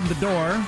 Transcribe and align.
opened 0.00 0.16
the 0.16 0.20
door. 0.20 0.66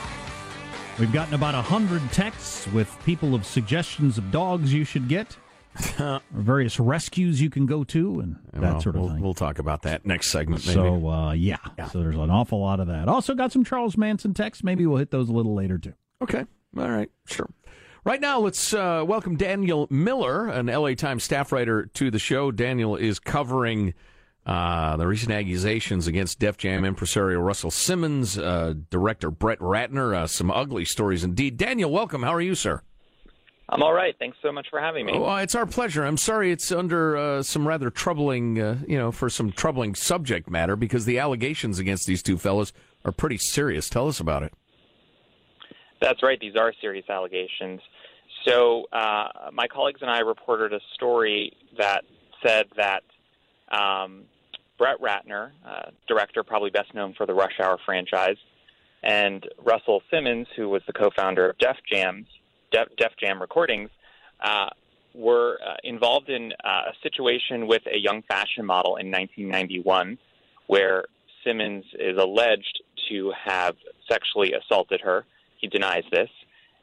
We've 0.99 1.13
gotten 1.13 1.33
about 1.33 1.55
a 1.55 1.63
hundred 1.63 2.03
texts 2.13 2.67
with 2.69 2.95
people 3.07 3.35
of 3.35 3.47
suggestions 3.47 4.19
of 4.19 4.31
dogs 4.31 4.75
you 4.75 4.85
should 4.85 5.09
get, 5.09 5.35
various 6.33 6.79
rescues 6.79 7.41
you 7.41 7.49
can 7.49 7.65
go 7.65 7.83
to, 7.85 8.21
and 8.21 8.37
that 8.53 8.61
well, 8.61 8.81
sort 8.83 8.97
of 8.97 9.01
we'll, 9.01 9.11
thing. 9.11 9.21
We'll 9.23 9.35
talk 9.35 9.59
about 9.59 9.83
that 9.83 10.05
next 10.05 10.29
segment. 10.29 10.67
Maybe. 10.67 10.75
So 10.75 11.09
uh, 11.09 11.33
yeah. 11.33 11.57
Yeah. 11.79 11.89
so 11.89 12.01
there's 12.01 12.17
an 12.17 12.31
awful 12.31 12.61
lot 12.61 12.79
of 12.79 12.89
that. 12.89 13.09
Also 13.09 13.35
got 13.35 13.53
some 13.53 13.65
Charles 13.65 13.97
Manson 13.97 14.35
texts. 14.35 14.63
Maybe 14.63 14.85
we'll 14.85 14.99
hit 14.99 15.11
those 15.11 15.31
a 15.31 15.33
little 15.33 15.55
later 15.55 15.79
too. 15.79 15.95
Okay. 16.21 16.45
All 16.77 16.91
right. 16.91 17.11
Sure. 17.27 17.49
Right 18.05 18.21
now, 18.21 18.41
let's 18.41 18.75
uh, 18.75 19.03
welcome 19.07 19.37
Daniel 19.37 19.87
Miller, 19.89 20.49
an 20.49 20.67
LA 20.67 20.93
Times 20.93 21.25
staff 21.25 21.53
writer, 21.53 21.87
to 21.95 22.11
the 22.11 22.19
show. 22.19 22.51
Daniel 22.51 22.97
is 22.97 23.19
covering 23.19 23.95
uh, 24.45 24.97
the 24.97 25.07
recent 25.07 25.33
accusations 25.33 26.07
against 26.07 26.39
Def 26.39 26.57
Jam 26.57 26.85
impresario 26.85 27.39
Russell 27.39 27.71
Simmons, 27.71 28.37
uh, 28.37 28.75
director 28.91 29.31
Brett 29.31 29.59
Ratner, 29.61 30.15
uh, 30.15 30.27
some 30.27 30.51
ugly 30.51 30.85
stories 30.85 31.23
indeed. 31.23 31.57
Daniel, 31.57 31.91
welcome. 31.91 32.23
How 32.23 32.35
are 32.35 32.41
you, 32.41 32.55
sir? 32.55 32.83
I'm 33.69 33.83
all 33.83 33.93
right. 33.93 34.15
Thanks 34.19 34.37
so 34.43 34.53
much 34.53 34.67
for 34.69 34.81
having 34.81 35.07
me. 35.07 35.13
Oh, 35.15 35.37
it's 35.37 35.55
our 35.55 35.65
pleasure. 35.65 36.05
I'm 36.05 36.19
sorry 36.19 36.53
it's 36.53 36.71
under 36.71 37.17
uh, 37.17 37.43
some 37.43 37.67
rather 37.67 37.89
troubling, 37.89 38.61
uh, 38.61 38.79
you 38.87 38.99
know, 38.99 39.13
for 39.13 39.31
some 39.31 39.51
troubling 39.51 39.95
subject 39.95 40.51
matter 40.51 40.77
because 40.77 41.07
the 41.07 41.19
allegations 41.19 41.79
against 41.79 42.07
these 42.07 42.23
two 42.23 42.37
fellows 42.37 42.73
are 43.05 43.13
pretty 43.13 43.39
serious. 43.39 43.89
Tell 43.89 44.09
us 44.09 44.21
about 44.21 44.43
it. 44.43 44.53
That's 46.03 46.23
right. 46.23 46.39
These 46.39 46.57
are 46.57 46.75
serious 46.81 47.09
allegations. 47.09 47.81
So, 48.47 48.87
uh, 48.93 49.29
my 49.53 49.69
colleagues 49.69 50.03
and 50.03 50.11
I 50.11 50.19
reported 50.19 50.73
a 50.73 50.81
story 50.95 51.57
that 51.79 52.03
said 52.45 52.67
that 52.77 53.05
um, 53.71 54.25
Brett 54.83 55.01
Ratner, 55.01 55.53
uh, 55.65 55.91
director 56.09 56.43
probably 56.43 56.71
best 56.71 56.93
known 56.93 57.15
for 57.15 57.25
the 57.25 57.33
Rush 57.33 57.61
Hour 57.63 57.79
franchise, 57.87 58.35
and 59.05 59.49
Russell 59.65 60.03
Simmons, 60.11 60.49
who 60.57 60.69
was 60.69 60.83
the 60.89 60.93
co-founder 60.93 61.51
of 61.51 61.59
Def 61.59 61.77
Jam's 61.89 62.27
Def, 62.73 62.89
Def 62.99 63.13
Jam 63.21 63.41
Recordings, 63.41 63.91
uh, 64.41 64.71
were 65.15 65.57
uh, 65.65 65.75
involved 65.85 66.31
in 66.31 66.53
uh, 66.65 66.91
a 66.91 66.93
situation 67.01 67.69
with 67.69 67.83
a 67.87 67.97
young 67.97 68.23
fashion 68.23 68.67
model 68.67 68.97
in 68.97 69.09
1991, 69.09 70.19
where 70.67 71.05
Simmons 71.45 71.85
is 72.01 72.19
alleged 72.19 72.83
to 73.09 73.33
have 73.45 73.77
sexually 74.11 74.53
assaulted 74.53 75.01
her. 75.03 75.25
He 75.59 75.69
denies 75.69 76.03
this. 76.11 76.31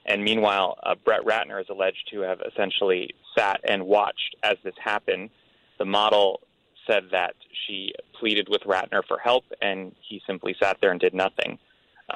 And 0.05 0.23
meanwhile, 0.23 0.77
uh, 0.83 0.95
Brett 1.03 1.25
Ratner 1.25 1.59
is 1.59 1.67
alleged 1.69 2.07
to 2.13 2.21
have 2.21 2.39
essentially 2.49 3.13
sat 3.37 3.59
and 3.67 3.85
watched 3.85 4.37
as 4.41 4.55
this 4.63 4.75
happened. 4.81 5.31
The 5.79 5.85
model 5.85 6.39
said 6.89 7.03
that 7.11 7.35
she 7.65 7.93
pleaded 8.19 8.47
with 8.49 8.61
Ratner 8.61 9.01
for 9.07 9.17
help, 9.17 9.45
and 9.61 9.95
he 10.07 10.21
simply 10.25 10.55
sat 10.61 10.77
there 10.81 10.91
and 10.91 10.99
did 10.99 11.13
nothing. 11.13 11.59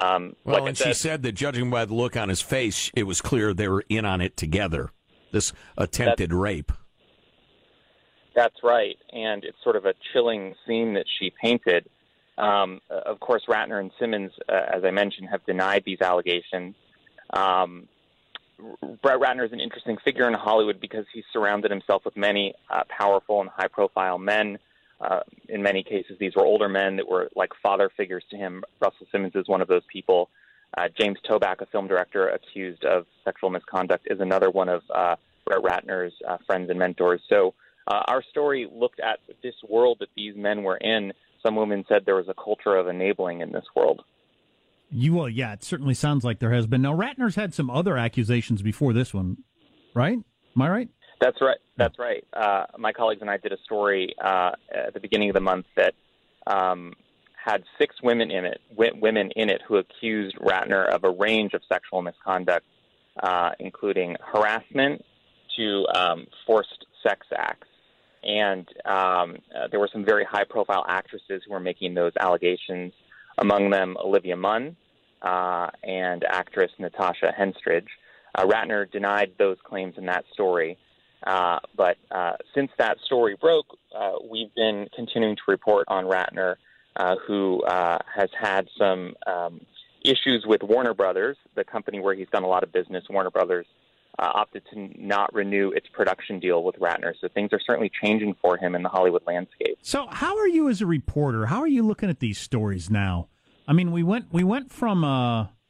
Um, 0.00 0.34
Well, 0.44 0.60
like 0.60 0.68
and 0.70 0.78
she 0.78 0.92
said 0.92 1.22
that 1.22 1.32
judging 1.32 1.70
by 1.70 1.84
the 1.84 1.94
look 1.94 2.16
on 2.16 2.28
his 2.28 2.40
face, 2.40 2.90
it 2.94 3.04
was 3.04 3.20
clear 3.20 3.54
they 3.54 3.68
were 3.68 3.84
in 3.88 4.04
on 4.04 4.20
it 4.20 4.36
together. 4.36 4.90
This 5.32 5.52
attempted 5.76 6.32
rape. 6.32 6.72
That's 8.34 8.56
right, 8.64 8.96
and 9.12 9.44
it's 9.44 9.56
sort 9.62 9.76
of 9.76 9.84
a 9.84 9.94
chilling 10.12 10.54
scene 10.66 10.94
that 10.94 11.06
she 11.18 11.32
painted. 11.40 11.88
Um, 12.36 12.80
of 12.90 13.20
course, 13.20 13.44
Ratner 13.48 13.78
and 13.78 13.92
Simmons, 13.98 14.32
uh, 14.48 14.60
as 14.72 14.82
I 14.84 14.90
mentioned, 14.90 15.28
have 15.30 15.46
denied 15.46 15.84
these 15.86 16.00
allegations. 16.00 16.74
Um, 17.30 17.88
Brett 18.58 19.20
Ratner 19.20 19.44
is 19.44 19.52
an 19.52 19.60
interesting 19.60 19.96
figure 20.04 20.26
in 20.28 20.34
Hollywood 20.34 20.80
because 20.80 21.06
he's 21.12 21.24
surrounded 21.32 21.70
himself 21.70 22.04
with 22.04 22.16
many 22.16 22.54
uh, 22.70 22.82
powerful 22.88 23.40
and 23.40 23.50
high-profile 23.50 24.18
men. 24.18 24.58
Uh, 25.00 25.20
in 25.48 25.62
many 25.62 25.82
cases, 25.82 26.16
these 26.18 26.34
were 26.36 26.44
older 26.44 26.68
men 26.68 26.96
that 26.96 27.08
were 27.08 27.28
like 27.34 27.50
father 27.62 27.90
figures 27.96 28.24
to 28.30 28.36
him. 28.36 28.64
Russell 28.80 29.06
Simmons 29.10 29.34
is 29.34 29.48
one 29.48 29.60
of 29.60 29.68
those 29.68 29.82
people. 29.92 30.30
Uh, 30.76 30.88
James 30.98 31.18
Toback, 31.28 31.60
a 31.60 31.66
film 31.66 31.86
director 31.88 32.28
accused 32.28 32.84
of 32.84 33.06
sexual 33.24 33.50
misconduct, 33.50 34.06
is 34.10 34.20
another 34.20 34.50
one 34.50 34.68
of 34.68 34.82
uh, 34.94 35.16
Brett 35.44 35.62
Ratner's 35.62 36.14
uh, 36.26 36.38
friends 36.46 36.70
and 36.70 36.78
mentors. 36.78 37.20
So 37.28 37.54
uh, 37.86 38.02
our 38.06 38.22
story 38.22 38.68
looked 38.72 39.00
at 39.00 39.18
this 39.42 39.54
world 39.68 39.98
that 40.00 40.08
these 40.16 40.34
men 40.36 40.62
were 40.62 40.76
in. 40.76 41.12
Some 41.44 41.56
women 41.56 41.84
said 41.88 42.04
there 42.06 42.14
was 42.14 42.28
a 42.28 42.34
culture 42.34 42.76
of 42.76 42.88
enabling 42.88 43.40
in 43.40 43.52
this 43.52 43.66
world. 43.76 44.02
You 44.90 45.14
well, 45.14 45.28
yeah, 45.28 45.52
it 45.52 45.64
certainly 45.64 45.94
sounds 45.94 46.24
like 46.24 46.38
there 46.38 46.52
has 46.52 46.66
been. 46.66 46.82
Now 46.82 46.94
Ratner's 46.94 47.34
had 47.34 47.52
some 47.54 47.70
other 47.70 47.96
accusations 47.96 48.62
before 48.62 48.92
this 48.92 49.12
one, 49.12 49.38
right? 49.94 50.18
Am 50.56 50.62
I 50.62 50.68
right? 50.68 50.88
That's 51.20 51.40
right. 51.40 51.58
That's 51.76 51.98
right. 51.98 52.24
Uh, 52.32 52.66
my 52.78 52.92
colleagues 52.92 53.20
and 53.20 53.30
I 53.30 53.38
did 53.38 53.52
a 53.52 53.58
story 53.64 54.14
uh, 54.22 54.52
at 54.72 54.94
the 54.94 55.00
beginning 55.00 55.30
of 55.30 55.34
the 55.34 55.40
month 55.40 55.66
that 55.76 55.94
um, 56.46 56.92
had 57.34 57.64
six 57.78 57.96
women 58.02 58.30
in 58.30 58.44
it, 58.44 58.60
w- 58.70 58.92
women 59.00 59.30
in 59.34 59.50
it, 59.50 59.62
who 59.66 59.76
accused 59.76 60.36
Ratner 60.36 60.86
of 60.88 61.04
a 61.04 61.10
range 61.10 61.54
of 61.54 61.62
sexual 61.68 62.02
misconduct, 62.02 62.66
uh, 63.22 63.50
including 63.58 64.16
harassment 64.20 65.04
to 65.56 65.86
um, 65.94 66.26
forced 66.46 66.86
sex 67.02 67.26
acts. 67.36 67.68
And 68.22 68.66
um, 68.84 69.36
uh, 69.54 69.68
there 69.70 69.80
were 69.80 69.90
some 69.92 70.04
very 70.04 70.24
high-profile 70.24 70.84
actresses 70.88 71.42
who 71.46 71.52
were 71.52 71.60
making 71.60 71.94
those 71.94 72.12
allegations. 72.18 72.92
Among 73.38 73.70
them, 73.70 73.96
Olivia 74.02 74.36
Munn 74.36 74.76
uh, 75.22 75.70
and 75.82 76.24
actress 76.24 76.70
Natasha 76.78 77.32
Henstridge. 77.38 77.88
Uh, 78.34 78.46
Ratner 78.46 78.90
denied 78.90 79.32
those 79.38 79.56
claims 79.64 79.94
in 79.96 80.06
that 80.06 80.24
story. 80.32 80.76
Uh, 81.26 81.58
but 81.76 81.96
uh, 82.10 82.32
since 82.54 82.70
that 82.78 82.98
story 83.04 83.36
broke, 83.40 83.78
uh, 83.96 84.12
we've 84.30 84.54
been 84.54 84.88
continuing 84.94 85.36
to 85.36 85.42
report 85.48 85.86
on 85.88 86.04
Ratner, 86.04 86.56
uh, 86.96 87.16
who 87.26 87.62
has 87.66 88.28
had 88.38 88.68
some 88.78 89.14
um, 89.26 89.60
issues 90.04 90.44
with 90.46 90.62
Warner 90.62 90.94
Brothers, 90.94 91.36
the 91.54 91.64
company 91.64 91.98
where 91.98 92.14
he's 92.14 92.28
done 92.30 92.42
a 92.44 92.48
lot 92.48 92.62
of 92.62 92.72
business. 92.72 93.04
Warner 93.08 93.30
Brothers 93.30 93.66
opted 94.18 94.62
to 94.72 94.90
not 94.96 95.32
renew 95.34 95.70
its 95.70 95.86
production 95.92 96.38
deal 96.38 96.62
with 96.62 96.76
Ratner, 96.76 97.14
so 97.20 97.28
things 97.28 97.50
are 97.52 97.60
certainly 97.60 97.90
changing 98.02 98.36
for 98.40 98.56
him 98.56 98.74
in 98.74 98.82
the 98.82 98.88
Hollywood 98.88 99.22
landscape. 99.26 99.78
So, 99.82 100.06
how 100.10 100.36
are 100.38 100.48
you 100.48 100.68
as 100.68 100.80
a 100.80 100.86
reporter? 100.86 101.46
How 101.46 101.60
are 101.60 101.68
you 101.68 101.82
looking 101.82 102.10
at 102.10 102.20
these 102.20 102.38
stories 102.38 102.90
now? 102.90 103.28
I 103.66 103.72
mean, 103.72 103.92
we 103.92 104.02
went 104.02 104.26
we 104.32 104.44
went 104.44 104.70
from 104.70 105.02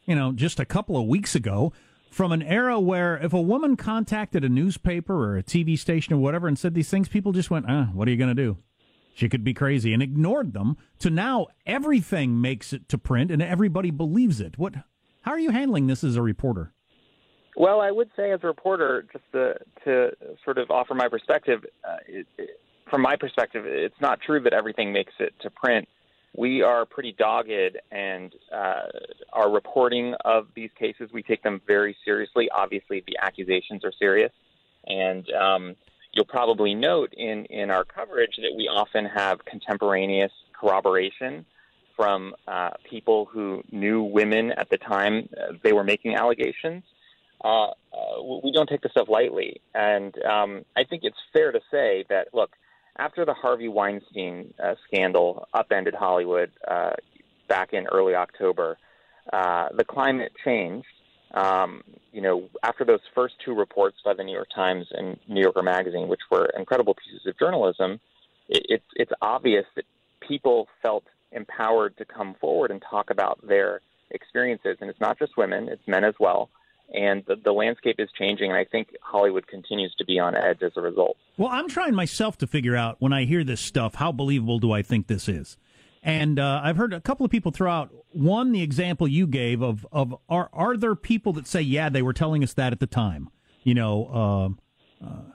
you 0.04 0.14
know 0.14 0.32
just 0.32 0.60
a 0.60 0.64
couple 0.64 0.96
of 0.96 1.06
weeks 1.06 1.34
ago 1.34 1.72
from 2.14 2.30
an 2.30 2.42
era 2.42 2.78
where 2.78 3.16
if 3.16 3.32
a 3.32 3.40
woman 3.40 3.76
contacted 3.76 4.44
a 4.44 4.48
newspaper 4.48 5.14
or 5.14 5.36
a 5.36 5.42
TV 5.42 5.76
station 5.76 6.14
or 6.14 6.18
whatever 6.18 6.46
and 6.46 6.56
said 6.56 6.72
these 6.72 6.88
things, 6.88 7.08
people 7.08 7.32
just 7.32 7.50
went, 7.50 7.66
ah, 7.68 7.90
what 7.92 8.06
are 8.06 8.10
you 8.12 8.16
going 8.16 8.34
to 8.34 8.42
do? 8.42 8.56
She 9.14 9.28
could 9.28 9.44
be 9.44 9.54
crazy 9.54 9.92
and 9.92 10.02
ignored 10.02 10.52
them 10.52 10.76
to 11.00 11.10
now 11.10 11.48
everything 11.66 12.40
makes 12.40 12.72
it 12.72 12.88
to 12.88 12.98
print 12.98 13.30
and 13.30 13.40
everybody 13.40 13.90
believes 13.90 14.40
it. 14.40 14.58
What, 14.58 14.74
how 15.22 15.32
are 15.32 15.38
you 15.38 15.50
handling 15.50 15.86
this 15.86 16.04
as 16.04 16.16
a 16.16 16.22
reporter? 16.22 16.73
Well, 17.56 17.80
I 17.80 17.90
would 17.90 18.10
say 18.16 18.32
as 18.32 18.40
a 18.42 18.46
reporter, 18.46 19.06
just 19.12 19.24
to, 19.32 19.54
to 19.84 20.10
sort 20.44 20.58
of 20.58 20.70
offer 20.70 20.94
my 20.94 21.08
perspective, 21.08 21.64
uh, 21.88 21.96
it, 22.06 22.26
it, 22.36 22.60
from 22.90 23.02
my 23.02 23.16
perspective, 23.16 23.64
it's 23.66 24.00
not 24.00 24.20
true 24.20 24.40
that 24.40 24.52
everything 24.52 24.92
makes 24.92 25.12
it 25.18 25.34
to 25.40 25.50
print 25.50 25.88
we 26.36 26.62
are 26.62 26.84
pretty 26.84 27.12
dogged 27.12 27.78
and 27.92 28.32
uh, 28.52 28.82
our 29.32 29.50
reporting 29.50 30.14
of 30.24 30.48
these 30.54 30.70
cases, 30.78 31.10
we 31.12 31.22
take 31.22 31.42
them 31.42 31.60
very 31.66 31.96
seriously. 32.04 32.48
Obviously, 32.50 33.04
the 33.06 33.16
accusations 33.20 33.84
are 33.84 33.92
serious. 33.98 34.32
And 34.86 35.30
um, 35.32 35.76
you'll 36.12 36.24
probably 36.24 36.74
note 36.74 37.12
in, 37.16 37.44
in 37.46 37.70
our 37.70 37.84
coverage 37.84 38.36
that 38.36 38.52
we 38.56 38.68
often 38.68 39.04
have 39.06 39.44
contemporaneous 39.44 40.32
corroboration 40.58 41.46
from 41.96 42.34
uh, 42.48 42.70
people 42.88 43.26
who 43.26 43.62
knew 43.70 44.02
women 44.02 44.50
at 44.52 44.68
the 44.70 44.78
time 44.78 45.28
uh, 45.38 45.52
they 45.62 45.72
were 45.72 45.84
making 45.84 46.16
allegations. 46.16 46.82
Uh, 47.42 47.68
uh, 47.92 48.22
we 48.42 48.52
don't 48.52 48.68
take 48.68 48.82
this 48.82 48.92
stuff 48.92 49.08
lightly. 49.08 49.60
And 49.74 50.14
um, 50.24 50.64
I 50.76 50.84
think 50.84 51.02
it's 51.04 51.16
fair 51.32 51.52
to 51.52 51.60
say 51.70 52.04
that, 52.08 52.28
look, 52.32 52.50
after 52.96 53.24
the 53.24 53.34
Harvey 53.34 53.68
Weinstein 53.68 54.54
uh, 54.62 54.74
scandal 54.86 55.46
upended 55.52 55.94
Hollywood 55.94 56.50
uh, 56.66 56.92
back 57.48 57.72
in 57.72 57.86
early 57.86 58.14
October, 58.14 58.78
uh, 59.32 59.68
the 59.76 59.84
climate 59.84 60.32
changed. 60.44 60.86
Um, 61.32 61.82
you 62.12 62.20
know, 62.20 62.48
after 62.62 62.84
those 62.84 63.00
first 63.14 63.34
two 63.44 63.54
reports 63.54 63.96
by 64.04 64.14
the 64.14 64.22
New 64.22 64.32
York 64.32 64.48
Times 64.54 64.86
and 64.92 65.18
New 65.26 65.40
Yorker 65.40 65.62
Magazine, 65.62 66.06
which 66.06 66.20
were 66.30 66.46
incredible 66.56 66.94
pieces 66.94 67.26
of 67.26 67.36
journalism, 67.38 67.98
it, 68.48 68.64
it's 68.68 68.84
it's 68.94 69.12
obvious 69.20 69.64
that 69.74 69.84
people 70.20 70.68
felt 70.80 71.04
empowered 71.32 71.96
to 71.96 72.04
come 72.04 72.36
forward 72.40 72.70
and 72.70 72.80
talk 72.88 73.10
about 73.10 73.44
their 73.44 73.80
experiences, 74.12 74.76
and 74.80 74.88
it's 74.88 75.00
not 75.00 75.18
just 75.18 75.36
women; 75.36 75.68
it's 75.68 75.82
men 75.88 76.04
as 76.04 76.14
well 76.20 76.50
and 76.92 77.24
the, 77.26 77.36
the, 77.36 77.52
landscape 77.52 77.96
is 77.98 78.08
changing 78.18 78.50
and 78.50 78.58
i 78.58 78.64
think 78.64 78.88
hollywood 79.02 79.46
continues 79.46 79.94
to 79.96 80.04
be 80.04 80.18
on 80.18 80.34
edge 80.34 80.62
as 80.62 80.72
a 80.76 80.80
result. 80.80 81.16
Well 81.36 81.48
i'm 81.50 81.68
trying 81.68 81.94
myself 81.94 82.38
to 82.38 82.46
figure 82.46 82.76
out 82.76 82.96
when 82.98 83.12
i 83.12 83.24
hear 83.24 83.44
this 83.44 83.60
stuff 83.60 83.94
how 83.94 84.12
believable 84.12 84.58
do 84.58 84.72
i 84.72 84.82
think 84.82 85.06
this 85.06 85.28
is? 85.28 85.56
And 86.02 86.38
uh, 86.38 86.60
i've 86.62 86.76
heard 86.76 86.92
a 86.92 87.00
couple 87.00 87.24
of 87.24 87.30
people 87.30 87.52
throw 87.52 87.70
out 87.70 87.90
one 88.12 88.52
the 88.52 88.62
example 88.62 89.08
you 89.08 89.26
gave 89.26 89.62
of, 89.62 89.86
of 89.90 90.14
are, 90.28 90.50
are 90.52 90.76
there 90.76 90.94
people 90.94 91.32
that 91.34 91.46
say 91.46 91.60
yeah 91.60 91.88
they 91.88 92.02
were 92.02 92.12
telling 92.12 92.42
us 92.42 92.52
that 92.54 92.72
at 92.72 92.80
the 92.80 92.86
time? 92.86 93.30
You 93.62 93.74
know 93.74 94.56
uh, 95.02 95.06
uh, 95.06 95.34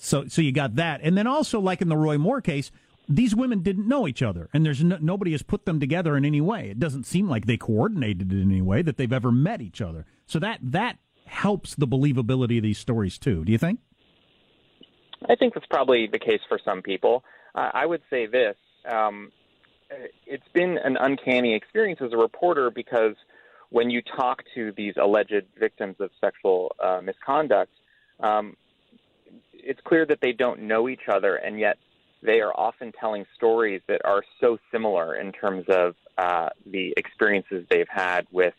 so 0.00 0.26
so 0.26 0.42
you 0.42 0.50
got 0.50 0.76
that. 0.76 1.00
And 1.02 1.16
then 1.16 1.26
also 1.26 1.60
like 1.60 1.82
in 1.82 1.88
the 1.88 1.96
roy 1.96 2.18
moore 2.18 2.40
case 2.40 2.70
these 3.10 3.34
women 3.34 3.60
didn't 3.62 3.88
know 3.88 4.06
each 4.06 4.22
other, 4.22 4.48
and 4.54 4.64
there's 4.64 4.84
no, 4.84 4.96
nobody 5.00 5.32
has 5.32 5.42
put 5.42 5.66
them 5.66 5.80
together 5.80 6.16
in 6.16 6.24
any 6.24 6.40
way. 6.40 6.70
It 6.70 6.78
doesn't 6.78 7.04
seem 7.04 7.28
like 7.28 7.46
they 7.46 7.56
coordinated 7.56 8.32
in 8.32 8.42
any 8.50 8.62
way 8.62 8.82
that 8.82 8.96
they've 8.96 9.12
ever 9.12 9.32
met 9.32 9.60
each 9.60 9.80
other. 9.80 10.06
So 10.26 10.38
that 10.38 10.60
that 10.62 10.98
helps 11.26 11.74
the 11.74 11.88
believability 11.88 12.58
of 12.58 12.62
these 12.62 12.78
stories 12.78 13.18
too. 13.18 13.44
Do 13.44 13.50
you 13.50 13.58
think? 13.58 13.80
I 15.28 15.34
think 15.34 15.54
that's 15.54 15.66
probably 15.66 16.08
the 16.10 16.20
case 16.20 16.40
for 16.48 16.58
some 16.64 16.82
people. 16.82 17.24
Uh, 17.54 17.70
I 17.74 17.84
would 17.84 18.00
say 18.10 18.26
this: 18.26 18.54
um, 18.88 19.32
it's 20.24 20.48
been 20.54 20.78
an 20.78 20.96
uncanny 20.98 21.54
experience 21.54 22.00
as 22.00 22.12
a 22.12 22.16
reporter 22.16 22.70
because 22.70 23.16
when 23.70 23.90
you 23.90 24.02
talk 24.02 24.44
to 24.54 24.72
these 24.76 24.94
alleged 24.96 25.46
victims 25.58 25.96
of 25.98 26.10
sexual 26.20 26.74
uh, 26.82 27.00
misconduct, 27.02 27.72
um, 28.20 28.56
it's 29.52 29.80
clear 29.84 30.06
that 30.06 30.20
they 30.20 30.32
don't 30.32 30.60
know 30.60 30.88
each 30.88 31.08
other, 31.12 31.34
and 31.34 31.58
yet 31.58 31.76
they 32.22 32.40
are 32.40 32.52
often 32.54 32.92
telling 32.92 33.24
stories 33.36 33.80
that 33.88 34.00
are 34.04 34.22
so 34.40 34.58
similar 34.70 35.14
in 35.16 35.32
terms 35.32 35.64
of 35.68 35.94
uh, 36.18 36.48
the 36.66 36.92
experiences 36.96 37.64
they've 37.70 37.88
had 37.88 38.26
with 38.30 38.54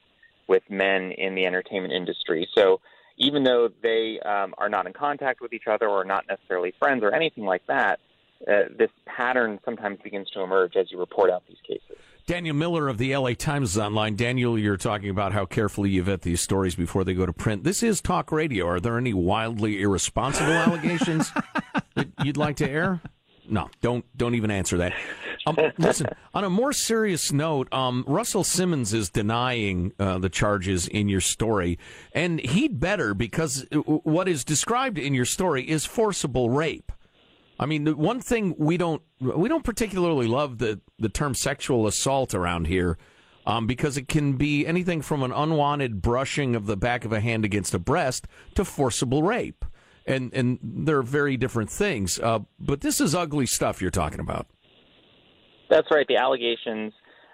with 0.48 0.63
men 0.69 1.12
in 1.13 1.36
the 1.36 1.46
entertainment 1.46 1.94
industry. 1.94 2.48
So 2.56 2.81
even 3.18 3.44
though 3.44 3.69
they 3.81 4.19
um, 4.19 4.54
are 4.57 4.68
not 4.68 4.85
in 4.85 4.94
contact 4.94 5.40
with 5.40 5.54
each 5.54 5.68
other 5.68 5.88
or 5.88 6.04
not 6.04 6.26
necessarily 6.28 6.74
friends 6.78 7.04
or 7.04 7.14
anything 7.14 7.45
like 7.45 7.66
that, 7.68 8.00
uh, 8.47 8.64
this 8.78 8.90
pattern 9.06 9.59
sometimes 9.64 10.00
begins 10.04 10.30
to 10.31 10.42
emerge 10.42 10.76
as 10.76 10.92
you 10.92 11.00
report 11.00 11.30
out 11.30 11.44
these 11.47 11.59
cases. 11.66 11.97
Daniel 12.26 12.56
Miller 12.56 12.88
of 12.88 12.97
the 12.97 13.16
LA 13.16 13.33
Times 13.33 13.71
is 13.71 13.78
online. 13.78 14.16
Daniel, 14.16 14.57
you're 14.57 14.78
talking 14.78 15.09
about 15.09 15.33
how 15.33 15.45
carefully 15.45 15.90
you 15.90 16.04
vet 16.04 16.21
these 16.21 16.42
stories 16.42 16.76
before 16.76 17.04
they 17.04 17.14
go 17.14 17.26
to 17.26 17.33
print. 17.33 17.64
This 17.64 17.83
is 17.83 18.02
talk 18.02 18.31
radio. 18.31 18.68
Are 18.68 18.80
there 18.80 18.97
any 18.97 19.14
wildly 19.14 19.81
irresponsible 19.81 20.52
allegations 20.52 21.31
that 21.95 22.07
you'd 22.24 22.38
like 22.38 22.57
to 22.57 22.69
air? 22.69 23.02
No, 23.52 23.70
don't 23.81 24.06
don't 24.18 24.34
even 24.36 24.50
answer 24.50 24.78
that. 24.78 24.94
Um, 25.46 25.58
listen, 25.78 26.08
on 26.34 26.46
a 26.46 26.50
more 26.50 26.72
serious 26.72 27.34
note, 27.34 27.72
um, 27.74 28.06
Russell 28.08 28.46
Simmons 28.46 28.94
is 28.94 29.10
denying 29.10 29.92
uh, 30.00 30.20
the 30.20 30.30
charges 30.30 30.88
in 30.88 31.10
your 31.10 31.20
story, 31.20 31.78
and 32.14 32.40
he'd 32.40 32.80
better 32.80 33.14
because 33.14 33.66
what 33.72 34.30
is 34.30 34.46
described 34.46 34.98
in 34.98 35.14
your 35.14 35.26
story 35.26 35.70
is 35.70 35.86
forcible 35.86 36.50
rape. 36.50 36.94
I 37.60 37.66
mean, 37.66 37.84
the 37.84 37.96
one 37.96 38.22
thing 38.22 38.56
we 38.58 38.78
don't 38.78 39.02
we 39.20 39.50
don't 39.50 39.66
particularly 39.66 40.28
love 40.28 40.58
the 40.60 40.80
the 40.98 41.10
term 41.10 41.36
sexual 41.36 41.88
assault 41.88 42.34
around 42.34 42.68
here. 42.68 42.98
Um, 43.44 43.66
because 43.66 43.98
it 43.98 44.08
can 44.08 44.34
be 44.34 44.68
anything 44.68 45.02
from 45.02 45.24
an 45.24 45.31
unwanted 45.31 46.00
brushing 46.00 46.56
of 46.56 46.68
the 46.68 46.78
back 46.78 47.06
of 47.06 47.12
a 47.12 47.20
hand 47.20 47.44
against 47.44 47.74
a 47.74 47.80
breast 47.80 48.28
to 48.54 48.64
forcible 48.64 49.24
rape 49.24 49.66
and 50.11 50.33
and 50.33 50.59
they're 50.61 51.01
very 51.01 51.37
different 51.37 51.69
things. 51.69 52.19
Uh, 52.19 52.39
but 52.59 52.81
this 52.81 53.01
is 53.01 53.15
ugly 53.15 53.45
stuff 53.45 53.81
you're 53.81 53.91
talking 53.91 54.19
about. 54.19 54.47
That's 55.69 55.87
right. 55.89 56.06
The 56.07 56.18
allegations 56.18 56.94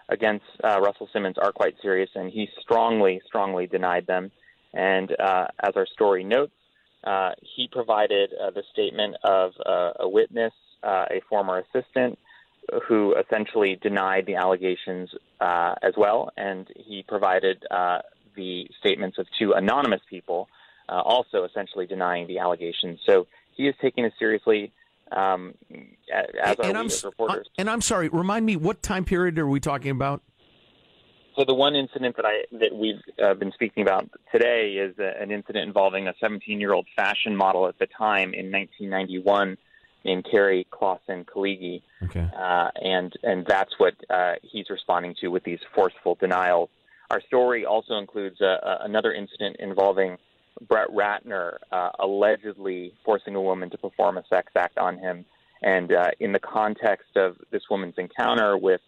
against 0.10 0.46
uh, 0.64 0.80
Russell 0.80 1.10
Simmons 1.12 1.38
are 1.38 1.52
quite 1.52 1.76
serious, 1.82 2.10
and 2.16 2.32
he 2.32 2.48
strongly, 2.62 3.20
strongly 3.26 3.68
denied 3.68 4.06
them. 4.08 4.32
And 4.74 5.12
uh, 5.20 5.48
as 5.62 5.74
our 5.76 5.88
story 5.88 6.24
notes, 6.24 6.54
uh, 7.04 7.32
he 7.56 7.68
provided 7.72 8.32
uh, 8.34 8.52
the 8.52 8.64
statement 8.72 9.16
of 9.24 9.52
uh, 9.66 9.92
a 10.00 10.08
witness, 10.08 10.54
a 10.84 11.22
former 11.30 11.64
assistant, 11.64 12.18
who 12.88 13.16
essentially 13.16 13.78
denied 13.82 14.26
the 14.26 14.36
allegations 14.36 15.10
as 15.42 15.94
well, 15.98 16.30
and 16.38 16.68
he 16.76 17.04
provided 17.08 17.64
the 18.36 18.68
statements 18.80 19.18
of 19.18 19.26
two 19.40 19.54
anonymous 19.54 20.02
people 20.10 20.48
uh, 20.90 21.02
also 21.02 21.44
essentially 21.44 21.86
denying 21.86 22.28
the 22.28 22.40
allegations. 22.40 23.00
So 23.06 23.28
he 23.56 23.68
is 23.68 23.76
taking 23.82 24.06
it 24.06 24.14
seriously. 24.20 24.72
Um, 25.12 25.54
as 26.14 26.58
and, 26.62 26.78
I'm, 26.78 26.90
reporters. 27.04 27.48
and 27.58 27.70
I'm 27.70 27.82
sorry, 27.82 28.10
remind 28.10 28.46
me, 28.46 28.58
what 28.58 28.82
time 28.84 29.06
period 29.06 29.40
are 29.40 29.48
we 29.48 29.62
talking 29.62 29.92
about? 29.92 30.22
So 31.38 31.46
the 31.46 31.54
one 31.54 31.76
incident 31.76 32.16
that 32.16 32.26
I 32.26 32.44
that 32.54 32.76
we've 32.76 33.00
uh, 33.24 33.36
been 33.36 33.52
speaking 33.52 33.84
about 33.84 34.10
today 34.32 34.72
is 34.72 34.98
uh, 34.98 35.22
an 35.22 35.32
incident 35.32 35.68
involving 35.68 36.08
a 36.08 36.14
17-year-old 36.22 36.88
fashion 36.96 37.36
model 37.36 37.68
at 37.68 37.78
the 37.78 37.86
time 37.86 38.34
in 38.34 38.52
1991 38.52 39.56
named 40.04 40.26
Keri 40.30 40.66
Claussen 40.72 41.26
Khalighi, 41.26 41.84
Okay. 42.06 42.28
uh, 42.36 42.70
and 42.82 43.14
and 43.22 43.46
that's 43.46 43.72
what 43.78 43.94
uh, 44.10 44.34
he's 44.42 44.70
responding 44.72 45.16
to 45.22 45.28
with 45.28 45.44
these 45.44 45.60
forceful 45.76 46.16
denials. 46.16 46.70
Our 47.12 47.22
story 47.22 47.66
also 47.66 47.98
includes 48.00 48.42
uh, 48.42 48.46
uh, 48.46 48.78
another 48.82 49.14
incident 49.14 49.58
involving 49.60 50.18
Brett 50.62 50.90
Ratner 50.90 51.58
uh, 51.72 51.90
allegedly 52.00 52.94
forcing 53.06 53.36
a 53.36 53.42
woman 53.42 53.70
to 53.70 53.78
perform 53.78 54.18
a 54.18 54.24
sex 54.28 54.52
act 54.56 54.78
on 54.78 54.98
him, 54.98 55.26
and 55.62 55.92
uh, 55.92 56.12
in 56.20 56.32
the 56.32 56.40
context 56.40 57.16
of 57.16 57.36
this 57.52 57.64
woman's 57.70 57.96
encounter 57.98 58.58
with 58.58 58.82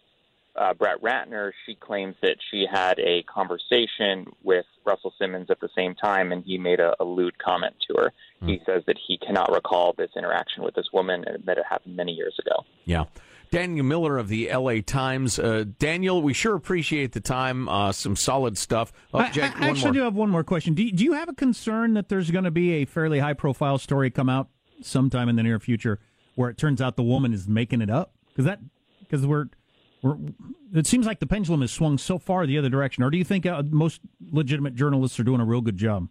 uh, 0.56 0.74
Brett 0.74 1.00
Ratner, 1.00 1.52
she 1.64 1.74
claims 1.76 2.16
that 2.22 2.36
she 2.50 2.66
had 2.70 2.98
a 2.98 3.22
conversation 3.22 4.26
with 4.42 4.66
Russell 4.84 5.14
Simmons 5.18 5.48
at 5.50 5.60
the 5.60 5.68
same 5.76 5.94
time, 5.94 6.32
and 6.32 6.44
he 6.44 6.58
made 6.58 6.80
a, 6.80 6.94
a 7.00 7.04
lewd 7.04 7.38
comment 7.38 7.74
to 7.88 8.02
her. 8.02 8.12
He 8.46 8.60
says 8.66 8.82
that 8.86 8.96
he 9.06 9.18
cannot 9.18 9.52
recall 9.52 9.94
this 9.96 10.10
interaction 10.16 10.64
with 10.64 10.74
this 10.74 10.88
woman, 10.92 11.24
and 11.26 11.44
that 11.44 11.58
it 11.58 11.64
happened 11.68 11.96
many 11.96 12.12
years 12.12 12.36
ago. 12.38 12.64
Yeah. 12.84 13.04
Daniel 13.50 13.84
Miller 13.84 14.16
of 14.16 14.28
the 14.28 14.48
L.A. 14.48 14.80
Times. 14.80 15.38
Uh, 15.38 15.64
Daniel, 15.78 16.22
we 16.22 16.32
sure 16.32 16.54
appreciate 16.54 17.12
the 17.12 17.20
time. 17.20 17.68
Uh, 17.68 17.90
some 17.92 18.14
solid 18.14 18.56
stuff. 18.56 18.92
Oh, 19.12 19.18
I, 19.18 19.30
Jack, 19.30 19.56
I 19.56 19.60
one 19.60 19.70
actually 19.70 19.84
more. 19.86 19.92
do 19.94 20.00
have 20.02 20.14
one 20.14 20.30
more 20.30 20.44
question. 20.44 20.74
Do 20.74 20.84
you, 20.84 20.92
do 20.92 21.02
you 21.02 21.12
have 21.14 21.28
a 21.28 21.34
concern 21.34 21.94
that 21.94 22.08
there's 22.08 22.30
going 22.30 22.44
to 22.44 22.52
be 22.52 22.74
a 22.74 22.84
fairly 22.84 23.18
high 23.18 23.34
profile 23.34 23.78
story 23.78 24.10
come 24.10 24.28
out 24.28 24.48
sometime 24.82 25.28
in 25.28 25.36
the 25.36 25.42
near 25.42 25.58
future 25.58 25.98
where 26.36 26.48
it 26.48 26.56
turns 26.56 26.80
out 26.80 26.96
the 26.96 27.02
woman 27.02 27.32
is 27.32 27.48
making 27.48 27.80
it 27.80 27.90
up? 27.90 28.14
Because 28.28 28.44
that 28.44 28.60
because 29.00 29.26
we're 29.26 29.46
we're 30.02 30.16
it 30.72 30.86
seems 30.86 31.04
like 31.04 31.18
the 31.18 31.26
pendulum 31.26 31.62
has 31.62 31.72
swung 31.72 31.98
so 31.98 32.18
far 32.18 32.46
the 32.46 32.56
other 32.56 32.68
direction. 32.68 33.02
Or 33.02 33.10
do 33.10 33.18
you 33.18 33.24
think 33.24 33.46
uh, 33.46 33.64
most 33.68 34.00
legitimate 34.30 34.76
journalists 34.76 35.18
are 35.18 35.24
doing 35.24 35.40
a 35.40 35.44
real 35.44 35.60
good 35.60 35.76
job? 35.76 36.08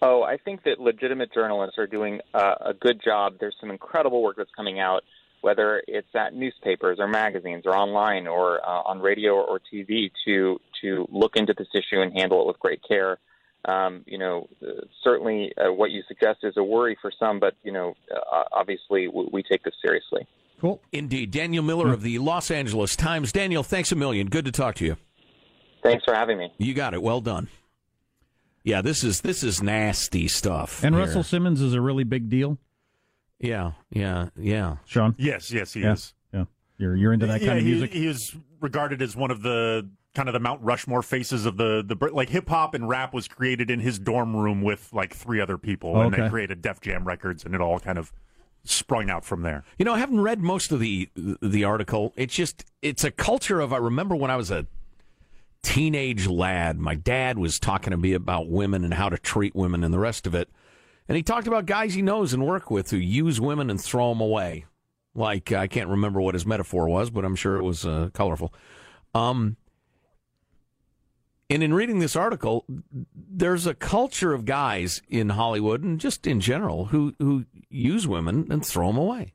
Oh, 0.00 0.22
I 0.22 0.38
think 0.38 0.62
that 0.64 0.80
legitimate 0.80 1.32
journalists 1.32 1.78
are 1.78 1.86
doing 1.86 2.20
uh, 2.34 2.54
a 2.60 2.74
good 2.74 3.02
job. 3.02 3.34
There's 3.40 3.56
some 3.60 3.70
incredible 3.70 4.22
work 4.22 4.36
that's 4.36 4.50
coming 4.56 4.78
out, 4.78 5.02
whether 5.40 5.82
it's 5.86 6.14
at 6.14 6.34
newspapers 6.34 6.98
or 7.00 7.08
magazines 7.08 7.64
or 7.66 7.76
online 7.76 8.26
or 8.26 8.60
uh, 8.66 8.82
on 8.82 9.00
radio 9.00 9.34
or 9.34 9.60
TV, 9.72 10.10
to 10.24 10.60
to 10.82 11.06
look 11.10 11.36
into 11.36 11.54
this 11.56 11.68
issue 11.74 12.00
and 12.00 12.12
handle 12.12 12.40
it 12.42 12.46
with 12.46 12.58
great 12.58 12.80
care. 12.86 13.18
Um, 13.64 14.04
you 14.06 14.18
know, 14.18 14.48
uh, 14.62 14.82
certainly 15.02 15.52
uh, 15.56 15.72
what 15.72 15.90
you 15.90 16.02
suggest 16.06 16.40
is 16.44 16.56
a 16.56 16.62
worry 16.62 16.96
for 17.02 17.10
some, 17.18 17.40
but 17.40 17.54
you 17.62 17.72
know, 17.72 17.94
uh, 18.14 18.44
obviously 18.52 19.08
we, 19.08 19.28
we 19.32 19.42
take 19.42 19.62
this 19.64 19.74
seriously. 19.84 20.26
Cool. 20.60 20.80
Indeed. 20.92 21.32
Daniel 21.32 21.62
Miller 21.62 21.92
of 21.92 22.02
the 22.02 22.18
Los 22.18 22.50
Angeles 22.50 22.96
Times. 22.96 23.32
Daniel, 23.32 23.62
thanks 23.62 23.92
a 23.92 23.96
million. 23.96 24.28
Good 24.28 24.46
to 24.46 24.52
talk 24.52 24.76
to 24.76 24.84
you. 24.84 24.96
Thanks 25.82 26.04
for 26.04 26.14
having 26.14 26.38
me. 26.38 26.52
You 26.58 26.74
got 26.74 26.94
it. 26.94 27.02
Well 27.02 27.20
done. 27.20 27.48
Yeah, 28.64 28.82
this 28.82 29.04
is 29.04 29.20
this 29.20 29.44
is 29.44 29.62
nasty 29.62 30.26
stuff. 30.26 30.82
And 30.82 30.94
here. 30.94 31.04
Russell 31.04 31.22
Simmons 31.22 31.60
is 31.60 31.74
a 31.74 31.80
really 31.80 32.02
big 32.02 32.28
deal. 32.28 32.58
Yeah, 33.38 33.72
yeah, 33.90 34.28
yeah. 34.38 34.76
Sean, 34.86 35.14
Yes, 35.18 35.50
yes, 35.52 35.72
he 35.74 35.80
yeah, 35.82 35.92
is. 35.92 36.14
yeah, 36.32 36.44
you're 36.78 36.96
you're 36.96 37.12
into 37.12 37.26
that 37.26 37.40
yeah, 37.40 37.48
kind 37.48 37.58
of 37.58 37.64
music. 37.64 37.92
He 37.92 38.06
is 38.06 38.34
regarded 38.60 39.02
as 39.02 39.14
one 39.16 39.30
of 39.30 39.42
the 39.42 39.88
kind 40.14 40.28
of 40.28 40.32
the 40.32 40.40
Mount 40.40 40.62
Rushmore 40.62 41.02
faces 41.02 41.44
of 41.44 41.56
the 41.58 41.82
the 41.86 41.96
like 42.12 42.30
hip 42.30 42.48
hop 42.48 42.72
and 42.74 42.88
rap 42.88 43.12
was 43.12 43.28
created 43.28 43.70
in 43.70 43.80
his 43.80 43.98
dorm 43.98 44.34
room 44.34 44.62
with 44.62 44.90
like 44.92 45.14
three 45.14 45.40
other 45.40 45.58
people, 45.58 46.00
and 46.00 46.14
Okay. 46.14 46.22
they 46.22 46.28
created 46.30 46.62
Def 46.62 46.80
Jam 46.80 47.04
Records, 47.04 47.44
and 47.44 47.54
it 47.54 47.60
all 47.60 47.78
kind 47.78 47.98
of 47.98 48.10
sprung 48.64 49.10
out 49.10 49.24
from 49.24 49.42
there. 49.42 49.62
You 49.78 49.84
know, 49.84 49.92
I 49.92 49.98
haven't 49.98 50.22
read 50.22 50.40
most 50.40 50.72
of 50.72 50.80
the 50.80 51.10
the 51.14 51.64
article. 51.64 52.14
It's 52.16 52.34
just 52.34 52.64
it's 52.80 53.04
a 53.04 53.10
culture 53.10 53.60
of 53.60 53.72
I 53.74 53.76
remember 53.76 54.16
when 54.16 54.30
I 54.30 54.36
was 54.36 54.50
a 54.50 54.66
teenage 55.62 56.26
lad, 56.26 56.78
my 56.78 56.94
dad 56.94 57.38
was 57.38 57.58
talking 57.58 57.90
to 57.90 57.96
me 57.96 58.12
about 58.12 58.48
women 58.48 58.84
and 58.84 58.94
how 58.94 59.08
to 59.08 59.18
treat 59.18 59.54
women 59.54 59.82
and 59.84 59.92
the 59.92 59.98
rest 59.98 60.26
of 60.26 60.34
it. 60.34 60.48
And 61.08 61.16
he 61.16 61.22
talked 61.22 61.46
about 61.46 61.66
guys 61.66 61.94
he 61.94 62.02
knows 62.02 62.32
and 62.32 62.44
work 62.46 62.70
with 62.70 62.90
who 62.90 62.96
use 62.96 63.40
women 63.40 63.70
and 63.70 63.80
throw 63.80 64.08
them 64.10 64.20
away. 64.20 64.64
Like 65.14 65.52
I 65.52 65.66
can't 65.66 65.88
remember 65.88 66.20
what 66.20 66.34
his 66.34 66.44
metaphor 66.46 66.88
was, 66.88 67.10
but 67.10 67.24
I'm 67.24 67.36
sure 67.36 67.56
it 67.56 67.62
was 67.62 67.86
uh, 67.86 68.10
colorful. 68.12 68.52
Um 69.14 69.56
and 71.48 71.62
in 71.62 71.72
reading 71.72 72.00
this 72.00 72.16
article, 72.16 72.64
there's 73.14 73.66
a 73.66 73.74
culture 73.74 74.32
of 74.34 74.44
guys 74.44 75.00
in 75.08 75.28
Hollywood 75.30 75.84
and 75.84 76.00
just 76.00 76.26
in 76.26 76.40
general 76.40 76.86
who 76.86 77.14
who 77.20 77.44
use 77.70 78.06
women 78.08 78.48
and 78.50 78.66
throw 78.66 78.88
them 78.88 78.96
away. 78.96 79.32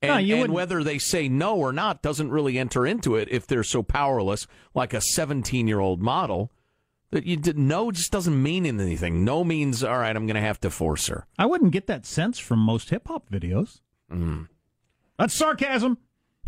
And, 0.00 0.08
No, 0.10 0.16
and 0.16 0.28
wouldn't- 0.40 0.54
whether 0.54 0.82
they 0.82 0.98
say 0.98 1.28
no 1.28 1.56
or 1.56 1.72
not 1.72 2.00
doesn't 2.02 2.30
really 2.30 2.58
enter 2.58 2.86
into 2.86 3.14
it 3.16 3.28
if 3.30 3.46
they're 3.46 3.62
so 3.62 3.82
powerless, 3.82 4.46
like 4.74 4.94
a 4.94 5.00
17 5.02 5.68
year 5.68 5.80
old 5.80 6.00
model. 6.00 6.50
That 7.14 7.26
you 7.26 7.36
did 7.36 7.56
no 7.56 7.92
just 7.92 8.10
doesn't 8.10 8.42
mean 8.42 8.66
anything. 8.66 9.24
No 9.24 9.44
means 9.44 9.84
all 9.84 9.98
right. 9.98 10.16
I'm 10.16 10.26
going 10.26 10.34
to 10.34 10.40
have 10.40 10.58
to 10.62 10.68
force 10.68 11.06
her. 11.06 11.28
I 11.38 11.46
wouldn't 11.46 11.70
get 11.70 11.86
that 11.86 12.04
sense 12.04 12.40
from 12.40 12.58
most 12.58 12.90
hip 12.90 13.06
hop 13.06 13.30
videos. 13.30 13.82
Mm. 14.12 14.48
That's 15.16 15.32
sarcasm. 15.32 15.98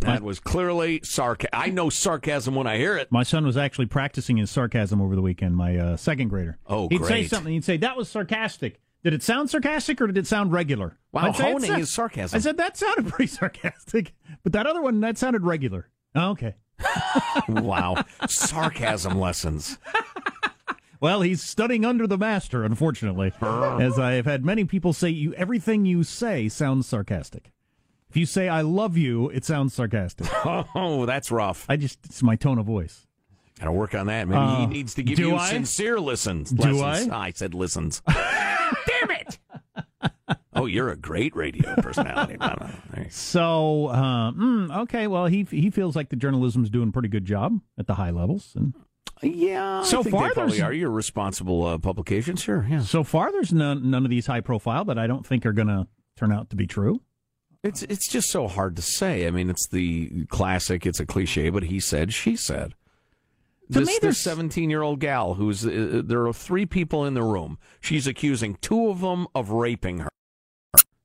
That 0.01 0.23
was 0.23 0.41
clearly 0.41 1.03
sarcasm. 1.05 1.51
I 1.53 1.69
know 1.69 1.89
sarcasm 1.89 2.57
when 2.57 2.67
I 2.67 2.79
hear 2.79 2.97
it. 2.97 3.13
My 3.13 3.23
son 3.23 3.47
was 3.47 3.57
actually 3.57 3.87
practicing 3.87 4.39
his 4.39 4.51
sarcasm 4.51 5.01
over 5.01 5.15
the 5.15 5.23
weekend. 5.23 5.57
My 5.57 5.77
uh, 5.77 5.97
second 5.97 6.31
grader. 6.31 6.59
Oh, 6.67 6.89
he'd 6.89 7.05
say 7.05 7.29
something. 7.29 7.53
He'd 7.53 7.65
say 7.65 7.77
that 7.77 7.97
was 7.97 8.09
sarcastic. 8.09 8.81
Did 9.05 9.15
it 9.15 9.23
sound 9.23 9.51
sarcastic 9.51 10.01
or 10.01 10.09
did 10.09 10.19
it 10.19 10.27
sound 10.27 10.51
regular? 10.51 10.99
Wow, 11.13 11.29
I'd 11.29 11.37
honing 11.37 11.71
sa- 11.71 11.77
is 11.79 11.91
sarcasm. 11.91 12.37
I 12.37 12.41
said 12.41 12.57
that 12.57 12.77
sounded 12.77 13.07
pretty 13.13 13.29
sarcastic, 13.29 14.15
but 14.43 14.53
that 14.53 14.67
other 14.67 14.83
one 14.83 14.99
that 14.99 15.17
sounded 15.17 15.45
regular. 15.45 15.91
Oh, 16.17 16.31
okay. 16.31 16.57
wow, 17.49 18.05
sarcasm 18.27 19.21
lessons. 19.21 19.79
Well, 21.01 21.21
he's 21.23 21.43
studying 21.43 21.85
under 21.85 22.07
the 22.07 22.19
master, 22.19 22.65
unfortunately. 22.65 23.33
As 23.43 23.99
I 23.99 24.13
have 24.13 24.25
had 24.27 24.45
many 24.45 24.65
people 24.65 24.93
say, 24.93 25.09
you 25.11 25.35
everything 25.35 25.85
you 25.85 26.03
say 26.05 26.49
sounds 26.49 26.87
sarcastic. 26.87 27.53
If 28.09 28.17
you 28.17 28.25
say 28.27 28.49
"I 28.49 28.61
love 28.63 28.97
you," 28.97 29.29
it 29.31 29.45
sounds 29.45 29.75
sarcastic. 29.75 30.27
Oh, 30.45 31.05
that's 31.07 31.31
rough. 31.31 31.67
I 31.69 31.77
just 31.77 31.99
it's 32.07 32.23
my 32.23 32.37
tone 32.37 32.59
of 32.59 32.67
voice. 32.67 33.07
Got 33.59 33.67
to 33.67 33.73
work 33.73 33.95
on 33.95 34.07
that. 34.07 34.29
Maybe 34.29 34.41
he 34.41 34.63
Uh, 34.65 34.67
needs 34.67 34.95
to 34.95 35.03
give 35.03 35.17
do 35.17 35.29
you 35.29 35.37
I? 35.37 35.49
sincere 35.51 35.99
listens. 35.99 36.51
Do 36.51 36.73
lessons. 36.73 37.11
I? 37.11 37.27
I 37.29 37.31
said 37.33 37.55
listens. 37.55 38.03
Damn 38.09 39.11
it! 39.11 39.39
Oh, 40.55 40.67
you're 40.67 40.89
a 40.91 40.97
great 40.97 41.35
radio 41.37 41.75
personality. 41.77 42.37
So, 43.11 43.89
uh, 43.89 44.33
mm, 44.33 44.75
okay, 44.85 45.07
well, 45.07 45.27
he 45.27 45.45
he 45.51 45.71
feels 45.71 45.95
like 45.97 46.09
the 46.09 46.17
journalism's 46.17 46.71
doing 46.71 46.89
a 46.89 46.93
pretty 46.93 47.09
good 47.09 47.25
job 47.25 47.61
at 47.79 47.87
the 47.87 47.95
high 47.95 48.11
levels, 48.11 48.53
and 48.57 48.73
Yeah, 49.23 49.83
So 49.83 50.01
I 50.01 50.03
think 50.03 50.15
far 50.15 50.29
they 50.29 50.35
probably 50.35 50.57
there's- 50.59 50.69
are 50.69 50.73
your 50.75 50.91
responsible 50.91 51.65
uh, 51.65 51.79
publication. 51.79 52.37
Sure, 52.37 52.67
yeah. 52.69 52.81
so 52.81 53.03
far 53.03 53.33
there's 53.33 53.53
none 53.53 53.91
none 53.91 54.05
of 54.05 54.11
these 54.11 54.27
high 54.27 54.41
profile 54.43 54.85
that 54.85 54.99
I 54.99 55.07
don't 55.07 55.27
think 55.27 55.47
are 55.47 55.53
going 55.55 55.69
to 55.69 55.87
turn 56.17 56.33
out 56.33 56.51
to 56.51 56.57
be 56.57 56.67
true. 56.67 57.01
It's 57.63 57.83
it's 57.85 58.09
just 58.09 58.31
so 58.31 58.47
hard 58.47 58.77
to 58.77 58.83
say. 58.83 59.27
I 59.27 59.31
mean, 59.31 59.49
it's 59.51 59.67
the 59.69 60.27
classic. 60.27 60.85
It's 60.87 61.01
a 61.01 61.07
cliche, 61.07 61.49
but 61.51 61.65
he 61.65 61.81
said, 61.81 62.13
she 62.13 62.37
said. 62.37 62.75
To 63.73 63.81
this 63.81 63.87
me, 63.89 63.93
this 63.95 64.01
there's- 64.01 64.19
seventeen 64.19 64.69
year 64.71 64.83
old 64.83 65.01
gal 65.01 65.35
who's 65.35 65.67
uh, 65.67 66.03
there 66.05 66.27
are 66.27 66.33
three 66.33 66.67
people 66.67 67.05
in 67.07 67.15
the 67.15 67.23
room. 67.25 67.59
She's 67.81 68.07
accusing 68.07 68.57
two 68.61 68.89
of 68.89 69.01
them 69.01 69.27
of 69.35 69.51
raping 69.51 69.99
her, 70.01 70.11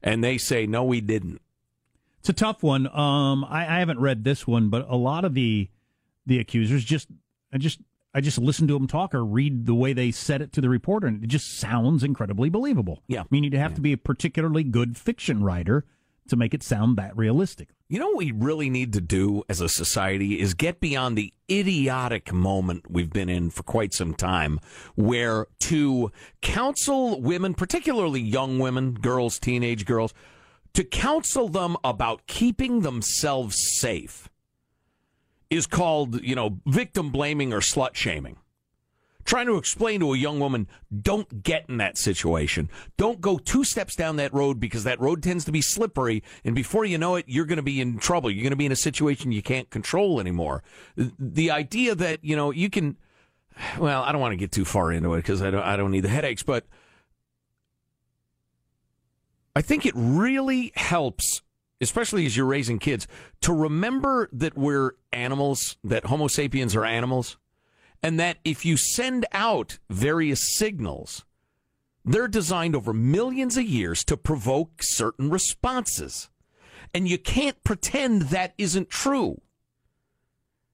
and 0.03 0.23
they 0.23 0.37
say 0.37 0.67
no, 0.67 0.83
we 0.83 1.01
didn't. 1.01 1.41
It's 2.19 2.29
a 2.29 2.33
tough 2.33 2.61
one. 2.61 2.85
Um, 2.95 3.43
I, 3.45 3.61
I 3.61 3.79
haven't 3.79 3.99
read 3.99 4.23
this 4.25 4.45
one, 4.45 4.69
but 4.69 4.85
a 4.89 4.97
lot 4.97 5.25
of 5.25 5.33
the 5.33 5.69
the 6.27 6.37
accusers 6.39 6.83
just 6.83 7.07
I 7.51 7.57
just 7.57 7.79
I 8.13 8.21
just 8.21 8.37
listen 8.37 8.67
to 8.67 8.73
them 8.73 8.87
talk 8.87 9.15
or 9.15 9.23
read 9.23 9.65
the 9.65 9.75
way 9.75 9.93
they 9.93 10.11
said 10.11 10.41
it 10.41 10.51
to 10.53 10.61
the 10.61 10.69
reporter, 10.69 11.07
and 11.07 11.23
it 11.23 11.27
just 11.27 11.59
sounds 11.59 12.03
incredibly 12.03 12.49
believable. 12.49 13.01
Yeah. 13.07 13.21
I 13.21 13.25
mean, 13.29 13.43
you'd 13.43 13.53
have 13.53 13.73
to 13.75 13.81
be 13.81 13.93
a 13.93 13.97
particularly 13.97 14.63
good 14.63 14.97
fiction 14.97 15.43
writer 15.43 15.85
to 16.27 16.35
make 16.35 16.53
it 16.53 16.63
sound 16.63 16.97
that 16.97 17.15
realistic. 17.15 17.69
You 17.87 17.99
know 17.99 18.07
what 18.07 18.17
we 18.17 18.31
really 18.31 18.69
need 18.69 18.93
to 18.93 19.01
do 19.01 19.43
as 19.49 19.59
a 19.59 19.67
society 19.67 20.39
is 20.39 20.53
get 20.53 20.79
beyond 20.79 21.17
the 21.17 21.33
idiotic 21.49 22.31
moment 22.31 22.89
we've 22.89 23.11
been 23.11 23.27
in 23.27 23.49
for 23.49 23.63
quite 23.63 23.93
some 23.93 24.13
time, 24.13 24.59
where 24.95 25.47
to 25.61 26.11
counsel 26.41 27.19
women, 27.19 27.53
particularly 27.53 28.21
young 28.21 28.59
women, 28.59 28.93
girls, 28.93 29.39
teenage 29.39 29.85
girls, 29.85 30.13
to 30.73 30.85
counsel 30.85 31.49
them 31.49 31.75
about 31.83 32.27
keeping 32.27 32.81
themselves 32.81 33.57
safe 33.79 34.29
is 35.51 35.67
called, 35.67 36.23
you 36.23 36.33
know, 36.33 36.59
victim 36.65 37.11
blaming 37.11 37.53
or 37.53 37.59
slut 37.59 37.93
shaming. 37.93 38.37
Trying 39.23 39.45
to 39.45 39.57
explain 39.57 39.99
to 39.99 40.13
a 40.13 40.17
young 40.17 40.39
woman, 40.39 40.67
don't 41.01 41.43
get 41.43 41.65
in 41.69 41.77
that 41.77 41.95
situation. 41.95 42.69
Don't 42.97 43.21
go 43.21 43.37
two 43.37 43.63
steps 43.63 43.95
down 43.95 44.15
that 44.15 44.33
road 44.33 44.59
because 44.59 44.83
that 44.85 44.99
road 44.99 45.21
tends 45.21 45.45
to 45.45 45.51
be 45.51 45.61
slippery. 45.61 46.23
And 46.43 46.55
before 46.55 46.85
you 46.85 46.97
know 46.97 47.15
it, 47.17 47.25
you're 47.27 47.45
going 47.45 47.57
to 47.57 47.63
be 47.63 47.79
in 47.79 47.99
trouble. 47.99 48.31
You're 48.31 48.41
going 48.41 48.49
to 48.51 48.57
be 48.57 48.65
in 48.65 48.71
a 48.71 48.75
situation 48.75 49.31
you 49.31 49.43
can't 49.43 49.69
control 49.69 50.19
anymore. 50.19 50.63
The 50.95 51.51
idea 51.51 51.93
that, 51.93 52.23
you 52.23 52.35
know, 52.35 52.49
you 52.49 52.71
can, 52.71 52.97
well, 53.77 54.01
I 54.01 54.11
don't 54.11 54.21
want 54.21 54.31
to 54.31 54.37
get 54.37 54.51
too 54.51 54.65
far 54.65 54.91
into 54.91 55.13
it 55.13 55.17
because 55.17 55.43
I 55.43 55.51
don't, 55.51 55.63
I 55.63 55.75
don't 55.75 55.91
need 55.91 56.01
the 56.01 56.09
headaches, 56.09 56.41
but 56.41 56.65
I 59.55 59.61
think 59.61 59.85
it 59.85 59.93
really 59.95 60.71
helps, 60.75 61.43
especially 61.81 62.25
as 62.25 62.37
you're 62.37 62.45
raising 62.45 62.79
kids, 62.79 63.07
to 63.41 63.53
remember 63.53 64.29
that 64.31 64.57
we're 64.57 64.95
animals, 65.11 65.77
that 65.83 66.05
Homo 66.05 66.27
sapiens 66.27 66.75
are 66.75 66.85
animals 66.85 67.37
and 68.03 68.19
that 68.19 68.37
if 68.43 68.65
you 68.65 68.77
send 68.77 69.25
out 69.31 69.79
various 69.89 70.57
signals, 70.57 71.25
they're 72.03 72.27
designed 72.27 72.75
over 72.75 72.93
millions 72.93 73.57
of 73.57 73.63
years 73.63 74.03
to 74.05 74.17
provoke 74.17 74.81
certain 74.81 75.29
responses. 75.29 76.29
And 76.93 77.07
you 77.07 77.17
can't 77.17 77.63
pretend 77.63 78.23
that 78.23 78.53
isn't 78.57 78.89
true. 78.89 79.41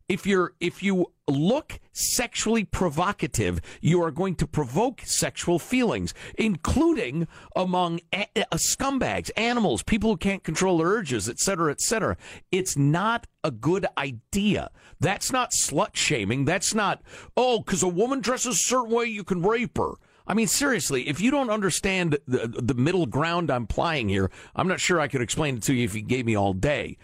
If 0.09 0.25
you're 0.25 0.53
if 0.61 0.81
you 0.81 1.11
look 1.27 1.81
sexually 1.91 2.63
provocative, 2.63 3.59
you 3.81 4.01
are 4.01 4.11
going 4.11 4.35
to 4.35 4.47
provoke 4.47 5.01
sexual 5.03 5.59
feelings, 5.59 6.13
including 6.37 7.27
among 7.57 7.99
a- 8.13 8.29
scumbags, 8.53 9.29
animals, 9.35 9.83
people 9.83 10.11
who 10.11 10.17
can't 10.17 10.43
control 10.43 10.77
their 10.77 10.87
urges, 10.87 11.27
etc., 11.27 11.71
etc. 11.71 12.15
It's 12.53 12.77
not 12.77 13.27
a 13.43 13.51
good 13.51 13.85
idea. 13.97 14.69
That's 15.01 15.33
not 15.33 15.51
slut 15.51 15.95
shaming. 15.97 16.45
That's 16.45 16.73
not 16.73 17.01
oh, 17.35 17.59
because 17.59 17.83
a 17.83 17.89
woman 17.89 18.21
dresses 18.21 18.55
a 18.55 18.59
certain 18.59 18.91
way, 18.91 19.05
you 19.05 19.25
can 19.25 19.41
rape 19.41 19.77
her. 19.77 19.95
I 20.25 20.33
mean, 20.33 20.47
seriously, 20.47 21.07
if 21.07 21.19
you 21.19 21.31
don't 21.31 21.49
understand 21.49 22.17
the, 22.27 22.47
the 22.47 22.73
middle 22.73 23.05
ground 23.05 23.49
I'm 23.49 23.67
plying 23.67 24.07
here, 24.07 24.29
I'm 24.55 24.67
not 24.67 24.79
sure 24.79 24.99
I 24.99 25.07
could 25.07 25.21
explain 25.21 25.57
it 25.57 25.63
to 25.63 25.73
you 25.73 25.83
if 25.83 25.95
you 25.95 26.01
gave 26.01 26.25
me 26.25 26.35
all 26.35 26.53
day. 26.53 26.97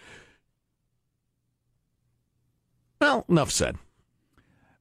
Well, 3.04 3.26
enough 3.28 3.52
said. 3.52 3.76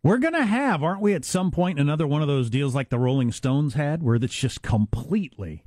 We're 0.05 0.19
going 0.19 0.35
to 0.35 0.45
have, 0.45 0.85
aren't 0.85 1.01
we, 1.01 1.13
at 1.13 1.25
some 1.25 1.51
point, 1.51 1.81
another 1.81 2.07
one 2.07 2.23
of 2.23 2.29
those 2.29 2.51
deals 2.51 2.73
like 2.73 2.89
the 2.89 2.99
Rolling 3.01 3.33
Stones 3.33 3.75
had, 3.75 4.01
where 4.01 4.15
it's 4.15 4.33
just 4.33 4.63
completely. 4.63 5.65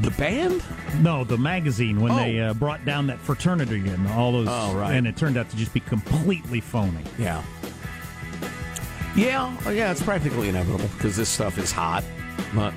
The 0.00 0.10
band? 0.18 0.60
No, 1.02 1.22
the 1.22 1.38
magazine, 1.38 2.00
when 2.00 2.10
Oh. 2.10 2.16
they 2.16 2.40
uh, 2.40 2.52
brought 2.54 2.84
down 2.84 3.06
that 3.06 3.20
fraternity 3.20 3.88
and 3.88 4.08
all 4.08 4.32
those. 4.32 4.48
Oh, 4.50 4.74
right. 4.74 4.92
And 4.96 5.06
it 5.06 5.16
turned 5.16 5.36
out 5.36 5.48
to 5.50 5.56
just 5.56 5.72
be 5.72 5.78
completely 5.78 6.60
phony. 6.60 7.04
Yeah. 7.16 7.40
Yeah, 9.14 9.56
yeah, 9.70 9.92
it's 9.92 10.02
practically 10.02 10.48
inevitable 10.48 10.88
because 10.96 11.16
this 11.16 11.28
stuff 11.28 11.58
is 11.58 11.70
hot. 11.70 12.02
But, 12.56 12.74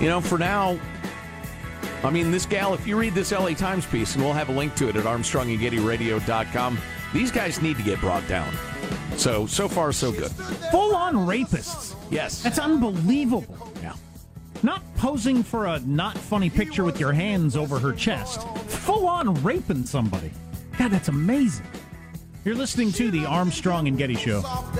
you 0.00 0.06
know, 0.06 0.20
for 0.20 0.38
now, 0.38 0.78
I 2.02 2.10
mean, 2.10 2.30
this 2.30 2.46
gal, 2.46 2.72
if 2.72 2.86
you 2.86 2.98
read 2.98 3.14
this 3.14 3.32
LA 3.32 3.50
Times 3.50 3.86
piece, 3.86 4.14
and 4.14 4.24
we'll 4.24 4.32
have 4.32 4.48
a 4.48 4.52
link 4.52 4.74
to 4.76 4.88
it 4.88 4.96
at 4.96 5.04
ArmstrongandGettyRadio.com, 5.04 6.78
these 7.12 7.30
guys 7.30 7.60
need 7.60 7.76
to 7.76 7.82
get 7.82 8.00
brought 8.00 8.26
down. 8.26 8.52
So, 9.16 9.46
so 9.46 9.68
far, 9.68 9.92
so 9.92 10.10
good. 10.10 10.30
Full 10.70 10.96
on 10.96 11.14
rapists. 11.14 11.94
Yes. 12.10 12.42
That's 12.42 12.58
unbelievable. 12.58 13.70
Yeah. 13.82 13.94
Not 14.62 14.82
posing 14.96 15.42
for 15.42 15.66
a 15.66 15.80
not 15.80 16.16
funny 16.16 16.48
picture 16.48 16.84
with 16.84 16.98
your 16.98 17.12
hands 17.12 17.56
over 17.56 17.78
her 17.78 17.92
chest. 17.92 18.48
Full 18.68 19.06
on 19.06 19.34
raping 19.42 19.84
somebody. 19.84 20.30
God, 20.78 20.92
that's 20.92 21.08
amazing. 21.08 21.66
You're 22.44 22.54
listening 22.54 22.92
to 22.92 23.10
the 23.10 23.26
Armstrong 23.26 23.88
and 23.88 23.98
Getty 23.98 24.14
Show. 24.14 24.40
soft 24.40 24.74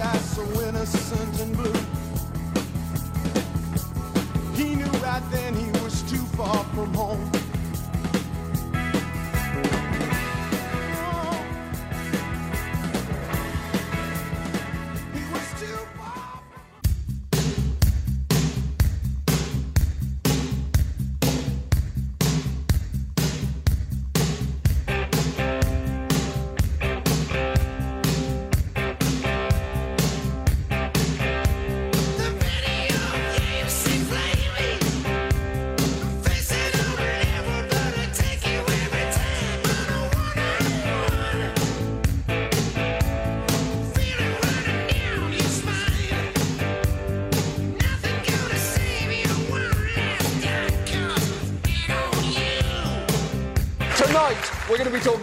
far 6.40 6.64
from 6.64 6.94
home. 6.94 7.39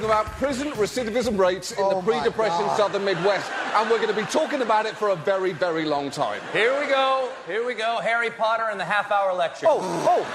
About 0.07 0.25
prison 0.37 0.71
recidivism 0.71 1.37
rates 1.37 1.73
in 1.73 1.83
the 1.89 1.95
oh 1.95 2.01
pre 2.01 2.21
depression 2.23 2.65
southern 2.77 3.03
Midwest. 3.03 3.51
And 3.75 3.89
we're 3.89 3.97
going 3.97 4.13
to 4.13 4.15
be 4.15 4.25
talking 4.27 4.61
about 4.61 4.85
it 4.85 4.95
for 4.95 5.09
a 5.09 5.17
very, 5.17 5.51
very 5.51 5.83
long 5.83 6.09
time. 6.09 6.41
Here 6.53 6.79
we 6.79 6.87
go. 6.87 7.29
Here 7.45 7.65
we 7.65 7.73
go. 7.73 7.99
Harry 7.99 8.29
Potter 8.29 8.67
and 8.71 8.79
the 8.79 8.85
half 8.85 9.11
hour 9.11 9.33
lecture. 9.33 9.65
Oh, 9.67 9.79
oh, 10.07 10.25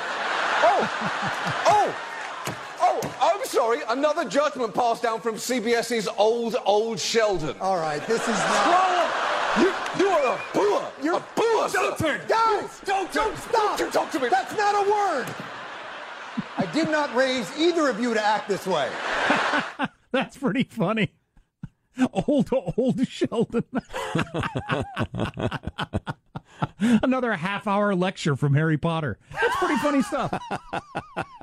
oh, 0.63 0.91
oh, 1.67 1.97
oh, 2.83 3.17
I'm 3.23 3.45
sorry. 3.47 3.79
Another 3.89 4.27
judgment 4.27 4.75
passed 4.75 5.03
down 5.03 5.23
from 5.23 5.37
CBS's 5.37 6.07
old, 6.19 6.57
old 6.67 7.01
Sheldon. 7.01 7.57
All 7.59 7.79
right, 7.79 8.07
this 8.07 8.21
is 8.21 8.39
not. 8.39 9.11
You, 9.59 9.73
you 9.99 10.09
are 10.09 10.37
a 10.37 10.41
booer. 10.53 10.93
You're 11.03 11.17
a 11.17 11.27
booer. 11.35 11.69
Don't 11.73 11.99
sir. 11.99 12.19
turn. 12.19 12.21
Guys, 12.29 12.81
don't, 12.85 13.11
don't 13.11 13.37
stop. 13.39 13.79
Don't 13.79 13.87
you 13.87 13.91
talk 13.91 14.11
to 14.11 14.21
me. 14.21 14.29
That's 14.29 14.55
not 14.55 14.87
a 14.87 14.91
word. 14.91 15.35
I 16.57 16.67
did 16.73 16.91
not 16.91 17.15
raise 17.15 17.51
either 17.59 17.89
of 17.89 18.01
you 18.01 18.15
to 18.15 18.25
act 18.25 18.49
this 18.49 18.67
way. 18.67 18.91
That's 20.13 20.37
pretty 20.37 20.65
funny. 20.65 21.13
Old, 22.27 22.49
old 22.77 23.07
Sheldon. 23.07 23.65
Another 26.81 27.33
half 27.35 27.67
hour 27.67 27.95
lecture 27.95 28.37
from 28.37 28.55
Harry 28.55 28.79
Potter. 28.79 29.19
That's 29.33 29.57
pretty 29.57 29.77
funny 29.77 30.03
stuff. 30.03 30.31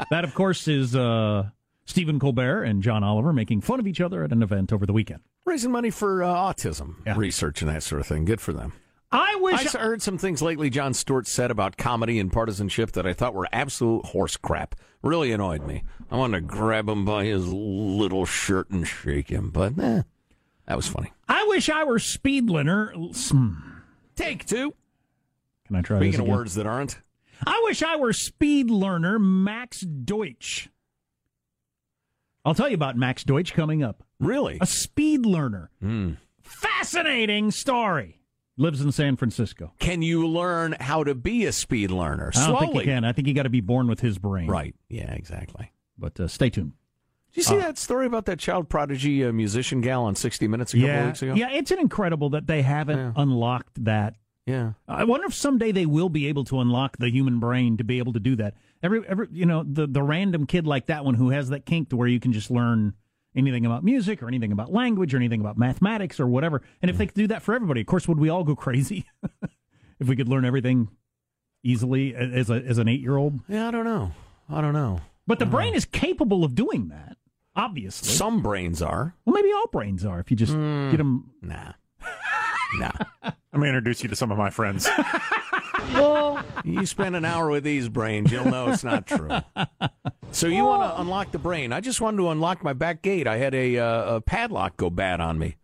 that, 0.09 0.23
of 0.23 0.33
course, 0.33 0.67
is 0.67 0.95
uh, 0.95 1.49
Stephen 1.85 2.19
Colbert 2.19 2.63
and 2.63 2.81
John 2.83 3.03
Oliver 3.03 3.31
making 3.33 3.61
fun 3.61 3.79
of 3.79 3.87
each 3.87 4.01
other 4.01 4.23
at 4.23 4.31
an 4.31 4.41
event 4.43 4.71
over 4.73 4.85
the 4.85 4.93
weekend. 4.93 5.21
Raising 5.45 5.71
money 5.71 5.89
for 5.91 6.23
uh, 6.23 6.27
autism 6.33 6.95
Yeah. 7.05 7.15
research 7.17 7.61
and 7.61 7.69
that 7.69 7.83
sort 7.83 8.01
of 8.01 8.07
thing. 8.07 8.25
Good 8.25 8.41
for 8.41 8.53
them. 8.53 8.73
I 9.11 9.33
I 9.33 9.41
wish. 9.41 9.65
s- 9.65 9.73
heard 9.73 10.01
some 10.01 10.17
things 10.17 10.41
lately 10.41 10.69
Jon 10.69 10.93
Stewart 10.93 11.27
said 11.27 11.49
about 11.51 11.77
comedy 11.77 12.19
and 12.19 12.31
partisanship 12.31 12.91
that 12.91 13.07
I 13.07 13.13
thought 13.13 13.33
were 13.33 13.47
absolute 13.51 14.05
horse 14.07 14.37
crap. 14.37 14.75
Really 15.01 15.31
annoyed 15.31 15.65
me. 15.65 15.83
I 16.11 16.17
wanted 16.17 16.39
to 16.39 16.45
grab 16.45 16.89
him 16.89 17.05
by 17.05 17.25
his 17.25 17.47
little 17.47 18.25
shirt 18.25 18.69
and 18.69 18.87
shake 18.87 19.29
him, 19.29 19.49
but 19.51 19.77
eh, 19.79 20.01
that 20.65 20.75
was 20.75 20.87
funny. 20.87 21.13
I 21.27 21.45
wish 21.47 21.69
I 21.69 21.83
were 21.85 21.99
Speedliner. 21.99 22.91
Hmm. 23.31 23.53
Take 24.15 24.45
two. 24.45 24.73
Can 25.67 25.75
I 25.77 25.81
try 25.81 25.97
Speaking 25.97 26.11
this 26.11 26.19
of 26.19 26.25
again? 26.25 26.35
words 26.35 26.55
that 26.55 26.67
aren't. 26.67 26.99
I 27.45 27.61
wish 27.63 27.81
I 27.81 27.95
were 27.95 28.11
speed 28.11 28.69
learner 28.69 29.17
Max 29.17 29.79
Deutsch. 29.81 30.67
I'll 32.43 32.55
tell 32.55 32.67
you 32.67 32.75
about 32.75 32.97
Max 32.97 33.23
Deutsch 33.23 33.53
coming 33.53 33.83
up. 33.83 34.03
Really? 34.19 34.57
A 34.59 34.65
speed 34.65 35.25
learner. 35.25 35.69
Hmm. 35.81 36.13
Fascinating 36.41 37.51
story. 37.51 38.18
Lives 38.59 38.81
in 38.81 38.91
San 38.91 39.15
Francisco. 39.15 39.73
Can 39.79 40.01
you 40.01 40.27
learn 40.27 40.75
how 40.81 41.03
to 41.05 41.15
be 41.15 41.45
a 41.45 41.51
speed 41.53 41.91
learner? 41.91 42.31
I 42.35 42.39
don't 42.47 42.57
Slowly. 42.57 42.59
think 42.59 42.75
you 42.75 42.91
can. 42.91 43.05
I 43.05 43.13
think 43.13 43.27
you 43.29 43.33
got 43.33 43.43
to 43.43 43.49
be 43.49 43.61
born 43.61 43.87
with 43.87 44.01
his 44.01 44.17
brain. 44.17 44.47
Right. 44.47 44.75
Yeah, 44.89 45.11
exactly. 45.13 45.71
But 45.97 46.19
uh, 46.19 46.27
stay 46.27 46.49
tuned. 46.49 46.73
Did 47.31 47.37
you 47.37 47.43
see 47.43 47.55
Uh, 47.55 47.59
that 47.61 47.77
story 47.77 48.05
about 48.05 48.25
that 48.25 48.37
child 48.37 48.67
prodigy 48.67 49.23
uh, 49.23 49.31
musician 49.31 49.79
gal 49.79 50.03
on 50.03 50.15
60 50.15 50.47
Minutes 50.49 50.73
a 50.73 50.77
couple 50.77 50.87
yeah, 50.89 51.05
weeks 51.05 51.21
ago? 51.21 51.33
yeah. 51.35 51.51
It's 51.51 51.71
an 51.71 51.79
incredible 51.79 52.29
that 52.31 52.47
they 52.47 52.61
haven't 52.61 52.97
Yeah. 52.97 53.13
unlocked 53.15 53.83
that. 53.85 54.15
Yeah. 54.45 54.73
I 54.87 55.05
wonder 55.05 55.27
if 55.27 55.33
someday 55.35 55.71
they 55.71 55.85
will 55.85 56.09
be 56.09 56.27
able 56.27 56.43
to 56.45 56.59
unlock 56.59 56.97
the 56.97 57.09
human 57.09 57.39
brain 57.39 57.77
to 57.77 57.83
be 57.85 57.99
able 57.99 58.11
to 58.13 58.19
do 58.19 58.35
that. 58.37 58.55
Every, 58.83 59.07
every, 59.07 59.27
you 59.31 59.45
know, 59.45 59.63
the 59.63 59.87
the 59.87 60.01
random 60.03 60.45
kid 60.47 60.65
like 60.67 60.87
that 60.87 61.05
one 61.05 61.13
who 61.13 61.29
has 61.29 61.49
that 61.49 61.65
kink 61.65 61.89
to 61.91 61.95
where 61.97 62.07
you 62.07 62.19
can 62.19 62.33
just 62.33 62.49
learn 62.51 62.93
anything 63.35 63.65
about 63.65 63.83
music 63.83 64.23
or 64.23 64.27
anything 64.27 64.51
about 64.51 64.71
language 64.71 65.13
or 65.13 65.17
anything 65.17 65.41
about 65.41 65.57
mathematics 65.57 66.19
or 66.19 66.27
whatever. 66.27 66.61
And 66.81 66.89
if 66.89 66.97
they 66.97 67.05
could 67.05 67.15
do 67.15 67.27
that 67.27 67.41
for 67.41 67.53
everybody, 67.53 67.81
of 67.81 67.87
course, 67.87 68.07
would 68.07 68.19
we 68.19 68.29
all 68.29 68.43
go 68.43 68.55
crazy 68.55 69.05
if 69.99 70.07
we 70.07 70.15
could 70.15 70.27
learn 70.27 70.45
everything 70.45 70.89
easily 71.63 72.15
as 72.15 72.49
a 72.49 72.55
as 72.55 72.77
an 72.77 72.87
eight 72.87 73.01
year 73.01 73.17
old? 73.17 73.39
Yeah, 73.47 73.67
I 73.67 73.71
don't 73.71 73.85
know. 73.85 74.11
I 74.49 74.61
don't 74.61 74.73
know. 74.73 75.01
But 75.27 75.37
the 75.37 75.45
brain 75.45 75.75
is 75.75 75.85
capable 75.85 76.43
of 76.43 76.55
doing 76.55 76.87
that. 76.87 77.17
Obviously, 77.55 78.09
Some 78.09 78.41
brains 78.41 78.81
are. 78.81 79.15
well, 79.25 79.33
maybe 79.33 79.51
all 79.51 79.67
brains 79.71 80.05
are 80.05 80.19
if 80.19 80.31
you 80.31 80.37
just 80.37 80.53
get 80.53 80.59
hmm. 80.59 80.95
them. 80.95 81.31
Nah. 81.41 81.73
nah. 82.79 82.91
Let 83.53 83.61
me 83.61 83.67
introduce 83.67 84.01
you 84.01 84.09
to 84.09 84.15
some 84.15 84.31
of 84.31 84.37
my 84.37 84.49
friends. 84.49 84.87
You 86.63 86.85
spend 86.85 87.15
an 87.15 87.25
hour 87.25 87.49
with 87.49 87.63
these 87.63 87.89
brains, 87.89 88.31
you'll 88.31 88.45
know 88.45 88.69
it's 88.69 88.83
not 88.83 89.07
true. 89.07 89.29
So 90.31 90.47
you 90.47 90.63
want 90.65 90.83
to 90.83 91.01
unlock 91.01 91.31
the 91.31 91.39
brain? 91.39 91.73
I 91.73 91.79
just 91.81 92.01
wanted 92.01 92.17
to 92.17 92.29
unlock 92.29 92.63
my 92.63 92.73
back 92.73 93.01
gate. 93.01 93.27
I 93.27 93.37
had 93.37 93.55
a, 93.55 93.77
uh, 93.77 94.15
a 94.15 94.21
padlock 94.21 94.77
go 94.77 94.89
bad 94.89 95.19
on 95.21 95.39
me. 95.39 95.55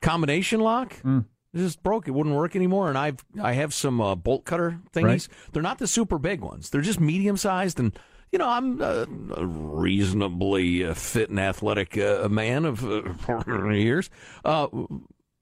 Combination 0.00 0.60
lock. 0.60 0.94
Hmm. 1.00 1.20
It 1.52 1.58
just 1.58 1.82
broke. 1.82 2.06
It 2.06 2.12
wouldn't 2.12 2.34
work 2.34 2.54
anymore. 2.54 2.88
And 2.88 2.98
I've 2.98 3.24
I 3.42 3.52
have 3.54 3.72
some 3.72 4.00
uh, 4.00 4.14
bolt 4.14 4.44
cutter 4.44 4.78
thingies. 4.92 5.04
Right. 5.04 5.28
They're 5.52 5.62
not 5.62 5.78
the 5.78 5.86
super 5.86 6.18
big 6.18 6.40
ones. 6.40 6.70
They're 6.70 6.82
just 6.82 7.00
medium 7.00 7.36
sized. 7.36 7.80
And 7.80 7.98
you 8.30 8.38
know, 8.38 8.48
I'm 8.48 8.80
a 8.82 9.06
reasonably 9.46 10.84
uh, 10.84 10.94
fit 10.94 11.30
and 11.30 11.40
athletic 11.40 11.96
uh, 11.96 12.28
man 12.28 12.64
of 12.66 12.84
uh, 12.84 13.70
years. 13.70 14.10
Uh, 14.44 14.68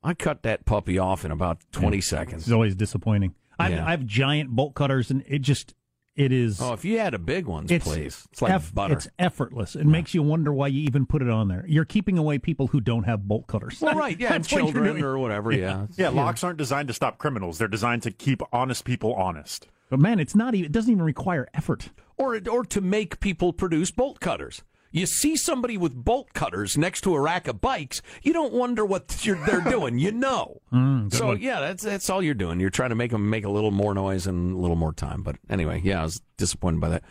I 0.02 0.14
cut 0.14 0.42
that 0.42 0.66
puppy 0.66 0.98
off 0.98 1.24
in 1.24 1.30
about 1.30 1.58
20 1.72 2.00
seconds. 2.00 2.42
It's 2.44 2.52
always 2.52 2.74
disappointing. 2.74 3.34
I, 3.58 3.68
Yeah. 3.70 3.86
I 3.86 3.90
have 3.92 4.04
giant 4.06 4.50
bolt 4.50 4.74
cutters, 4.74 5.10
and 5.10 5.22
it 5.26 5.40
just 5.40 5.74
it 6.16 6.30
is. 6.30 6.60
Oh, 6.62 6.72
if 6.74 6.84
you 6.84 7.00
had 7.00 7.12
a 7.12 7.18
big 7.18 7.46
one, 7.46 7.66
please. 7.66 8.26
It's 8.30 8.40
like 8.40 8.52
eff- 8.52 8.72
butter. 8.72 8.94
It's 8.94 9.08
effortless. 9.18 9.74
It 9.74 9.84
makes 9.84 10.14
you 10.14 10.22
wonder 10.22 10.52
why 10.52 10.68
you 10.68 10.82
even 10.82 11.06
put 11.06 11.22
it 11.22 11.28
on 11.28 11.48
there. 11.48 11.64
You're 11.66 11.84
keeping 11.84 12.18
away 12.18 12.38
people 12.38 12.68
who 12.68 12.80
don't 12.80 13.02
have 13.02 13.26
bolt 13.26 13.48
cutters. 13.48 13.80
well, 13.80 13.96
right, 13.96 14.18
yeah, 14.18 14.32
and 14.34 14.48
you're 14.50 14.60
children 14.60 15.02
or 15.02 15.18
whatever, 15.18 15.50
yeah. 15.52 15.86
Yeah, 15.96 16.10
locks 16.10 16.44
aren't 16.44 16.58
designed 16.58 16.86
to 16.88 16.94
stop 16.94 17.18
criminals. 17.18 17.58
They're 17.58 17.66
designed 17.66 18.02
to 18.04 18.12
keep 18.12 18.42
honest 18.52 18.84
people 18.84 19.12
honest. 19.14 19.66
But 19.90 19.98
man, 19.98 20.20
it's 20.20 20.34
not 20.36 20.54
even. 20.54 20.66
It 20.66 20.72
doesn't 20.72 20.90
even 20.90 21.02
require 21.04 21.48
effort. 21.52 21.90
Or, 22.16 22.40
or 22.48 22.64
to 22.66 22.80
make 22.80 23.18
people 23.18 23.52
produce 23.52 23.90
bolt 23.90 24.20
cutters. 24.20 24.62
You 24.94 25.06
see 25.06 25.34
somebody 25.34 25.76
with 25.76 25.92
bolt 25.92 26.32
cutters 26.34 26.78
next 26.78 27.00
to 27.00 27.14
a 27.16 27.20
rack 27.20 27.48
of 27.48 27.60
bikes, 27.60 28.00
you 28.22 28.32
don't 28.32 28.52
wonder 28.52 28.84
what 28.84 29.18
you're, 29.26 29.44
they're 29.44 29.60
doing. 29.60 29.98
You 29.98 30.12
know. 30.12 30.60
Mm, 30.72 31.12
so 31.12 31.26
one. 31.26 31.40
yeah, 31.40 31.58
that's 31.60 31.82
that's 31.82 32.08
all 32.08 32.22
you're 32.22 32.32
doing. 32.34 32.60
You're 32.60 32.70
trying 32.70 32.90
to 32.90 32.94
make 32.94 33.10
them 33.10 33.28
make 33.28 33.44
a 33.44 33.50
little 33.50 33.72
more 33.72 33.92
noise 33.92 34.28
and 34.28 34.54
a 34.54 34.56
little 34.56 34.76
more 34.76 34.92
time. 34.92 35.22
But 35.24 35.36
anyway, 35.50 35.80
yeah, 35.82 36.00
I 36.00 36.04
was 36.04 36.22
disappointed 36.36 36.80
by 36.80 36.88
that. 36.90 37.02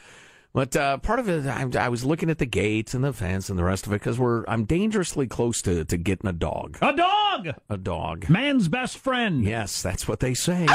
But 0.54 0.76
uh, 0.76 0.98
part 1.00 1.20
of 1.20 1.28
it, 1.28 1.46
I, 1.48 1.68
I 1.86 1.90
was 1.90 2.06
looking 2.06 2.30
at 2.30 2.38
the 2.38 2.46
gates 2.46 2.94
and 2.94 3.04
the 3.04 3.12
fence 3.12 3.50
and 3.50 3.58
the 3.60 3.64
rest 3.66 3.86
of 3.88 3.92
it 3.92 3.96
because 3.96 4.18
we're 4.18 4.46
I'm 4.48 4.64
dangerously 4.66 5.28
close 5.28 5.62
to, 5.64 5.84
to 5.84 5.98
getting 5.98 6.30
a 6.30 6.34
dog. 6.34 6.78
A 6.82 6.96
dog, 6.96 7.48
A 7.70 7.78
dog. 7.78 8.30
man's 8.30 8.68
best 8.70 8.98
friend. 8.98 9.44
Yes, 9.44 9.82
that's 9.82 10.08
what 10.08 10.20
they 10.22 10.34
say. 10.36 10.68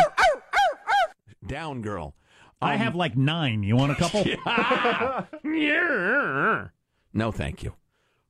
Down, 1.46 1.80
girl. 1.80 2.14
I 2.60 2.74
Um, 2.74 2.80
have 2.80 2.94
like 2.96 3.16
nine. 3.16 3.62
You 3.62 3.76
want 3.76 3.92
a 3.92 3.94
couple? 3.94 4.24
Yeah. 5.44 6.66
No, 7.12 7.32
thank 7.32 7.62
you. 7.62 7.74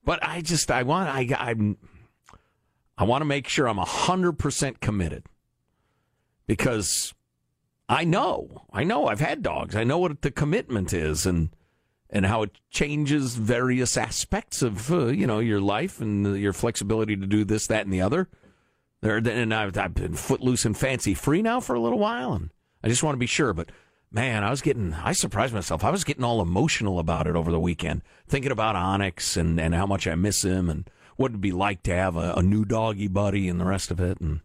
But 0.05 0.21
I 0.23 0.41
just 0.41 0.71
I 0.71 0.83
want 0.83 1.09
I 1.09 1.29
I'm 1.39 1.77
I 2.97 3.05
want 3.05 3.21
to 3.23 3.27
make 3.27 3.49
sure 3.49 3.69
I'm 3.69 3.79
hundred 3.79 4.39
percent 4.39 4.81
committed 4.81 5.25
because 6.47 7.15
I 7.89 8.05
know 8.05 8.67
I 8.73 8.85
know 8.85 9.07
I've 9.07 9.21
had 9.21 9.43
dogs. 9.43 9.77
I 9.77 9.85
know 9.85 9.99
what 9.99 10.23
the 10.23 10.31
commitment 10.31 10.93
is 10.93 11.27
and 11.27 11.51
and 12.11 12.27
how 12.27 12.43
it 12.43 12.59
changes 12.71 13.35
various 13.35 13.97
aspects 13.97 14.63
of 14.63 14.91
uh, 14.93 15.07
you 15.07 15.27
know 15.27 15.39
your 15.39 15.61
life 15.61 16.01
and 16.01 16.39
your 16.39 16.53
flexibility 16.53 17.17
to 17.17 17.27
do 17.27 17.45
this, 17.45 17.67
that, 17.67 17.85
and 17.85 17.93
the 17.93 18.01
other. 18.01 18.29
There 19.01 19.17
and 19.17 19.55
I've, 19.55 19.77
I've 19.79 19.95
been 19.95 20.15
footloose 20.15 20.65
and 20.65 20.77
fancy 20.77 21.15
free 21.15 21.41
now 21.41 21.61
for 21.61 21.75
a 21.75 21.81
little 21.81 21.99
while, 21.99 22.33
and 22.33 22.51
I 22.83 22.89
just 22.89 23.03
want 23.03 23.15
to 23.15 23.19
be 23.19 23.27
sure. 23.27 23.53
But 23.53 23.71
man, 24.11 24.45
I 24.45 24.51
was 24.51 24.61
getting 24.63 24.95
I 24.95 25.13
surprised 25.13 25.55
myself. 25.55 25.85
I 25.85 25.91
was 25.91 26.05
getting 26.05 26.25
all 26.25 26.41
emotional 26.41 26.99
about 26.99 27.27
it 27.27 27.37
over 27.37 27.51
the 27.51 27.61
weekend, 27.61 28.03
thinking 28.27 28.53
about 28.53 28.77
Onyx 28.77 29.37
and 29.37 29.61
and 29.61 29.75
how 29.75 29.87
much 29.87 30.07
I 30.07 30.15
miss 30.15 30.43
him 30.43 30.69
and 30.69 30.89
what 31.17 31.31
it'd 31.33 31.41
be 31.41 31.53
like 31.53 31.83
to 31.85 31.95
have 31.95 32.17
a, 32.17 32.35
a 32.35 32.43
new 32.43 32.65
doggy 32.65 33.09
buddy 33.09 33.49
and 33.49 33.61
the 33.61 33.65
rest 33.65 33.91
of 33.91 34.01
it. 34.01 34.21
And 34.21 34.41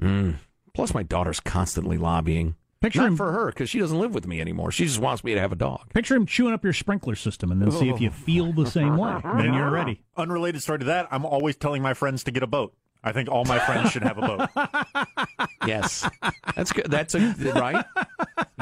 mm, 0.00 0.36
plus, 0.74 0.94
my 0.94 1.02
daughter's 1.02 1.40
constantly 1.40 1.98
lobbying. 1.98 2.54
Picture 2.80 3.00
Not 3.00 3.08
him- 3.08 3.16
for 3.16 3.32
her 3.32 3.46
because 3.46 3.68
she 3.68 3.80
doesn't 3.80 3.98
live 3.98 4.14
with 4.14 4.28
me 4.28 4.40
anymore. 4.40 4.70
She 4.70 4.84
just 4.84 5.00
wants 5.00 5.24
me 5.24 5.34
to 5.34 5.40
have 5.40 5.50
a 5.50 5.56
dog. 5.56 5.92
Picture 5.92 6.14
him 6.14 6.26
chewing 6.26 6.54
up 6.54 6.62
your 6.62 6.72
sprinkler 6.72 7.16
system, 7.16 7.50
and 7.50 7.60
then 7.60 7.72
see 7.72 7.88
if 7.88 8.00
you 8.00 8.10
feel 8.26 8.52
the 8.52 8.66
same 8.70 8.96
way. 8.96 9.20
Then 9.24 9.52
you're 9.52 9.70
ready. 9.70 10.02
Unrelated 10.16 10.62
story 10.62 10.78
to 10.78 10.84
that, 10.84 11.08
I'm 11.10 11.26
always 11.26 11.56
telling 11.56 11.82
my 11.82 11.94
friends 11.94 12.22
to 12.24 12.30
get 12.30 12.44
a 12.44 12.46
boat. 12.46 12.74
I 13.04 13.12
think 13.12 13.28
all 13.30 13.44
my 13.44 13.58
friends 13.60 13.90
should 13.92 14.02
have 14.02 14.18
a 14.18 14.22
boat. 14.22 14.48
Yes, 15.66 16.08
that's 16.56 16.72
good. 16.72 16.86
That's 16.90 17.14
a 17.14 17.34
right. 17.54 17.84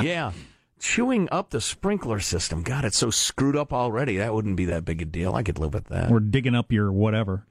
Yeah, 0.00 0.32
chewing 0.80 1.28
up 1.30 1.50
the 1.50 1.60
sprinkler 1.60 2.18
system. 2.20 2.62
God, 2.62 2.84
it's 2.84 2.98
so 2.98 3.10
screwed 3.10 3.54
up 3.56 3.72
already. 3.72 4.16
That 4.16 4.34
wouldn't 4.34 4.56
be 4.56 4.64
that 4.66 4.84
big 4.84 5.02
a 5.02 5.04
deal. 5.04 5.34
I 5.34 5.42
could 5.44 5.58
live 5.58 5.72
with 5.74 5.84
that. 5.84 6.10
Or 6.10 6.18
digging 6.20 6.54
up 6.56 6.72
your 6.72 6.90
whatever. 6.90 7.46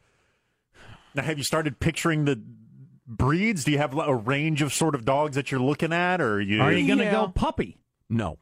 Now, 1.13 1.23
have 1.23 1.37
you 1.37 1.43
started 1.45 1.79
picturing 1.79 2.25
the 2.25 2.41
breeds? 3.07 3.63
Do 3.63 3.71
you 3.71 3.77
have 3.77 3.97
a 3.97 4.13
range 4.13 4.61
of 4.61 4.73
sort 4.73 4.93
of 4.95 5.05
dogs 5.05 5.35
that 5.35 5.51
you're 5.51 5.61
looking 5.61 5.93
at, 5.93 6.19
or 6.19 6.41
you? 6.41 6.59
Are 6.61 6.71
you 6.73 6.85
going 6.85 6.99
to 6.99 7.05
Yeah. 7.05 7.11
go 7.11 7.27
puppy? 7.29 7.77
No, 8.09 8.37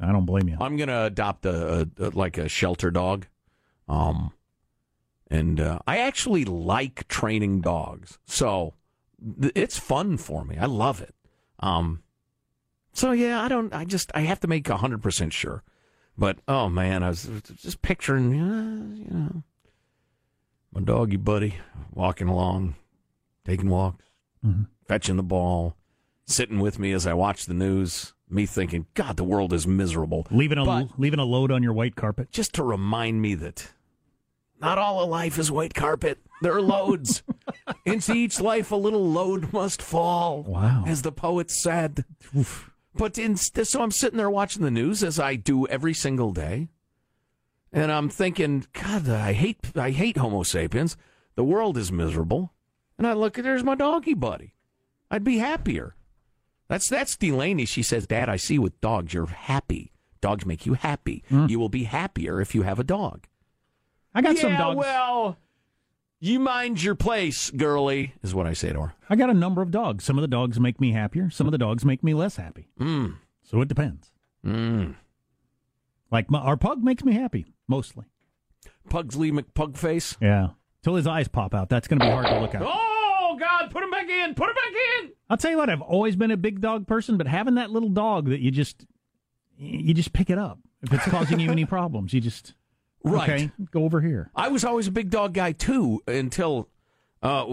I 0.00 0.10
don't 0.10 0.26
blame 0.26 0.48
you. 0.48 0.56
I'm 0.60 0.76
gonna 0.76 1.04
adopt 1.04 1.46
a, 1.46 1.82
a, 1.98 2.06
a 2.06 2.10
like 2.10 2.38
a 2.38 2.48
shelter 2.48 2.90
dog. 2.90 3.26
Um, 3.88 4.32
and 5.30 5.60
uh, 5.60 5.78
I 5.86 5.98
actually 5.98 6.44
like 6.44 7.06
training 7.08 7.60
dogs, 7.60 8.18
so 8.26 8.74
th- 9.40 9.52
it's 9.54 9.78
fun 9.78 10.16
for 10.16 10.44
me. 10.44 10.56
I 10.58 10.66
love 10.66 11.00
it. 11.00 11.14
Um, 11.60 12.02
so 12.92 13.12
yeah, 13.12 13.40
I 13.42 13.48
don't. 13.48 13.72
I 13.72 13.84
just 13.84 14.10
I 14.14 14.20
have 14.22 14.40
to 14.40 14.48
make 14.48 14.66
hundred 14.68 15.02
percent 15.02 15.32
sure. 15.32 15.62
But 16.18 16.38
oh 16.48 16.68
man, 16.68 17.02
I 17.02 17.08
was 17.10 17.28
just 17.56 17.80
picturing, 17.82 18.34
uh, 18.40 18.94
you 18.94 19.06
know, 19.18 19.42
my 20.72 20.80
doggy 20.80 21.16
buddy 21.16 21.56
walking 21.92 22.28
along, 22.28 22.74
taking 23.44 23.70
walks, 23.70 24.04
Mhm. 24.44 24.66
fetching 24.86 25.16
the 25.16 25.22
ball, 25.22 25.76
sitting 26.26 26.58
with 26.60 26.78
me 26.78 26.92
as 26.92 27.06
I 27.06 27.14
watch 27.14 27.46
the 27.46 27.54
news. 27.54 28.14
Me 28.28 28.46
thinking, 28.46 28.86
God, 28.94 29.16
the 29.16 29.24
world 29.24 29.52
is 29.52 29.66
miserable. 29.66 30.26
Leaving 30.30 30.58
a 30.58 30.64
But- 30.64 30.98
leaving 30.98 31.18
a 31.18 31.24
load 31.24 31.50
on 31.50 31.62
your 31.64 31.72
white 31.72 31.96
carpet. 31.96 32.30
just 32.30 32.54
to 32.54 32.62
remind 32.62 33.20
me 33.22 33.34
that 33.36 33.72
not 34.60 34.78
all 34.78 35.02
of 35.02 35.08
life 35.08 35.38
is 35.38 35.50
white 35.50 35.74
carpet. 35.74 36.18
There 36.42 36.54
are 36.54 36.62
loads. 36.62 37.22
Into 37.84 38.12
each 38.12 38.40
life, 38.40 38.70
a 38.70 38.76
little 38.76 39.10
load 39.10 39.52
must 39.52 39.82
fall. 39.82 40.42
Wow. 40.42 40.84
As 40.86 41.02
the 41.02 41.12
poet 41.12 41.50
said. 41.50 42.04
But 42.94 43.18
in, 43.18 43.36
so 43.36 43.82
I'm 43.82 43.90
sitting 43.90 44.16
there 44.16 44.30
watching 44.30 44.62
the 44.62 44.70
news 44.70 45.02
as 45.02 45.18
I 45.18 45.36
do 45.36 45.66
every 45.66 45.94
single 45.94 46.32
day. 46.32 46.68
And 47.72 47.92
I'm 47.92 48.08
thinking, 48.08 48.66
God, 48.72 49.08
I 49.08 49.32
hate, 49.32 49.58
I 49.76 49.90
hate 49.90 50.16
Homo 50.16 50.42
sapiens. 50.42 50.96
The 51.36 51.44
world 51.44 51.78
is 51.78 51.92
miserable. 51.92 52.52
And 52.98 53.06
I 53.06 53.12
look, 53.12 53.38
at 53.38 53.44
there's 53.44 53.64
my 53.64 53.74
doggy 53.74 54.14
buddy. 54.14 54.54
I'd 55.10 55.24
be 55.24 55.38
happier. 55.38 55.94
That's 56.68 56.88
that's 56.88 57.16
Delaney. 57.16 57.64
She 57.64 57.82
says, 57.82 58.06
Dad, 58.06 58.28
I 58.28 58.36
see 58.36 58.58
with 58.58 58.80
dogs 58.80 59.12
you're 59.12 59.26
happy. 59.26 59.92
Dogs 60.20 60.46
make 60.46 60.66
you 60.66 60.74
happy. 60.74 61.24
Hmm. 61.28 61.46
You 61.48 61.58
will 61.58 61.68
be 61.68 61.84
happier 61.84 62.40
if 62.40 62.54
you 62.54 62.62
have 62.62 62.78
a 62.78 62.84
dog. 62.84 63.26
I 64.14 64.22
got 64.22 64.36
some 64.38 64.52
Yeah, 64.52 64.58
dogs. 64.58 64.78
Well, 64.78 65.36
you 66.18 66.38
mind 66.40 66.82
your 66.82 66.94
place, 66.94 67.50
girly, 67.50 68.14
is 68.22 68.34
what 68.34 68.46
I 68.46 68.52
say 68.52 68.72
to 68.72 68.80
her. 68.82 68.94
I 69.08 69.16
got 69.16 69.30
a 69.30 69.34
number 69.34 69.62
of 69.62 69.70
dogs. 69.70 70.04
Some 70.04 70.18
of 70.18 70.22
the 70.22 70.28
dogs 70.28 70.58
make 70.60 70.80
me 70.80 70.92
happier. 70.92 71.30
Some 71.30 71.46
of 71.46 71.52
the 71.52 71.58
dogs 71.58 71.84
make 71.84 72.02
me 72.04 72.12
less 72.14 72.36
happy. 72.36 72.68
Mm. 72.78 73.16
So 73.42 73.60
it 73.60 73.68
depends. 73.68 74.10
Mm. 74.44 74.96
Like 76.10 76.30
my, 76.30 76.38
our 76.40 76.56
pug 76.56 76.82
makes 76.82 77.04
me 77.04 77.12
happy 77.12 77.46
mostly. 77.68 78.04
Pugsley 78.88 79.30
McPugface. 79.30 80.16
Yeah. 80.20 80.48
Till 80.82 80.96
his 80.96 81.06
eyes 81.06 81.28
pop 81.28 81.54
out. 81.54 81.68
That's 81.68 81.86
going 81.88 82.00
to 82.00 82.06
be 82.06 82.10
hard 82.10 82.26
to 82.26 82.40
look 82.40 82.54
at. 82.54 82.62
Oh 82.64 83.36
God, 83.38 83.70
put 83.70 83.82
him 83.84 83.90
back 83.90 84.08
in. 84.08 84.34
Put 84.34 84.48
him 84.48 84.54
back 84.54 84.72
in. 85.02 85.10
I'll 85.28 85.36
tell 85.36 85.50
you 85.50 85.58
what. 85.58 85.70
I've 85.70 85.82
always 85.82 86.16
been 86.16 86.30
a 86.30 86.36
big 86.36 86.60
dog 86.60 86.86
person, 86.86 87.16
but 87.16 87.26
having 87.26 87.54
that 87.54 87.70
little 87.70 87.90
dog 87.90 88.28
that 88.30 88.40
you 88.40 88.50
just 88.50 88.84
you 89.56 89.94
just 89.94 90.12
pick 90.12 90.30
it 90.30 90.38
up 90.38 90.58
if 90.82 90.92
it's 90.92 91.04
causing 91.06 91.38
you 91.38 91.50
any 91.50 91.64
problems. 91.66 92.12
You 92.12 92.20
just 92.20 92.54
Right. 93.02 93.30
okay, 93.30 93.50
go 93.70 93.84
over 93.84 94.00
here. 94.00 94.30
I 94.36 94.48
was 94.48 94.64
always 94.64 94.86
a 94.86 94.90
big 94.90 95.10
dog 95.10 95.32
guy 95.34 95.52
too 95.52 96.02
until 96.06 96.68
uh, 97.22 97.44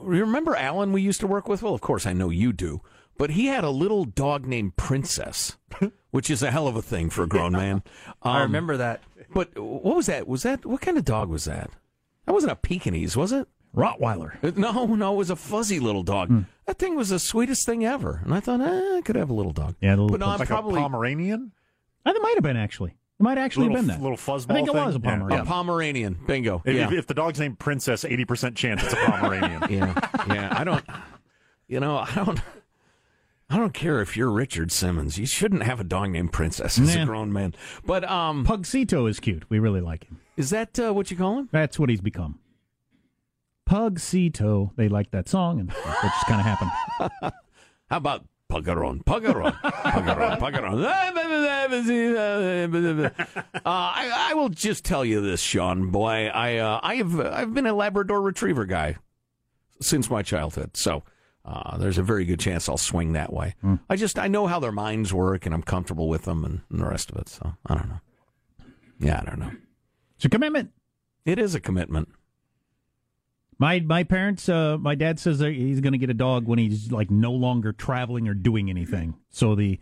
remember 0.00 0.54
Alan 0.56 0.92
we 0.92 1.02
used 1.02 1.20
to 1.20 1.26
work 1.26 1.48
with? 1.48 1.62
Well, 1.62 1.74
of 1.74 1.80
course 1.80 2.06
I 2.06 2.12
know 2.12 2.30
you 2.30 2.52
do, 2.52 2.80
but 3.18 3.30
he 3.30 3.46
had 3.46 3.64
a 3.64 3.70
little 3.70 4.04
dog 4.04 4.46
named 4.46 4.76
Princess, 4.76 5.56
which 6.10 6.30
is 6.30 6.42
a 6.42 6.50
hell 6.50 6.66
of 6.68 6.76
a 6.76 6.82
thing 6.82 7.10
for 7.10 7.22
a 7.22 7.26
grown 7.28 7.52
man. 7.52 7.82
I 8.22 8.36
Um, 8.38 8.42
remember 8.42 8.76
that. 8.78 9.02
But 9.32 9.58
what 9.58 9.96
was 9.96 10.06
that? 10.06 10.26
Was 10.28 10.42
that 10.44 10.64
what 10.66 10.80
kind 10.80 10.96
of 10.98 11.04
dog 11.04 11.28
was 11.28 11.44
that? 11.46 11.70
That 12.26 12.32
wasn't 12.32 12.52
a 12.52 12.56
Pekingese, 12.56 13.16
was 13.16 13.32
it? 13.32 13.46
Rottweiler. 13.76 14.36
Uh, 14.42 14.52
No, 14.56 14.86
no, 14.86 15.14
it 15.14 15.16
was 15.16 15.30
a 15.30 15.36
fuzzy 15.36 15.80
little 15.80 16.02
dog. 16.04 16.44
That 16.66 16.78
thing 16.78 16.96
was 16.96 17.08
the 17.10 17.18
sweetest 17.18 17.66
thing 17.66 17.84
ever, 17.84 18.20
and 18.24 18.32
I 18.32 18.40
thought 18.40 18.60
eh, 18.60 18.96
I 18.96 19.02
could 19.04 19.16
have 19.16 19.28
a 19.30 19.34
little 19.34 19.52
dog. 19.52 19.74
Yeah, 19.80 19.96
the 19.96 20.02
little 20.02 20.16
but 20.16 20.24
no, 20.24 20.28
like 20.36 20.46
probably 20.48 20.80
a 20.80 20.82
Pomeranian. 20.84 21.52
I 22.06 22.10
think 22.12 22.22
it 22.22 22.22
might 22.22 22.34
have 22.36 22.42
been 22.44 22.56
actually. 22.56 22.94
It 23.20 23.22
might 23.22 23.38
actually 23.38 23.68
little, 23.68 23.76
have 23.76 23.86
been 23.86 23.96
that. 23.96 24.02
little 24.02 24.16
fuzzball. 24.16 24.50
I 24.50 24.54
think 24.54 24.68
it 24.68 24.72
thing? 24.74 24.84
was 24.84 24.96
a 24.96 24.98
Yeah. 24.98 25.10
Pomeranian. 25.10 25.40
a 25.40 25.44
Pomeranian. 25.44 26.18
Bingo. 26.26 26.62
If, 26.64 26.74
yeah. 26.74 26.86
if, 26.86 26.92
if 26.92 27.06
the 27.06 27.14
dog's 27.14 27.38
named 27.38 27.58
Princess, 27.60 28.04
eighty 28.04 28.24
percent 28.24 28.56
chance 28.56 28.82
it's 28.82 28.92
a 28.92 28.96
Pomeranian. 28.96 29.62
yeah, 29.70 29.94
yeah. 30.28 30.54
I 30.56 30.64
don't. 30.64 30.84
You 31.68 31.80
know, 31.80 31.98
I 31.98 32.12
don't. 32.14 32.40
I 33.50 33.56
don't 33.58 33.74
care 33.74 34.00
if 34.00 34.16
you're 34.16 34.30
Richard 34.30 34.72
Simmons. 34.72 35.16
You 35.18 35.26
shouldn't 35.26 35.62
have 35.62 35.78
a 35.78 35.84
dog 35.84 36.10
named 36.10 36.32
Princess 36.32 36.78
as 36.78 36.96
a 36.96 37.04
grown 37.04 37.32
man. 37.32 37.54
But 37.84 38.02
um, 38.10 38.44
Pugcito 38.44 39.08
is 39.08 39.20
cute. 39.20 39.44
We 39.48 39.58
really 39.58 39.80
like 39.80 40.04
him. 40.04 40.20
is 40.36 40.50
that 40.50 40.78
uh, 40.78 40.92
what 40.92 41.10
you 41.10 41.16
call 41.16 41.38
him? 41.38 41.48
That's 41.52 41.78
what 41.78 41.90
he's 41.90 42.00
become. 42.00 42.40
Pugcito. 43.68 44.70
They 44.76 44.88
like 44.88 45.10
that 45.12 45.28
song, 45.28 45.60
and 45.60 45.68
that 45.68 46.00
just 46.02 46.26
kind 46.26 46.40
of 46.40 46.46
happened. 46.46 47.32
How 47.90 47.96
about 47.96 48.24
Pagaron? 48.50 49.02
Pagaron. 49.04 49.52
Pagaron. 49.60 50.38
Pagaron. 50.38 50.84
uh, 53.54 53.60
I, 53.64 54.30
I 54.30 54.34
will 54.34 54.48
just 54.48 54.84
tell 54.84 55.04
you 55.04 55.20
this, 55.20 55.40
Sean. 55.40 55.90
Boy, 55.90 56.28
I 56.28 56.58
uh, 56.58 56.80
I 56.82 56.96
have 56.96 57.18
I've 57.20 57.54
been 57.54 57.66
a 57.66 57.74
Labrador 57.74 58.20
Retriever 58.20 58.64
guy 58.66 58.96
since 59.80 60.10
my 60.10 60.22
childhood, 60.22 60.76
so 60.76 61.02
uh, 61.44 61.76
there's 61.78 61.98
a 61.98 62.02
very 62.02 62.24
good 62.24 62.38
chance 62.40 62.68
I'll 62.68 62.76
swing 62.76 63.12
that 63.14 63.32
way. 63.32 63.54
Hmm. 63.60 63.76
I 63.88 63.96
just 63.96 64.18
I 64.18 64.28
know 64.28 64.46
how 64.46 64.60
their 64.60 64.72
minds 64.72 65.12
work, 65.12 65.46
and 65.46 65.54
I'm 65.54 65.62
comfortable 65.62 66.08
with 66.08 66.22
them, 66.24 66.44
and, 66.44 66.60
and 66.70 66.80
the 66.80 66.86
rest 66.86 67.10
of 67.10 67.16
it. 67.16 67.28
So 67.28 67.54
I 67.66 67.74
don't 67.74 67.88
know. 67.88 68.00
Yeah, 69.00 69.20
I 69.20 69.24
don't 69.24 69.40
know. 69.40 69.50
It's 70.16 70.24
a 70.24 70.28
commitment. 70.28 70.70
It 71.24 71.38
is 71.38 71.54
a 71.54 71.60
commitment. 71.60 72.08
My 73.58 73.80
my 73.80 74.02
parents, 74.04 74.48
uh, 74.48 74.76
my 74.78 74.94
dad 74.94 75.18
says 75.20 75.38
that 75.38 75.52
he's 75.52 75.80
going 75.80 75.92
to 75.92 75.98
get 75.98 76.10
a 76.10 76.14
dog 76.14 76.46
when 76.46 76.58
he's 76.58 76.90
like 76.90 77.10
no 77.10 77.32
longer 77.32 77.72
traveling 77.72 78.28
or 78.28 78.34
doing 78.34 78.68
anything. 78.70 79.14
So 79.30 79.54
the 79.54 79.78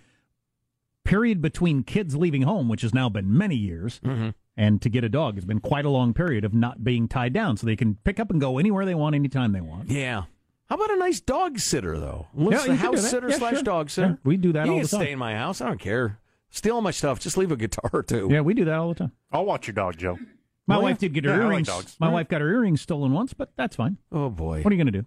period 1.05 1.41
between 1.43 1.83
kids 1.83 2.15
leaving 2.17 2.43
home, 2.43 2.69
which 2.69 2.83
has 2.83 2.95
now 2.95 3.09
been 3.09 3.37
many 3.37 3.57
years, 3.57 4.01
Mm-hmm. 4.05 4.31
and 4.57 4.81
to 4.83 4.89
get 4.89 5.05
a 5.05 5.09
dog 5.09 5.35
has 5.37 5.45
been 5.45 5.61
quite 5.61 5.85
a 5.85 5.89
long 5.91 6.15
period 6.15 6.45
of 6.45 6.55
not 6.55 6.85
being 6.85 7.09
tied 7.09 7.33
down, 7.33 7.57
so 7.57 7.67
they 7.67 7.77
can 7.77 7.97
pick 8.05 8.21
up 8.21 8.31
and 8.31 8.41
go 8.41 8.59
anywhere 8.59 8.85
they 8.85 8.95
want, 8.95 9.15
anytime 9.15 9.53
they 9.53 9.61
want. 9.61 9.91
Yeah. 9.91 10.25
How 10.69 10.77
about 10.77 10.91
a 10.91 10.97
nice 10.97 11.21
dog 11.21 11.59
sitter 11.59 11.99
though? 11.99 12.29
Yeah, 12.37 12.45
Looks 12.45 12.55
you 12.67 12.73
the 12.73 12.79
can 12.79 12.91
do 12.93 12.97
house 12.99 13.11
sitter 13.11 13.29
Yeah, 13.29 13.39
slash 13.39 13.55
sure. 13.55 13.63
dog 13.63 13.91
sitter. 13.91 14.09
Yeah, 14.09 14.15
we 14.25 14.37
do 14.37 14.53
that 14.53 14.67
you 14.67 14.73
all 14.73 14.79
can 14.79 14.83
the 14.85 14.89
time. 14.89 15.01
stay 15.01 15.13
in 15.13 15.19
my 15.19 15.35
house. 15.37 15.61
I 15.61 15.67
don't 15.67 15.81
care. 15.81 16.19
Steal 16.51 16.77
all 16.77 16.81
my 16.83 16.91
stuff. 16.91 17.19
Just 17.21 17.37
leave 17.37 17.51
a 17.51 17.57
guitar 17.57 17.91
or 17.93 18.03
two. 18.03 18.29
Yeah, 18.31 18.41
we 18.43 18.55
do 18.55 18.65
that 18.67 18.75
all 18.75 18.89
the 18.91 18.95
time. 18.95 19.13
I'll 19.33 19.45
watch 19.45 19.67
your 19.67 19.75
dog, 19.75 19.97
Joe. 19.97 20.19
My 20.67 20.77
Oh, 20.77 20.81
wife 20.81 20.99
did 20.99 21.13
get 21.13 21.25
her 21.25 21.31
Yeah, 21.31 21.37
I 21.37 21.39
like 21.41 21.47
earrings. 21.53 21.67
dogs. 21.69 21.97
My 21.99 22.07
Right. 22.09 22.13
wife 22.15 22.29
got 22.29 22.41
her 22.41 22.49
earrings 22.49 22.81
stolen 22.81 23.13
once, 23.13 23.33
but 23.35 23.53
that's 23.57 23.77
fine. 23.77 23.99
Oh 24.13 24.31
boy. 24.31 24.63
What 24.63 24.73
are 24.73 24.77
you 24.77 24.83
going 24.83 24.93
to 24.93 25.01
do? 25.03 25.07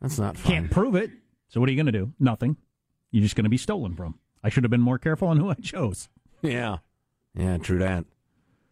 That's 0.00 0.18
not 0.18 0.36
fun. 0.36 0.52
Can't 0.52 0.70
prove 0.70 0.94
it. 0.94 1.10
So 1.48 1.58
what 1.60 1.68
are 1.68 1.72
you 1.72 1.76
going 1.76 1.86
to 1.86 1.92
do? 1.92 2.12
Nothing. 2.18 2.56
You're 3.10 3.22
just 3.22 3.34
going 3.34 3.44
to 3.44 3.50
be 3.50 3.56
stolen 3.56 3.94
from. 3.94 4.18
I 4.42 4.48
should 4.50 4.62
have 4.64 4.70
been 4.70 4.80
more 4.80 4.98
careful 4.98 5.28
on 5.28 5.38
who 5.38 5.50
I 5.50 5.54
chose. 5.54 6.08
Yeah. 6.42 6.78
Yeah, 7.34 7.58
true 7.58 7.78
that. 7.78 8.04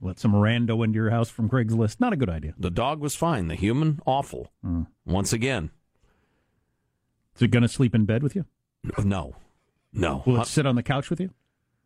Let 0.01 0.19
some 0.21 0.33
rando 0.33 0.85
into 0.85 0.95
your 0.97 1.11
house 1.11 1.29
from 1.29 1.49
Craigslist. 1.49 1.99
Not 2.01 2.13
a 2.13 2.17
good 2.17 2.31
idea. 2.31 2.55
The 2.59 2.71
dog 2.71 3.01
was 3.01 3.17
fine. 3.17 3.49
The 3.49 3.55
human, 3.57 4.01
awful. 4.07 4.53
Mm. 4.65 4.87
Once 5.05 5.33
again. 5.33 5.71
Is 7.37 7.43
it 7.43 7.49
going 7.51 7.63
to 7.63 7.69
sleep 7.69 7.95
in 7.95 8.05
bed 8.05 8.23
with 8.23 8.37
you? 8.37 8.45
No. 9.05 9.35
No. 9.93 10.23
Will 10.27 10.41
it 10.41 10.47
sit 10.47 10.67
on 10.67 10.77
the 10.77 10.83
couch 10.83 11.11
with 11.11 11.21
you? 11.21 11.31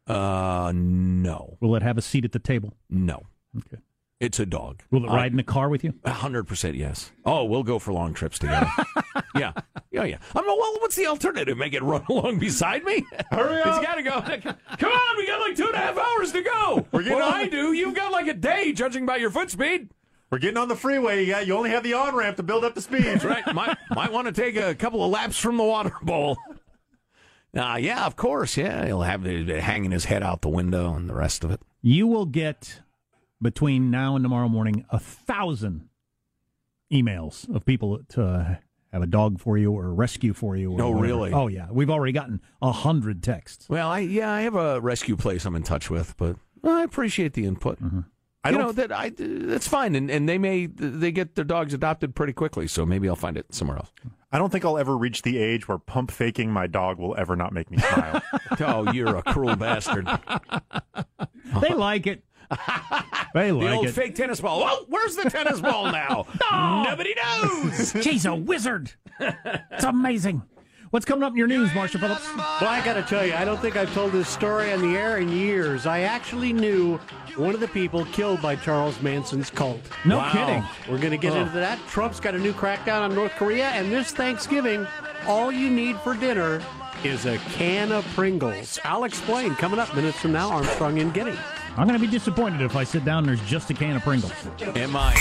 Uh, 0.07 0.73
no. 0.75 1.57
Will 1.61 1.75
it 1.77 1.83
have 1.83 1.97
a 1.97 2.03
seat 2.03 2.25
at 2.25 2.33
the 2.33 2.39
table? 2.39 2.75
No. 2.91 3.23
Okay. 3.57 3.79
It's 4.23 4.39
a 4.39 4.47
dog. 4.47 4.83
Will 4.93 5.05
it 5.05 5.09
ride 5.09 5.33
in 5.33 5.37
the 5.37 5.43
car 5.43 5.69
with 5.69 5.83
you? 5.83 5.95
A 6.05 6.13
hundred 6.13 6.45
percent 6.45 6.77
yes. 6.77 7.11
Oh, 7.25 7.43
we'll 7.45 7.65
go 7.65 7.81
for 7.81 7.93
long 7.93 8.15
trips 8.15 8.39
together. 8.39 8.69
yeah, 9.35 9.51
yeah, 9.91 10.05
yeah. 10.05 10.19
I'm 10.37 10.47
well. 10.47 10.77
What's 10.79 10.95
the 10.95 11.07
alternative? 11.09 11.59
Make 11.59 11.75
it 11.75 11.83
run 11.83 12.05
along 12.09 12.39
beside 12.39 12.85
me? 12.85 13.05
Hurry 13.33 13.57
He's 13.57 13.67
up. 13.67 13.83
got 13.83 13.95
to 13.97 14.03
go. 14.03 14.21
Come 14.79 14.93
on, 14.93 15.17
we 15.17 15.27
got 15.27 15.41
like 15.41 15.57
two 15.57 15.67
and 15.67 15.75
a 15.75 15.79
half 15.79 15.99
hours 15.99 16.31
to 16.33 16.41
go. 16.43 16.87
We're 16.93 17.03
getting 17.03 17.19
what 17.19 17.35
I 17.35 17.45
the- 17.47 17.51
do, 17.51 17.73
you've 17.73 17.97
got 17.97 18.13
like 18.13 18.29
a 18.29 18.35
day, 18.35 18.73
judging 18.73 19.07
by 19.07 19.17
your 19.17 19.31
foot 19.31 19.51
speed. 19.51 19.89
We're 20.31 20.39
getting 20.39 20.57
on 20.57 20.69
the 20.69 20.77
freeway. 20.77 21.25
Yeah, 21.25 21.41
you 21.41 21.57
only 21.57 21.71
have 21.71 21.83
the 21.83 21.95
on 21.95 22.15
ramp 22.15 22.37
to 22.37 22.45
build 22.45 22.65
up 22.65 22.77
the 22.77 22.81
speed. 22.81 23.03
That's 23.03 23.25
right. 23.25 23.53
might 23.53 23.77
might 23.91 24.13
want 24.13 24.29
to 24.29 24.33
take 24.33 24.55
a 24.57 24.73
couple 24.77 25.05
of 25.05 25.11
laps 25.11 25.37
from 25.37 25.57
the 25.57 25.65
water 25.65 25.93
bowl. 26.01 26.39
Uh, 27.57 27.77
yeah, 27.81 28.07
of 28.07 28.15
course. 28.15 28.57
Yeah, 28.57 28.87
he'll 28.87 29.03
have 29.03 29.27
it 29.27 29.49
hanging 29.61 29.91
his 29.91 30.05
head 30.05 30.23
out 30.23 30.43
the 30.43 30.49
window 30.49 30.95
and 30.95 31.09
the 31.11 31.15
rest 31.15 31.43
of 31.43 31.51
it. 31.51 31.61
You 31.83 32.07
will 32.07 32.25
get 32.25 32.81
between 33.43 33.91
now 33.91 34.15
and 34.17 34.25
tomorrow 34.25 34.49
morning 34.49 34.85
a 34.91 34.99
thousand 34.99 35.89
emails 36.93 37.53
of 37.55 37.65
people 37.65 38.01
to 38.11 38.25
uh, 38.25 38.55
have 38.93 39.03
a 39.03 39.07
dog 39.07 39.41
for 39.41 39.59
you 39.59 39.73
or 39.73 39.87
a 39.87 39.93
rescue 39.93 40.33
for 40.33 40.57
you. 40.57 40.71
Or 40.73 40.81
Oh, 40.83 40.91
whatever. 40.91 41.03
really? 41.07 41.33
Oh, 41.33 41.49
yeah. 41.49 41.67
We've 41.71 41.91
already 41.91 42.13
gotten 42.13 42.41
a 42.61 42.71
hundred 42.73 43.23
texts. 43.23 43.69
Well, 43.69 43.89
I 43.89 44.01
yeah, 44.01 44.31
I 44.33 44.43
have 44.43 44.55
a 44.55 44.81
rescue 44.81 45.17
place 45.17 45.45
I'm 45.45 45.57
in 45.57 45.63
touch 45.63 45.91
with, 45.91 46.17
but 46.17 46.37
I 46.63 46.83
appreciate 46.83 47.33
the 47.33 47.45
input. 47.47 47.79
I 48.45 48.51
you 48.51 48.57
don't 48.59 48.67
know 48.67 48.73
that 48.73 48.91
I 48.93 49.13
that's 49.17 49.69
fine, 49.69 49.95
and, 49.95 50.11
and 50.11 50.29
they 50.29 50.37
may 50.37 50.67
they 50.67 51.13
get 51.13 51.37
their 51.37 51.45
dogs 51.45 51.73
adopted 51.75 52.15
pretty 52.17 52.33
quickly, 52.33 52.67
so 52.67 52.85
maybe 52.85 53.09
I'll 53.09 53.15
find 53.17 53.37
it 53.37 53.47
somewhere 53.55 53.77
else. 53.77 53.93
I 54.33 54.39
don't 54.39 54.51
think 54.51 54.65
I'll 54.65 54.79
ever 54.79 54.97
reach 54.97 55.23
the 55.23 55.39
age 55.39 55.69
where 55.69 55.79
pump 55.79 56.11
faking 56.11 56.51
my 56.51 56.67
dog 56.67 56.99
will 56.99 57.15
ever 57.17 57.37
not 57.37 57.53
make 57.53 57.71
me 57.71 57.79
smile. 57.79 58.21
oh, 58.61 58.91
you're 58.93 59.17
a 59.17 59.23
cruel 59.23 59.55
bastard! 59.57 60.09
They 61.61 61.69
like 61.75 62.07
it. 62.07 62.25
They 63.35 63.49
the 63.49 63.55
like 63.55 63.77
old 63.77 63.87
it. 63.87 63.93
fake 63.93 64.15
tennis 64.15 64.43
ball. 64.43 64.61
Well, 64.61 64.85
where's 64.89 65.17
the 65.17 65.31
tennis 65.31 65.59
ball 65.59 65.91
now? 65.91 66.27
Nobody 66.85 67.15
knows. 67.15 67.97
She's 68.03 68.27
a 68.27 68.35
wizard. 68.35 68.93
It's 69.19 69.85
amazing. 69.85 70.43
What's 70.91 71.07
coming 71.07 71.23
up 71.23 71.33
in 71.33 71.39
your 71.39 71.47
news, 71.47 71.75
Marshall 71.75 72.01
Phillips? 72.01 72.29
Well, 72.37 72.69
I 72.69 72.85
got 72.85 72.93
to 72.95 73.03
tell 73.03 73.25
you, 73.25 73.33
I 73.33 73.47
don't 73.47 73.59
think 73.59 73.77
I've 73.77 73.93
told 73.95 74.13
this 74.13 74.29
story 74.29 74.71
on 74.71 74.83
the 74.83 74.99
air 74.99 75.17
in 75.17 75.31
years. 75.31 75.87
I 75.87 76.01
actually 76.01 76.53
knew 76.53 76.99
one 77.37 77.55
of 77.55 77.61
the 77.61 77.69
people 77.69 78.05
killed 78.07 78.43
by 78.43 78.57
Charles 78.57 79.01
Manson's 79.01 79.49
cult. 79.49 79.81
No 80.05 80.21
kidding. 80.31 80.63
We're 80.91 80.99
going 80.99 81.13
to 81.13 81.17
get 81.17 81.35
into 81.35 81.51
oh. 81.51 81.61
that. 81.61 81.79
Trump's 81.89 82.21
got 82.21 82.35
a 82.35 82.39
new 82.39 82.53
crackdown 82.53 83.01
on 83.01 83.15
North 83.15 83.33
Korea, 83.37 83.69
and 83.69 83.91
this 83.91 84.13
Thanksgiving, 84.13 84.87
all 85.27 85.51
you 85.51 85.71
need 85.71 85.97
for 86.01 86.15
dinner 86.15 86.61
is 87.05 87.25
a 87.25 87.39
can 87.39 87.91
of 87.91 88.05
Pringles. 88.09 88.79
I'll 88.85 89.05
explain 89.05 89.55
coming 89.55 89.79
up 89.79 89.97
minutes 89.97 90.19
from 90.19 90.33
now. 90.33 90.51
Armstrong 90.51 90.99
and 90.99 91.15
Getty. 91.15 91.39
I'm 91.77 91.89
going 91.89 91.99
to 91.99 92.07
be 92.07 92.11
disappointed 92.11 92.61
if 92.61 92.77
I 92.77 92.85
sit 92.85 93.03
down 93.05 93.21
and 93.21 93.29
there's 93.29 93.49
just 93.49 93.71
a 93.71 93.75
can 93.75 93.97
of 93.97 94.03
Pringles. 94.03 94.33
Am 94.61 94.95
I? 94.95 95.15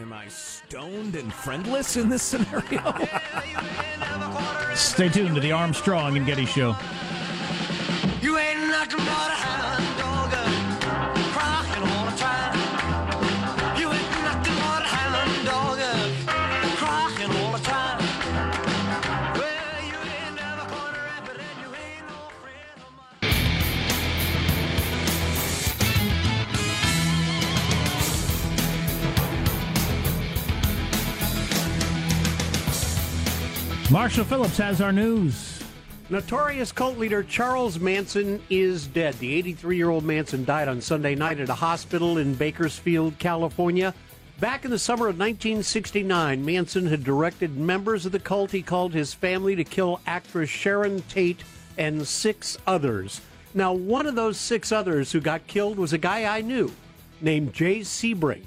Am 0.00 0.12
I 0.12 0.28
stoned 0.28 1.16
and 1.16 1.32
friendless 1.32 1.96
in 1.96 2.08
this 2.08 2.22
scenario? 2.22 2.94
Stay 4.76 5.08
tuned 5.08 5.34
to 5.34 5.40
the 5.40 5.50
Armstrong 5.50 6.16
and 6.16 6.24
Getty 6.24 6.46
Show. 6.46 6.76
You 8.22 8.38
ain't 8.38 8.60
nothing 8.68 8.98
but 8.98 9.32
a 9.32 9.37
Marshall 33.90 34.26
Phillips 34.26 34.58
has 34.58 34.82
our 34.82 34.92
news. 34.92 35.62
Notorious 36.10 36.72
cult 36.72 36.98
leader 36.98 37.22
Charles 37.22 37.80
Manson 37.80 38.38
is 38.50 38.86
dead. 38.86 39.18
The 39.18 39.34
83 39.34 39.78
year 39.78 39.88
old 39.88 40.04
Manson 40.04 40.44
died 40.44 40.68
on 40.68 40.82
Sunday 40.82 41.14
night 41.14 41.40
at 41.40 41.48
a 41.48 41.54
hospital 41.54 42.18
in 42.18 42.34
Bakersfield, 42.34 43.18
California. 43.18 43.94
Back 44.40 44.66
in 44.66 44.70
the 44.70 44.78
summer 44.78 45.08
of 45.08 45.18
1969, 45.18 46.44
Manson 46.44 46.84
had 46.84 47.02
directed 47.02 47.56
members 47.56 48.04
of 48.04 48.12
the 48.12 48.18
cult 48.18 48.50
he 48.50 48.60
called 48.60 48.92
his 48.92 49.14
family 49.14 49.56
to 49.56 49.64
kill 49.64 50.02
actress 50.06 50.50
Sharon 50.50 51.00
Tate 51.08 51.42
and 51.78 52.06
six 52.06 52.58
others. 52.66 53.22
Now, 53.54 53.72
one 53.72 54.06
of 54.06 54.16
those 54.16 54.36
six 54.36 54.70
others 54.70 55.12
who 55.12 55.20
got 55.20 55.46
killed 55.46 55.78
was 55.78 55.94
a 55.94 55.98
guy 55.98 56.24
I 56.36 56.42
knew 56.42 56.70
named 57.22 57.54
Jay 57.54 57.80
Sebring. 57.80 58.44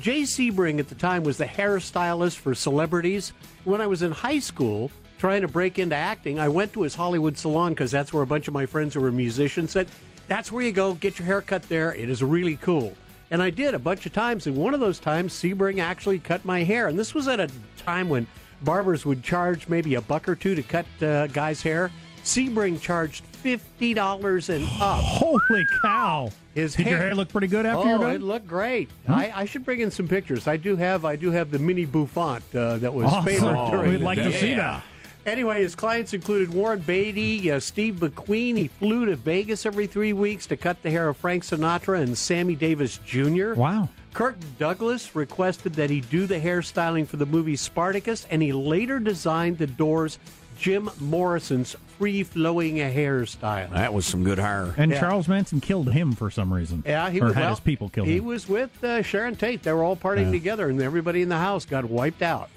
Jay 0.00 0.22
Sebring 0.22 0.78
at 0.78 0.88
the 0.88 0.94
time 0.94 1.24
was 1.24 1.38
the 1.38 1.44
hairstylist 1.44 2.36
for 2.36 2.54
celebrities. 2.54 3.32
When 3.64 3.80
I 3.80 3.86
was 3.86 4.02
in 4.02 4.12
high 4.12 4.38
school 4.38 4.92
trying 5.18 5.42
to 5.42 5.48
break 5.48 5.78
into 5.78 5.96
acting, 5.96 6.38
I 6.38 6.48
went 6.48 6.72
to 6.74 6.82
his 6.82 6.94
Hollywood 6.94 7.36
salon 7.36 7.72
because 7.72 7.90
that's 7.90 8.12
where 8.12 8.22
a 8.22 8.26
bunch 8.26 8.46
of 8.46 8.54
my 8.54 8.64
friends 8.64 8.94
who 8.94 9.00
were 9.00 9.10
musicians 9.10 9.72
said, 9.72 9.88
That's 10.28 10.52
where 10.52 10.64
you 10.64 10.70
go, 10.70 10.94
get 10.94 11.18
your 11.18 11.26
hair 11.26 11.42
cut 11.42 11.62
there. 11.64 11.94
It 11.94 12.08
is 12.08 12.22
really 12.22 12.56
cool. 12.56 12.94
And 13.30 13.42
I 13.42 13.50
did 13.50 13.74
a 13.74 13.78
bunch 13.78 14.06
of 14.06 14.12
times. 14.12 14.46
And 14.46 14.56
one 14.56 14.72
of 14.72 14.80
those 14.80 15.00
times, 15.00 15.32
Sebring 15.32 15.80
actually 15.82 16.20
cut 16.20 16.44
my 16.44 16.62
hair. 16.62 16.86
And 16.86 16.98
this 16.98 17.12
was 17.12 17.26
at 17.26 17.40
a 17.40 17.50
time 17.76 18.08
when 18.08 18.26
barbers 18.62 19.04
would 19.04 19.22
charge 19.22 19.68
maybe 19.68 19.96
a 19.96 20.00
buck 20.00 20.28
or 20.28 20.36
two 20.36 20.54
to 20.54 20.62
cut 20.62 20.86
uh, 21.02 21.26
guys' 21.26 21.60
hair. 21.60 21.90
Sebring 22.24 22.80
charged 22.80 23.27
$50 23.56 24.48
and 24.54 24.64
up. 24.80 25.02
Holy 25.02 25.64
cow! 25.82 26.30
His 26.54 26.74
Did 26.74 26.86
your 26.88 26.98
hair 26.98 27.14
look 27.14 27.28
pretty 27.28 27.46
good 27.46 27.64
after 27.66 27.86
oh, 27.86 27.90
you're 27.90 27.98
done? 27.98 28.14
it 28.16 28.22
looked 28.22 28.48
great. 28.48 28.90
I, 29.08 29.32
I 29.34 29.44
should 29.44 29.64
bring 29.64 29.80
in 29.80 29.90
some 29.90 30.08
pictures. 30.08 30.46
I 30.48 30.56
do 30.56 30.76
have 30.76 31.04
I 31.04 31.16
do 31.16 31.30
have 31.30 31.50
the 31.50 31.58
mini 31.58 31.86
bouffant 31.86 32.42
uh, 32.54 32.78
that 32.78 32.92
was 32.92 33.06
Awesome. 33.06 33.24
favored 33.24 33.56
Oh, 33.56 33.70
during 33.70 33.90
we'd 33.92 34.00
like 34.00 34.18
to 34.18 34.32
see 34.32 34.54
that. 34.54 34.82
Anyway, 35.26 35.60
his 35.62 35.74
clients 35.74 36.14
included 36.14 36.52
Warren 36.52 36.80
Beatty, 36.80 37.50
uh, 37.50 37.60
Steve 37.60 37.96
McQueen. 37.96 38.56
He 38.56 38.68
flew 38.68 39.04
to 39.06 39.14
Vegas 39.16 39.66
every 39.66 39.86
three 39.86 40.14
weeks 40.14 40.46
to 40.46 40.56
cut 40.56 40.82
the 40.82 40.90
hair 40.90 41.08
of 41.08 41.16
Frank 41.18 41.42
Sinatra 41.44 42.00
and 42.00 42.16
Sammy 42.16 42.54
Davis 42.54 42.98
Jr. 43.04 43.52
Wow. 43.52 43.90
Kirk 44.14 44.36
Douglas 44.58 45.14
requested 45.14 45.74
that 45.74 45.90
he 45.90 46.00
do 46.00 46.26
the 46.26 46.40
hairstyling 46.40 47.06
for 47.06 47.18
the 47.18 47.26
movie 47.26 47.56
Spartacus, 47.56 48.26
and 48.30 48.40
he 48.42 48.52
later 48.52 48.98
designed 48.98 49.58
the 49.58 49.66
Doors' 49.66 50.18
Jim 50.58 50.88
Morrison's 50.98 51.76
free 51.98 52.22
flowing 52.22 52.76
hairstyle. 52.76 53.70
that 53.72 53.92
was 53.92 54.06
some 54.06 54.24
good 54.24 54.38
hair. 54.38 54.74
And 54.76 54.92
Yeah. 54.92 55.00
Charles 55.00 55.28
Manson 55.28 55.60
killed 55.60 55.90
him 55.92 56.12
for 56.12 56.30
some 56.30 56.52
reason. 56.52 56.82
Yeah, 56.86 57.10
he 57.10 57.20
or 57.20 57.26
was 57.26 57.34
had 57.34 57.40
well, 57.42 57.50
his 57.50 57.60
people 57.60 57.88
killed 57.88 58.06
He 58.08 58.18
him. 58.18 58.24
was 58.24 58.48
with 58.48 58.82
uh, 58.84 59.02
Sharon 59.02 59.36
Tate. 59.36 59.62
They 59.62 59.72
were 59.72 59.82
all 59.82 59.96
partying 59.96 60.26
Yeah. 60.26 60.30
together, 60.32 60.68
and 60.68 60.80
everybody 60.80 61.22
in 61.22 61.28
the 61.28 61.38
house 61.38 61.64
got 61.64 61.84
wiped 61.84 62.22
out. 62.22 62.50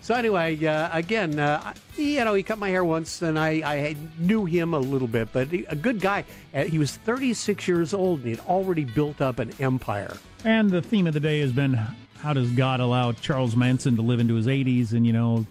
So 0.00 0.14
anyway, 0.14 0.64
uh, 0.64 0.88
again, 0.92 1.38
uh, 1.38 1.74
you 1.96 2.24
know, 2.24 2.32
he 2.34 2.42
cut 2.42 2.58
my 2.58 2.68
hair 2.70 2.84
once, 2.84 3.20
and 3.20 3.38
I, 3.38 3.48
I 3.64 3.96
knew 4.18 4.44
him 4.44 4.72
a 4.72 4.78
little 4.78 5.08
bit, 5.08 5.28
but 5.32 5.48
he, 5.48 5.64
a 5.66 5.74
good 5.76 6.00
guy. 6.00 6.24
Uh, 6.54 6.64
he 6.64 6.78
was 6.78 6.96
36 6.96 7.66
years 7.68 7.92
old, 7.92 8.20
and 8.20 8.28
he'd 8.28 8.40
already 8.40 8.84
built 8.84 9.20
up 9.20 9.38
an 9.38 9.52
empire. 9.60 10.16
And 10.44 10.70
the 10.70 10.80
theme 10.82 11.06
of 11.08 11.14
the 11.14 11.20
day 11.20 11.40
has 11.40 11.52
been 11.52 11.78
how 12.20 12.32
does 12.32 12.50
God 12.52 12.80
allow 12.80 13.12
Charles 13.12 13.54
Manson 13.56 13.96
to 13.96 14.02
live 14.02 14.18
into 14.20 14.34
his 14.34 14.46
80s 14.46 14.92
and, 14.92 15.06
you 15.06 15.12
know, 15.12 15.46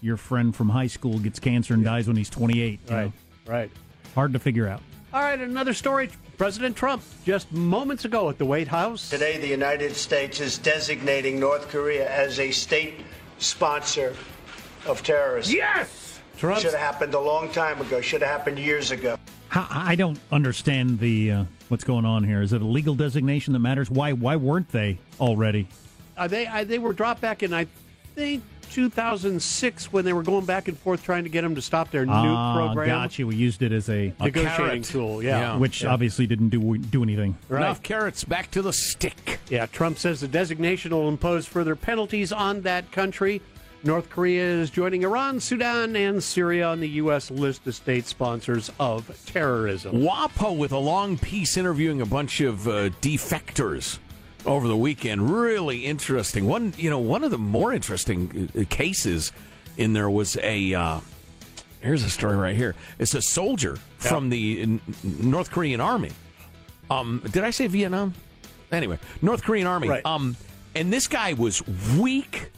your 0.00 0.16
friend 0.16 0.54
from 0.54 0.68
high 0.68 0.86
school 0.86 1.18
gets 1.18 1.38
cancer 1.38 1.74
and 1.74 1.84
dies 1.84 2.06
when 2.06 2.16
he's 2.16 2.30
28. 2.30 2.80
you 2.84 2.90
know? 2.90 3.12
right. 3.46 3.70
Hard 4.14 4.32
to 4.32 4.38
figure 4.38 4.68
out. 4.68 4.80
All 5.12 5.22
right, 5.22 5.38
another 5.38 5.74
story. 5.74 6.10
President 6.36 6.76
Trump 6.76 7.02
just 7.24 7.50
moments 7.50 8.04
ago 8.04 8.28
at 8.28 8.38
the 8.38 8.44
White 8.44 8.68
House. 8.68 9.10
Today, 9.10 9.38
the 9.38 9.48
United 9.48 9.96
States 9.96 10.40
is 10.40 10.58
designating 10.58 11.40
North 11.40 11.68
Korea 11.68 12.08
as 12.10 12.38
a 12.38 12.50
state 12.50 12.94
sponsor 13.38 14.14
of 14.86 15.02
terrorism. 15.02 15.56
Yes! 15.56 16.20
Trump 16.36 16.60
Should 16.60 16.72
have 16.72 16.80
happened 16.80 17.14
a 17.14 17.20
long 17.20 17.50
time 17.50 17.80
ago. 17.80 18.00
Should 18.00 18.22
have 18.22 18.30
happened 18.30 18.58
years 18.58 18.92
ago. 18.92 19.18
I 19.50 19.96
don't 19.96 20.20
understand 20.30 21.00
the 21.00 21.32
uh, 21.32 21.44
what's 21.68 21.84
going 21.84 22.04
on 22.04 22.22
here. 22.22 22.42
Is 22.42 22.52
it 22.52 22.60
a 22.60 22.66
legal 22.66 22.94
designation 22.94 23.54
that 23.54 23.58
matters? 23.60 23.90
Why 23.90 24.12
why 24.12 24.36
weren't 24.36 24.68
they 24.68 24.98
already? 25.20 25.66
Uh, 26.16 26.28
they 26.28 26.46
I, 26.46 26.64
they 26.64 26.78
were 26.78 26.92
dropped 26.92 27.20
back 27.20 27.42
in 27.42 27.54
I 27.54 27.66
think 28.14 28.44
2006 28.70 29.92
when 29.92 30.04
they 30.04 30.12
were 30.12 30.22
going 30.22 30.44
back 30.44 30.68
and 30.68 30.78
forth 30.78 31.02
trying 31.02 31.24
to 31.24 31.30
get 31.30 31.42
them 31.42 31.54
to 31.54 31.62
stop 31.62 31.90
their 31.90 32.06
nuke 32.06 32.12
Ah, 32.36 32.56
program. 32.56 32.88
Gotcha. 32.88 33.26
We 33.26 33.36
used 33.36 33.62
it 33.62 33.72
as 33.72 33.88
a, 33.88 34.12
Negotiating 34.20 34.56
carrot. 34.56 34.84
tool, 34.84 35.22
yeah. 35.22 35.56
which 35.56 35.82
Yeah. 35.82 35.90
obviously 35.92 36.26
didn't 36.26 36.48
do 36.50 36.78
do 36.78 37.02
anything. 37.02 37.36
Right. 37.48 37.62
Enough 37.62 37.82
carrots, 37.82 38.24
back 38.24 38.50
to 38.52 38.62
the 38.62 38.72
stick. 38.72 39.40
Yeah, 39.50 39.66
Trump 39.66 39.98
says 39.98 40.20
the 40.20 40.28
designation 40.28 40.92
will 40.92 41.08
impose 41.08 41.46
further 41.46 41.74
penalties 41.76 42.32
on 42.32 42.62
that 42.62 42.92
country. 42.92 43.40
North 43.84 44.10
Korea 44.10 44.42
is 44.42 44.70
joining 44.70 45.04
Iran, 45.04 45.38
Sudan, 45.38 45.94
and 45.94 46.20
Syria 46.22 46.66
on 46.68 46.80
the 46.80 46.88
U.S. 47.02 47.30
list 47.30 47.64
of 47.68 47.76
state 47.76 48.06
sponsors 48.06 48.72
of 48.80 49.08
terrorism. 49.26 50.02
WAPO 50.02 50.56
with 50.56 50.72
a 50.72 50.78
long 50.78 51.16
piece 51.16 51.56
interviewing 51.56 52.00
a 52.00 52.06
bunch 52.06 52.40
of 52.40 52.66
uh, 52.66 52.90
defectors 53.00 53.98
over 54.48 54.66
the 54.66 54.76
weekend. 54.76 55.30
Really 55.30 55.84
interesting. 55.84 56.46
One, 56.46 56.72
you 56.76 56.90
know, 56.90 56.98
one 56.98 57.22
of 57.22 57.30
the 57.30 57.38
more 57.38 57.72
interesting 57.72 58.50
uh, 58.58 58.64
cases 58.68 59.32
in 59.76 59.92
there 59.92 60.10
was 60.10 60.36
a. 60.42 60.74
Uh, 60.74 61.00
here's 61.80 62.02
a 62.02 62.10
story 62.10 62.36
right 62.36 62.56
here. 62.56 62.74
It's 62.98 63.14
a 63.14 63.22
soldier 63.22 63.78
from 63.98 64.30
the 64.30 64.80
North 65.04 65.50
Korean 65.50 65.80
army. 65.80 66.10
Um, 66.90 67.22
did 67.30 67.44
I 67.44 67.50
say 67.50 67.66
Vietnam? 67.66 68.14
Anyway, 68.72 68.98
North 69.22 69.42
Korean 69.42 69.66
army. 69.66 69.88
Right. 69.88 70.04
Um, 70.04 70.36
and 70.74 70.92
this 70.92 71.06
guy 71.06 71.34
was 71.34 71.62
weak, 71.96 72.50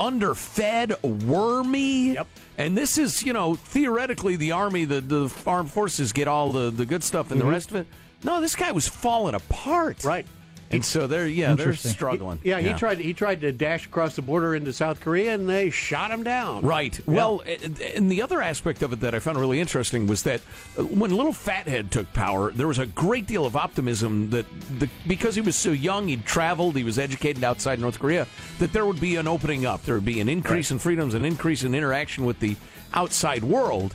underfed, 0.00 1.02
wormy. 1.02 2.14
Yep. 2.14 2.26
And 2.58 2.76
this 2.76 2.98
is, 2.98 3.22
you 3.22 3.32
know, 3.32 3.54
theoretically 3.54 4.36
the 4.36 4.52
army, 4.52 4.84
the, 4.84 5.00
the 5.00 5.34
armed 5.46 5.70
forces 5.70 6.12
get 6.12 6.28
all 6.28 6.50
the, 6.50 6.70
the 6.70 6.84
good 6.84 7.04
stuff 7.04 7.30
and 7.30 7.40
the 7.40 7.46
rest 7.46 7.70
of 7.70 7.76
it. 7.76 7.86
No, 8.24 8.40
this 8.40 8.56
guy 8.56 8.72
was 8.72 8.88
falling 8.88 9.34
apart. 9.34 10.04
Right. 10.04 10.26
And 10.70 10.84
so 10.84 11.06
they're 11.06 11.26
yeah, 11.26 11.54
they're 11.54 11.74
struggling. 11.74 12.40
Yeah, 12.42 12.60
he 12.60 12.72
tried. 12.74 12.98
He 12.98 13.14
tried 13.14 13.40
to 13.40 13.52
dash 13.52 13.86
across 13.86 14.16
the 14.16 14.22
border 14.22 14.54
into 14.54 14.72
South 14.72 15.00
Korea, 15.00 15.34
and 15.34 15.48
they 15.48 15.70
shot 15.70 16.10
him 16.10 16.22
down. 16.22 16.62
Right. 16.62 16.98
Well, 17.06 17.42
and- 17.46 18.10
the 18.10 18.22
other 18.22 18.42
aspect 18.42 18.82
of 18.82 18.92
it 18.92 19.00
that 19.00 19.14
I 19.14 19.18
found 19.18 19.38
really 19.38 19.60
interesting 19.60 20.06
was 20.06 20.22
that 20.24 20.40
uh, 20.78 20.84
when 20.84 21.10
Little 21.10 21.32
Fathead 21.32 21.90
took 21.90 22.12
power, 22.12 22.50
there 22.52 22.68
was 22.68 22.78
a 22.78 22.86
great 22.86 23.26
deal 23.26 23.46
of 23.46 23.56
optimism 23.56 24.30
that 24.30 24.46
the, 24.78 24.88
because 25.06 25.34
he 25.34 25.40
was 25.40 25.56
so 25.56 25.70
young, 25.70 26.08
he'd 26.08 26.26
traveled, 26.26 26.76
he 26.76 26.84
was 26.84 26.98
educated 26.98 27.42
outside 27.44 27.78
North 27.78 27.98
Korea, 27.98 28.26
that 28.58 28.72
there 28.72 28.84
would 28.86 29.00
be 29.00 29.16
an 29.16 29.26
opening 29.26 29.64
up. 29.66 29.82
There 29.84 29.94
would 29.94 30.04
be 30.04 30.20
an 30.20 30.28
increase 30.28 30.70
in 30.70 30.78
freedoms, 30.78 31.14
an 31.14 31.24
increase 31.24 31.64
in 31.64 31.74
interaction 31.74 32.24
with 32.24 32.40
the 32.40 32.56
outside 32.92 33.44
world. 33.44 33.94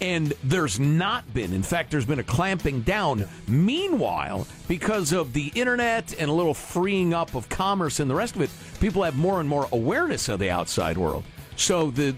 And 0.00 0.32
there's 0.42 0.80
not 0.80 1.32
been. 1.32 1.52
In 1.52 1.62
fact, 1.62 1.90
there's 1.90 2.06
been 2.06 2.18
a 2.18 2.24
clamping 2.24 2.82
down. 2.82 3.28
Meanwhile, 3.46 4.46
because 4.66 5.12
of 5.12 5.32
the 5.32 5.52
internet 5.54 6.14
and 6.18 6.28
a 6.28 6.32
little 6.32 6.54
freeing 6.54 7.14
up 7.14 7.34
of 7.34 7.48
commerce 7.48 8.00
and 8.00 8.10
the 8.10 8.14
rest 8.14 8.34
of 8.34 8.42
it, 8.42 8.50
people 8.80 9.04
have 9.04 9.16
more 9.16 9.38
and 9.38 9.48
more 9.48 9.68
awareness 9.70 10.28
of 10.28 10.40
the 10.40 10.50
outside 10.50 10.98
world. 10.98 11.22
So 11.56 11.90
the 11.90 12.16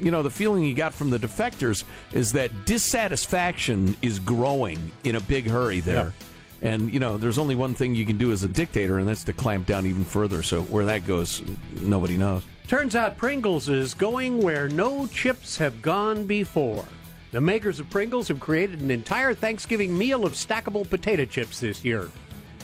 you 0.00 0.10
know 0.10 0.22
the 0.22 0.30
feeling 0.30 0.64
you 0.64 0.74
got 0.74 0.92
from 0.92 1.10
the 1.10 1.18
defectors 1.18 1.84
is 2.12 2.32
that 2.32 2.66
dissatisfaction 2.66 3.96
is 4.02 4.18
growing 4.18 4.90
in 5.04 5.16
a 5.16 5.20
big 5.20 5.48
hurry 5.48 5.80
there. 5.80 6.12
And 6.60 6.92
you 6.92 6.98
know, 6.98 7.16
there's 7.18 7.38
only 7.38 7.54
one 7.54 7.74
thing 7.74 7.94
you 7.94 8.06
can 8.06 8.18
do 8.18 8.32
as 8.32 8.42
a 8.42 8.48
dictator, 8.48 8.98
and 8.98 9.06
that's 9.06 9.24
to 9.24 9.32
clamp 9.32 9.66
down 9.66 9.86
even 9.86 10.04
further. 10.04 10.42
So 10.42 10.62
where 10.62 10.86
that 10.86 11.06
goes, 11.06 11.42
nobody 11.80 12.16
knows. 12.16 12.42
Turns 12.66 12.96
out 12.96 13.18
Pringles 13.18 13.68
is 13.68 13.92
going 13.92 14.40
where 14.40 14.68
no 14.68 15.06
chips 15.06 15.58
have 15.58 15.82
gone 15.82 16.26
before. 16.26 16.86
The 17.34 17.40
makers 17.40 17.80
of 17.80 17.90
Pringles 17.90 18.28
have 18.28 18.38
created 18.38 18.80
an 18.80 18.92
entire 18.92 19.34
Thanksgiving 19.34 19.98
meal 19.98 20.24
of 20.24 20.34
stackable 20.34 20.88
potato 20.88 21.24
chips 21.24 21.58
this 21.58 21.84
year. 21.84 22.08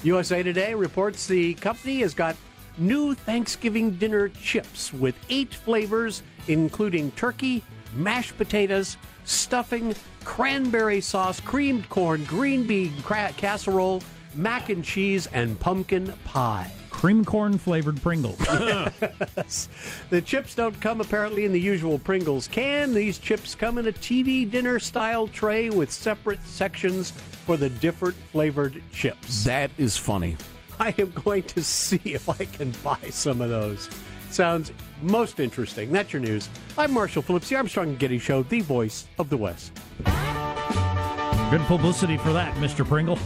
USA 0.05 0.45
Today 0.45 0.75
reports 0.75 1.27
the 1.27 1.55
company 1.55 2.03
has 2.03 2.15
got 2.15 2.37
new 2.79 3.15
Thanksgiving 3.15 3.97
dinner 3.97 4.29
chips 4.29 4.93
with 4.93 5.17
eight 5.29 5.53
flavors, 5.53 6.23
including 6.47 7.11
turkey, 7.11 7.65
mashed 7.97 8.39
potatoes, 8.39 8.97
stuffing, 9.25 9.93
cranberry 10.23 11.01
sauce, 11.01 11.41
creamed 11.41 11.89
corn, 11.89 12.23
green 12.27 12.65
bean 12.65 12.93
cra- 13.03 13.35
casserole, 13.37 14.05
mac 14.37 14.69
and 14.69 14.85
cheese, 14.85 15.27
and 15.33 15.59
pumpkin 15.59 16.15
pie. 16.23 16.71
Cream 17.01 17.25
corn 17.25 17.57
flavored 17.57 17.99
Pringles. 18.03 18.39
The 20.11 20.21
chips 20.21 20.55
don't 20.55 20.79
come 20.83 21.01
apparently 21.01 21.47
in 21.47 21.53
the 21.53 21.59
usual 21.59 21.99
Pringles 21.99 22.47
can. 22.47 22.93
These 22.93 23.19
chips 23.19 23.55
come 23.55 23.79
in 23.79 23.87
a 23.89 23.93
TV 23.93 24.49
dinner 24.49 24.79
style 24.79 25.27
tray 25.27 25.71
with 25.71 25.91
separate 25.91 26.45
sections 26.45 27.13
for 27.47 27.57
the 27.57 27.71
different 27.71 28.17
flavored 28.33 28.83
chips. 28.93 29.45
That 29.45 29.71
is 29.79 29.97
funny. 29.97 30.37
I 30.79 30.95
am 30.99 31.11
going 31.13 31.45
to 31.45 31.63
see 31.63 32.03
if 32.05 32.29
I 32.29 32.45
can 32.45 32.71
buy 32.85 32.99
some 33.09 33.41
of 33.41 33.49
those. 33.49 33.89
Sounds 34.29 34.71
most 35.01 35.41
interesting. 35.41 35.91
That's 35.91 36.13
your 36.13 36.21
news. 36.21 36.51
I'm 36.77 36.93
Marshall 36.93 37.23
Phillips, 37.23 37.49
the 37.49 37.57
Armstrong 37.57 37.89
and 37.89 37.99
Getty 37.99 38.19
Show, 38.19 38.43
the 38.43 38.61
voice 38.61 39.07
of 39.19 39.31
the 39.31 39.39
West. 39.39 39.73
Good 40.05 41.63
publicity 41.63 42.19
for 42.19 42.35
that, 42.35 42.55
Mr. 42.57 42.87
Pringle. 42.87 43.19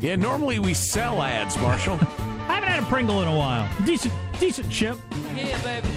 Yeah, 0.00 0.14
normally 0.14 0.60
we 0.60 0.74
sell 0.74 1.24
ads, 1.24 1.58
Marshall. 1.58 1.98
I 2.74 2.78
haven't 2.78 2.90
had 2.90 2.92
a 2.92 3.06
Pringle 3.06 3.22
in 3.22 3.28
a 3.28 3.36
while. 3.36 3.70
Decent, 3.86 4.12
decent 4.40 4.68
chip. 4.68 4.98
Yeah, 5.36 5.62
baby. 5.62 5.88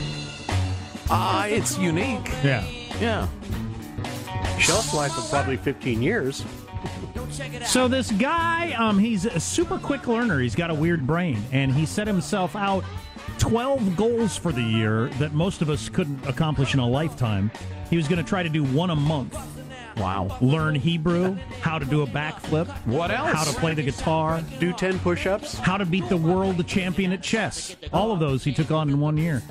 Ah, 1.09 1.47
it's 1.47 1.75
unique. 1.75 2.29
Yeah. 2.43 2.63
Yeah. 3.01 3.27
Shelf 4.59 4.93
life 4.93 5.17
of 5.17 5.27
probably 5.27 5.57
15 5.57 6.03
years. 6.03 6.45
So 7.65 7.87
this 7.87 8.11
guy, 8.11 8.73
um, 8.73 8.99
he's 8.99 9.25
a 9.25 9.39
super 9.39 9.79
quick 9.79 10.05
learner. 10.07 10.39
He's 10.39 10.53
got 10.53 10.69
a 10.69 10.73
weird 10.73 11.07
brain, 11.07 11.43
and 11.51 11.73
he 11.73 11.87
set 11.87 12.05
himself 12.05 12.55
out 12.55 12.83
12 13.39 13.97
goals 13.97 14.37
for 14.37 14.51
the 14.51 14.61
year 14.61 15.07
that 15.17 15.33
most 15.33 15.63
of 15.63 15.71
us 15.71 15.89
couldn't 15.89 16.27
accomplish 16.27 16.75
in 16.75 16.79
a 16.79 16.87
lifetime. 16.87 17.49
He 17.89 17.97
was 17.97 18.07
going 18.07 18.23
to 18.23 18.29
try 18.29 18.43
to 18.43 18.49
do 18.49 18.63
one 18.63 18.91
a 18.91 18.95
month. 18.95 19.35
Wow. 19.99 20.37
Learn 20.41 20.75
Hebrew, 20.75 21.35
how 21.61 21.79
to 21.79 21.85
do 21.85 22.03
a 22.03 22.07
backflip, 22.07 22.67
What 22.85 23.09
else? 23.11 23.31
how 23.31 23.43
to 23.43 23.51
play 23.59 23.73
the 23.73 23.83
guitar, 23.83 24.41
Do 24.59 24.71
10 24.73 24.99
push 24.99 25.25
ups. 25.25 25.57
how 25.57 25.77
to 25.77 25.85
beat 25.85 26.07
the 26.09 26.17
world 26.17 26.65
champion 26.67 27.11
at 27.13 27.23
chess. 27.23 27.75
All 27.91 28.11
of 28.11 28.19
those 28.19 28.43
he 28.43 28.53
took 28.53 28.69
on 28.71 28.89
in 28.89 28.99
one 28.99 29.17
year. 29.17 29.41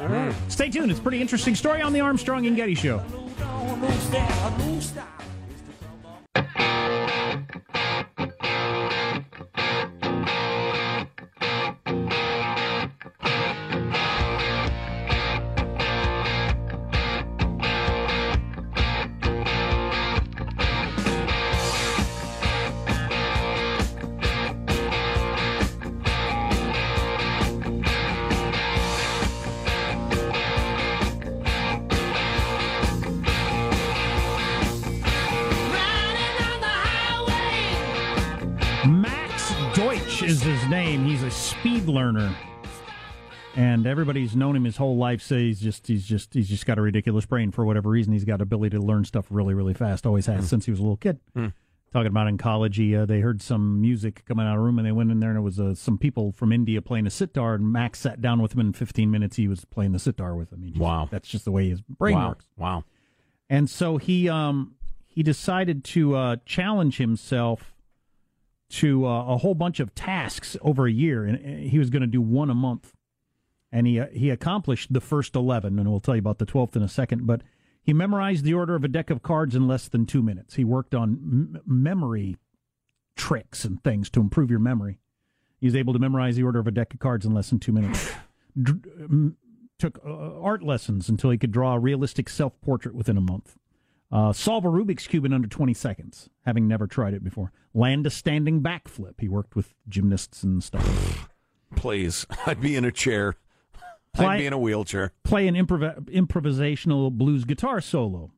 Stay 0.48 0.68
tuned. 0.70 0.90
It's 0.90 1.00
a 1.00 1.02
pretty 1.02 1.20
interesting 1.20 1.54
story 1.54 1.82
on 1.82 1.92
the 1.92 2.00
Armstrong 2.00 2.46
and 2.46 2.56
Getty 2.56 2.74
Show. 2.74 3.02
Deutsch 39.76 40.22
is 40.22 40.42
his 40.42 40.66
name. 40.68 41.04
He's 41.04 41.22
a 41.22 41.30
speed 41.30 41.84
learner. 41.84 42.34
And 43.56 43.86
everybody's 43.86 44.34
known 44.34 44.56
him 44.56 44.64
his 44.64 44.78
whole 44.78 44.96
life. 44.96 45.20
Say 45.20 45.48
he's 45.48 45.60
just 45.60 45.86
he's 45.86 46.06
just 46.06 46.32
he's 46.32 46.48
just 46.48 46.64
got 46.64 46.78
a 46.78 46.80
ridiculous 46.80 47.26
brain 47.26 47.50
for 47.50 47.62
whatever 47.66 47.90
reason. 47.90 48.14
He's 48.14 48.24
got 48.24 48.40
ability 48.40 48.74
to 48.76 48.82
learn 48.82 49.04
stuff 49.04 49.26
really 49.28 49.52
really 49.52 49.74
fast. 49.74 50.06
Always 50.06 50.24
has 50.26 50.48
since 50.48 50.64
he 50.64 50.70
was 50.70 50.80
a 50.80 50.82
little 50.82 50.96
kid. 50.96 51.20
Talking 51.92 52.06
about 52.08 52.26
in 52.26 52.36
college, 52.36 52.76
he, 52.76 52.96
uh, 52.96 53.06
they 53.06 53.20
heard 53.20 53.40
some 53.40 53.80
music 53.80 54.24
coming 54.26 54.44
out 54.46 54.54
of 54.54 54.60
a 54.60 54.62
room, 54.62 54.78
and 54.78 54.86
they 54.86 54.92
went 54.92 55.10
in 55.10 55.20
there, 55.20 55.30
and 55.30 55.38
it 55.38 55.42
was 55.42 55.60
uh, 55.60 55.74
some 55.74 55.96
people 55.96 56.32
from 56.32 56.52
India 56.52 56.82
playing 56.82 57.06
a 57.06 57.10
sitar. 57.10 57.54
And 57.54 57.72
Max 57.72 58.00
sat 58.00 58.20
down 58.20 58.42
with 58.42 58.52
him 58.52 58.60
in 58.60 58.72
15 58.72 59.10
minutes. 59.10 59.36
He 59.36 59.46
was 59.46 59.64
playing 59.64 59.92
the 59.92 59.98
sitar 59.98 60.34
with 60.34 60.52
him. 60.52 60.62
Just- 60.66 60.78
Wow. 60.80 61.08
that's 61.10 61.28
just 61.28 61.44
the 61.44 61.52
way 61.52 61.68
his 61.70 61.80
brain 61.82 62.16
wow. 62.16 62.28
works. 62.30 62.46
Wow. 62.56 62.84
And 63.48 63.70
so 63.70 63.98
he 63.98 64.28
um 64.28 64.74
he 65.06 65.22
decided 65.22 65.84
to 65.84 66.16
uh, 66.16 66.36
challenge 66.44 66.96
himself 66.98 67.75
to 68.68 69.06
uh, 69.06 69.24
a 69.26 69.36
whole 69.36 69.54
bunch 69.54 69.80
of 69.80 69.94
tasks 69.94 70.56
over 70.60 70.86
a 70.86 70.92
year, 70.92 71.24
and 71.24 71.68
he 71.68 71.78
was 71.78 71.90
going 71.90 72.02
to 72.02 72.06
do 72.06 72.20
one 72.20 72.50
a 72.50 72.54
month. 72.54 72.92
And 73.72 73.86
he 73.86 74.00
uh, 74.00 74.06
he 74.12 74.30
accomplished 74.30 74.92
the 74.92 75.00
first 75.00 75.34
eleven, 75.34 75.78
and 75.78 75.90
we'll 75.90 76.00
tell 76.00 76.14
you 76.14 76.20
about 76.20 76.38
the 76.38 76.46
twelfth 76.46 76.76
in 76.76 76.82
a 76.82 76.88
second. 76.88 77.26
But 77.26 77.42
he 77.82 77.92
memorized 77.92 78.44
the 78.44 78.54
order 78.54 78.74
of 78.74 78.84
a 78.84 78.88
deck 78.88 79.10
of 79.10 79.22
cards 79.22 79.54
in 79.54 79.68
less 79.68 79.88
than 79.88 80.06
two 80.06 80.22
minutes. 80.22 80.54
He 80.54 80.64
worked 80.64 80.94
on 80.94 81.10
m- 81.10 81.62
memory 81.66 82.36
tricks 83.16 83.64
and 83.64 83.82
things 83.82 84.10
to 84.10 84.20
improve 84.20 84.50
your 84.50 84.60
memory. 84.60 84.98
He 85.58 85.66
was 85.66 85.76
able 85.76 85.92
to 85.92 85.98
memorize 85.98 86.36
the 86.36 86.42
order 86.42 86.58
of 86.58 86.66
a 86.66 86.70
deck 86.70 86.92
of 86.94 87.00
cards 87.00 87.24
in 87.24 87.32
less 87.32 87.50
than 87.50 87.58
two 87.58 87.72
minutes. 87.72 88.12
Took 89.78 90.00
uh, 90.06 90.40
art 90.40 90.62
lessons 90.62 91.08
until 91.08 91.30
he 91.30 91.38
could 91.38 91.52
draw 91.52 91.74
a 91.74 91.78
realistic 91.78 92.28
self 92.28 92.58
portrait 92.60 92.94
within 92.94 93.16
a 93.16 93.20
month. 93.20 93.56
Uh, 94.10 94.32
solve 94.32 94.64
a 94.64 94.68
Rubik's 94.68 95.06
Cube 95.06 95.24
in 95.24 95.32
under 95.32 95.48
20 95.48 95.74
seconds, 95.74 96.30
having 96.44 96.68
never 96.68 96.86
tried 96.86 97.14
it 97.14 97.24
before. 97.24 97.52
Land 97.74 98.06
a 98.06 98.10
standing 98.10 98.62
backflip. 98.62 99.20
He 99.20 99.28
worked 99.28 99.56
with 99.56 99.74
gymnasts 99.88 100.42
and 100.42 100.62
stuff. 100.62 101.28
Please, 101.74 102.26
I'd 102.46 102.60
be 102.60 102.76
in 102.76 102.84
a 102.84 102.92
chair. 102.92 103.34
Play- 104.14 104.26
I'd 104.26 104.38
be 104.38 104.46
in 104.46 104.52
a 104.52 104.58
wheelchair. 104.58 105.12
Play 105.24 105.48
an 105.48 105.54
improv- 105.54 106.08
improvisational 106.10 107.10
blues 107.12 107.44
guitar 107.44 107.80
solo. 107.80 108.30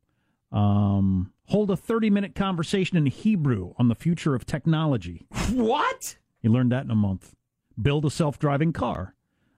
Um, 0.50 1.32
hold 1.46 1.70
a 1.70 1.76
30 1.76 2.08
minute 2.08 2.34
conversation 2.34 2.96
in 2.96 3.04
Hebrew 3.06 3.74
on 3.78 3.88
the 3.88 3.94
future 3.94 4.34
of 4.34 4.46
technology. 4.46 5.26
What? 5.52 6.16
He 6.40 6.48
learned 6.48 6.72
that 6.72 6.84
in 6.84 6.90
a 6.90 6.94
month. 6.94 7.34
Build 7.80 8.04
a 8.04 8.10
self 8.10 8.38
driving 8.38 8.72
car. 8.72 9.14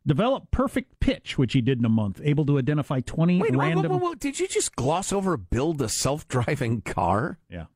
Develop 0.06 0.50
perfect 0.50 0.98
pitch, 1.00 1.36
which 1.36 1.52
he 1.52 1.60
did 1.60 1.78
in 1.78 1.84
a 1.84 1.88
month. 1.90 2.20
Able 2.24 2.46
to 2.46 2.58
identify 2.58 3.00
20 3.00 3.40
Wait, 3.40 3.50
whoa, 3.52 3.58
whoa, 3.58 3.64
random. 3.64 3.92
whoa, 3.92 3.98
whoa, 3.98 4.14
did 4.14 4.40
you 4.40 4.48
just 4.48 4.74
gloss 4.74 5.12
over 5.12 5.36
build 5.36 5.82
a 5.82 5.88
self-driving 5.90 6.80
car? 6.82 7.38
Yeah. 7.50 7.66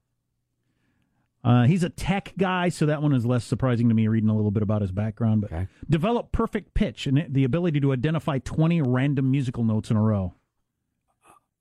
Uh, 1.45 1.64
he's 1.64 1.83
a 1.85 1.91
tech 1.91 2.33
guy, 2.39 2.70
so 2.70 2.87
that 2.87 3.03
one 3.03 3.12
is 3.12 3.27
less 3.27 3.45
surprising 3.45 3.91
to 3.91 3.95
me 3.95 4.09
reading 4.09 4.31
a 4.31 4.35
little 4.35 4.51
bit 4.51 4.62
about 4.62 4.81
his 4.81 4.91
background. 4.91 5.47
But 5.49 5.66
develop 5.91 6.33
perfect 6.33 6.72
pitch 6.72 7.07
and 7.07 7.27
the 7.29 7.45
ability 7.45 7.81
to 7.81 7.93
identify 7.93 8.39
20 8.39 8.81
random 8.81 9.31
musical 9.31 9.62
notes 9.62 9.91
in 9.91 9.99
a 9.99 10.03
row. 10.03 10.33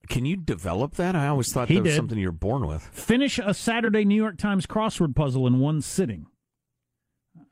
Can 0.08 0.24
you 0.26 0.38
develop 0.38 0.96
that? 0.96 1.16
I 1.18 1.28
always 1.28 1.52
thought 1.52 1.68
He 1.68 1.76
that 1.76 1.82
was 1.84 1.92
did. 1.92 1.96
something 1.98 2.18
you're 2.18 2.32
born 2.32 2.66
with. 2.68 2.84
Finish 2.84 3.40
a 3.40 3.54
Saturday 3.54 4.06
New 4.06 4.16
York 4.16 4.38
Times 4.38 4.66
crossword 4.66 5.16
puzzle 5.16 5.46
in 5.48 5.60
one 5.60 5.82
sitting. 5.82 6.28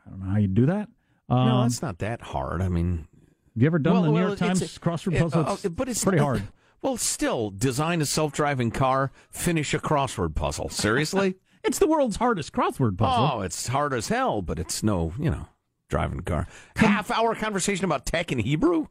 I 0.05 0.09
don't 0.09 0.19
know 0.21 0.31
how 0.31 0.37
you 0.37 0.47
do 0.47 0.65
that. 0.67 0.87
No, 1.31 1.37
Um, 1.37 1.61
that's 1.63 1.81
not 1.81 1.99
that 1.99 2.21
hard. 2.21 2.61
I 2.61 2.67
mean, 2.67 3.07
have 3.53 3.61
you 3.63 3.65
ever 3.67 3.79
done 3.79 3.93
Well, 3.93 4.01
the 4.03 4.07
New 4.09 4.13
well, 4.15 4.27
York 4.27 4.39
Times 4.39 4.61
crossword 4.79 5.15
it- 5.15 5.21
puzzle? 5.21 5.45
uh, 5.47 5.53
It's 5.53 5.67
but 5.69 5.89
it's 5.89 6.03
pretty 6.03 6.19
hard. 6.19 6.43
Well, 6.83 6.97
still, 6.97 7.51
design 7.51 8.01
a 8.01 8.07
self-driving 8.07 8.71
car, 8.71 9.11
finish 9.29 9.71
a 9.75 9.77
crossword 9.79 10.33
puzzle. 10.33 10.69
Seriously? 10.69 11.35
it's 11.63 11.77
the 11.77 11.85
world's 11.85 12.15
hardest 12.15 12.53
crossword 12.53 12.97
puzzle. 12.97 13.29
Oh, 13.33 13.41
it's 13.41 13.67
hard 13.67 13.93
as 13.93 14.07
hell, 14.07 14.41
but 14.41 14.57
it's 14.57 14.81
no, 14.81 15.13
you 15.19 15.29
know, 15.29 15.45
driving 15.89 16.17
a 16.17 16.23
car. 16.23 16.47
Half-hour 16.77 17.35
conversation 17.35 17.85
about 17.85 18.07
tech 18.07 18.31
in 18.31 18.39
Hebrew. 18.39 18.87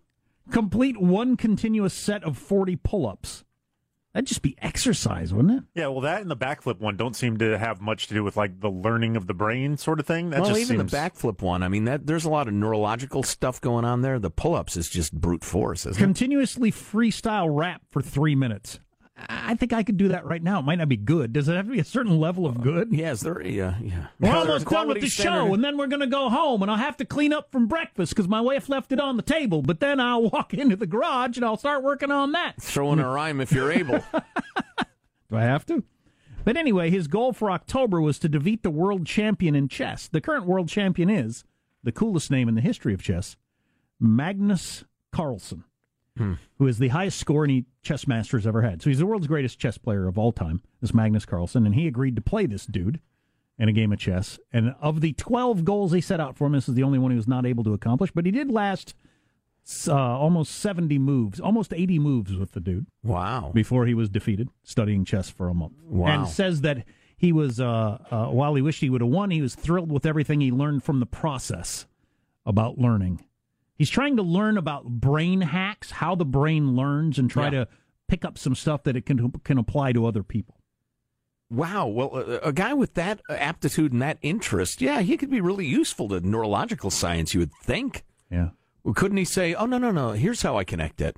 Complete 0.53 1.01
one 1.01 1.37
continuous 1.37 1.93
set 1.93 2.23
of 2.23 2.39
40 2.39 2.77
pull 2.77 3.09
ups. 3.09 3.43
That'd 4.13 4.27
just 4.27 4.43
be 4.43 4.57
exercise, 4.61 5.33
wouldn't 5.33 5.59
it? 5.59 5.65
Yeah, 5.75 5.87
well, 5.87 6.01
that 6.01 6.21
and 6.21 6.31
the 6.31 6.37
backflip 6.37 6.81
one 6.81 6.97
don't 6.97 7.15
seem 7.15 7.39
to 7.39 7.57
have 7.57 7.81
much 7.81 8.09
to 8.09 8.15
do 8.15 8.25
with 8.25 8.37
like 8.37 8.61
the 8.61 8.71
learning 8.71 9.17
of 9.17 9.29
the 9.29 9.35
brain 9.35 9.77
sort 9.77 10.01
of 10.01 10.07
thing. 10.07 10.31
That 10.31 10.41
well, 10.41 10.51
just 10.51 10.61
even 10.63 10.79
seems... 10.79 10.91
the 10.91 10.97
backflip 10.97 11.43
one. 11.43 11.63
I 11.63 11.69
mean, 11.69 11.85
that 11.85 12.07
there's 12.09 12.25
a 12.25 12.31
lot 12.31 12.49
of 12.49 12.55
neurological 12.55 13.23
stuff 13.23 13.61
going 13.61 13.85
on 13.85 14.03
there. 14.03 14.19
The 14.19 14.31
pull-ups 14.31 14.77
is 14.77 14.89
just 14.89 15.13
brute 15.13 15.45
force, 15.45 15.87
isn't 15.87 16.01
it? 16.01 16.05
Continuously 16.05 16.73
freestyle 16.73 17.49
rap 17.57 17.83
for 17.91 18.03
three 18.03 18.35
minutes. 18.35 18.81
I 19.29 19.55
think 19.55 19.73
I 19.73 19.83
could 19.83 19.97
do 19.97 20.09
that 20.09 20.25
right 20.25 20.43
now. 20.43 20.61
It 20.61 20.65
might 20.65 20.79
not 20.79 20.89
be 20.89 20.97
good. 20.97 21.33
Does 21.33 21.49
it 21.49 21.55
have 21.55 21.67
to 21.67 21.73
be 21.73 21.81
a 21.81 21.85
certain 21.85 22.19
level 22.19 22.47
of 22.47 22.61
good? 22.61 22.93
Yeah, 22.93 23.13
is 23.13 23.21
there? 23.21 23.41
Yeah, 23.43 23.75
yeah. 23.81 24.07
We're 24.19 24.35
almost 24.35 24.67
done 24.69 24.89
with 24.89 25.01
the 25.01 25.09
standard. 25.09 25.47
show, 25.49 25.55
and 25.55 25.63
then 25.65 25.77
we're 25.77 25.89
going 25.89 26.01
to 26.01 26.07
go 26.07 26.29
home, 26.29 26.63
and 26.63 26.71
I'll 26.71 26.77
have 26.77 26.97
to 26.99 27.05
clean 27.05 27.33
up 27.33 27.51
from 27.51 27.67
breakfast 27.67 28.15
because 28.15 28.29
my 28.29 28.41
wife 28.41 28.69
left 28.69 28.93
it 28.93 29.01
on 29.01 29.17
the 29.17 29.23
table. 29.23 29.63
But 29.63 29.81
then 29.81 30.01
I'll 30.01 30.23
walk 30.31 30.55
into 30.55 30.77
the 30.77 30.87
garage 30.87 31.37
and 31.37 31.45
I'll 31.45 31.57
start 31.57 31.83
working 31.83 32.11
on 32.11 32.33
that. 32.33 32.61
Throw 32.63 32.93
in 32.93 33.01
a 33.01 33.09
rhyme 33.09 33.41
if 33.41 33.53
you're 33.53 33.73
able. 33.73 33.99
Do 35.31 35.37
I 35.37 35.43
have 35.43 35.67
to? 35.67 35.85
But 36.45 36.57
anyway, 36.57 36.91
his 36.91 37.07
goal 37.07 37.33
for 37.33 37.51
October 37.51 38.01
was 38.01 38.19
to 38.21 38.29
defeat 38.29 38.63
the 38.63 38.71
world 38.71 39.07
champion 39.07 39.55
in 39.55 39.69
chess. 39.69 40.09
The 40.09 40.21
current 40.21 40.47
world 40.47 40.69
champion 40.69 41.11
is 41.11 41.45
the 41.83 41.93
coolest 41.93 42.31
name 42.31 42.49
in 42.49 42.55
the 42.55 42.61
history 42.61 42.95
of 42.95 43.03
chess, 43.03 43.37
Magnus 43.99 44.85
Carlsen, 45.13 45.65
who 46.17 46.67
is 46.67 46.79
the 46.79 46.89
highest 46.89 47.19
score 47.19 47.45
any 47.45 47.65
chess 47.83 48.07
master's 48.07 48.47
ever 48.47 48.61
had. 48.63 48.83
So 48.83 48.91
he's 48.91 48.99
the 48.99 49.07
world's 49.07 49.27
greatest 49.27 49.59
chess 49.59 49.79
player 49.79 50.07
of 50.07 50.19
all 50.19 50.33
time, 50.33 50.61
this 50.83 50.93
Magnus 50.93 51.25
Carlsen, 51.25 51.65
and 51.65 51.75
he 51.75 51.87
agreed 51.87 52.15
to 52.17 52.21
play 52.23 52.45
this 52.47 52.67
dude 52.67 53.01
in 53.59 53.69
a 53.69 53.73
game 53.73 53.91
of 53.93 53.99
chess. 53.99 54.39
And 54.53 54.75
of 54.81 55.01
the 55.01 55.13
12 55.15 55.65
goals 55.65 55.93
he 55.93 56.01
set 56.03 56.21
out 56.21 56.37
for 56.37 56.47
him, 56.47 56.53
this 56.53 56.69
is 56.69 56.75
the 56.75 56.83
only 56.83 56.99
one 56.99 57.11
he 57.11 57.17
was 57.17 57.29
not 57.29 57.47
able 57.47 57.65
to 57.65 57.73
accomplish, 57.73 58.11
but 58.13 58.27
he 58.27 58.33
did 58.33 58.51
last 58.51 58.95
uh, 59.87 59.95
almost 59.95 60.53
70 60.57 60.99
moves, 60.99 61.41
almost 61.41 61.73
80 61.73 61.99
moves 61.99 62.37
with 62.37 62.53
the 62.53 62.61
dude 62.61 62.87
Wow. 63.03 63.53
before 63.55 63.87
he 63.87 63.95
was 63.95 64.09
defeated 64.09 64.49
studying 64.63 65.05
chess 65.05 65.31
for 65.31 65.49
a 65.49 65.55
month. 65.55 65.75
Wow. 65.85 66.09
And 66.09 66.29
says 66.29 66.63
that 66.63 66.85
he 67.17 67.33
was, 67.33 67.61
uh, 67.61 67.99
uh, 68.11 68.27
while 68.27 68.55
he 68.55 68.63
wished 68.63 68.81
he 68.81 68.91
would 68.91 69.01
have 69.03 69.11
won, 69.11 69.31
he 69.31 69.43
was 69.43 69.55
thrilled 69.55 69.93
with 69.93 70.05
everything 70.07 70.41
he 70.41 70.51
learned 70.51 70.83
from 70.85 71.01
the 71.01 71.07
process 71.07 71.87
about 72.47 72.79
learning. 72.79 73.23
He's 73.81 73.89
trying 73.89 74.19
to 74.19 74.23
learn 74.23 74.59
about 74.59 74.85
brain 74.85 75.41
hacks, 75.41 75.91
how 75.91 76.15
the 76.15 76.27
brain 76.27 76.77
learns, 76.77 77.19
and 77.19 77.31
try 77.31 77.45
Yeah. 77.47 77.51
to 77.65 77.69
pick 78.09 78.27
up 78.27 78.37
some 78.37 78.55
stuff 78.55 78.83
that 78.83 78.95
it 78.95 79.07
can 79.07 79.31
can 79.43 79.57
apply 79.57 79.93
to 79.95 80.05
other 80.05 80.23
people. 80.23 80.61
Wow. 81.51 81.87
Well, 81.87 82.15
a, 82.15 82.49
a 82.49 82.53
guy 82.53 82.75
with 82.75 82.93
that 82.93 83.23
aptitude 83.31 83.95
and 83.95 84.03
that 84.03 84.19
interest, 84.21 84.83
yeah, 84.83 85.01
he 85.01 85.17
could 85.17 85.31
be 85.31 85.41
really 85.41 85.65
useful 85.65 86.09
to 86.11 86.21
neurological 86.21 86.91
science. 86.91 87.33
You 87.33 87.41
would 87.41 87.55
think. 87.63 88.05
Yeah. 88.31 88.51
Well, 88.85 88.93
couldn't 88.93 89.17
he 89.17 89.25
say, 89.25 89.55
"Oh 89.55 89.65
no, 89.65 89.79
no, 89.79 89.91
no, 89.91 90.11
here's 90.11 90.43
how 90.43 90.59
I 90.59 90.65
connect 90.65 91.01
it," 91.01 91.17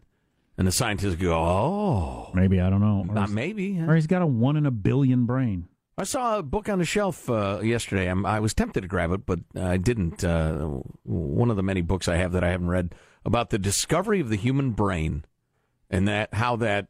and 0.57 0.65
the 0.65 0.71
scientists 0.73 1.17
go, 1.17 1.35
"Oh, 1.35 2.31
Maybe 2.33 2.61
I 2.61 2.71
don't 2.71 2.81
know. 2.81 3.05
Or 3.09 3.13
not 3.13 3.31
maybe." 3.31 3.81
Or 3.81 3.97
he's 3.97 4.07
got 4.07 4.23
a 4.23 4.27
one 4.27 4.57
in 4.57 4.67
a 4.67 4.71
billion 4.71 5.27
brain. 5.27 5.67
I 6.03 6.05
saw 6.05 6.39
a 6.39 6.43
book 6.43 6.69
on 6.69 6.81
the 6.81 6.85
shelf 6.85 7.31
uh, 7.31 7.61
yesterday. 7.63 8.09
I'm, 8.09 8.27
I 8.27 8.41
was 8.41 8.55
tempted 8.55 8.81
to 8.81 8.89
grab 8.89 9.13
it, 9.13 9.25
but 9.25 9.39
I 9.55 9.77
didn't. 9.77 10.25
Uh, 10.25 10.81
one 11.05 11.49
of 11.49 11.55
the 11.55 11.63
many 11.63 11.81
books 11.81 12.09
I 12.09 12.17
have 12.17 12.33
that 12.33 12.43
I 12.43 12.51
haven't 12.51 12.71
read 12.71 12.97
about 13.25 13.51
the 13.51 13.59
discovery 13.59 14.19
of 14.19 14.29
the 14.29 14.35
human 14.35 14.73
brain 14.73 15.25
and 15.89 16.09
that 16.09 16.35
how 16.35 16.57
that. 16.57 16.89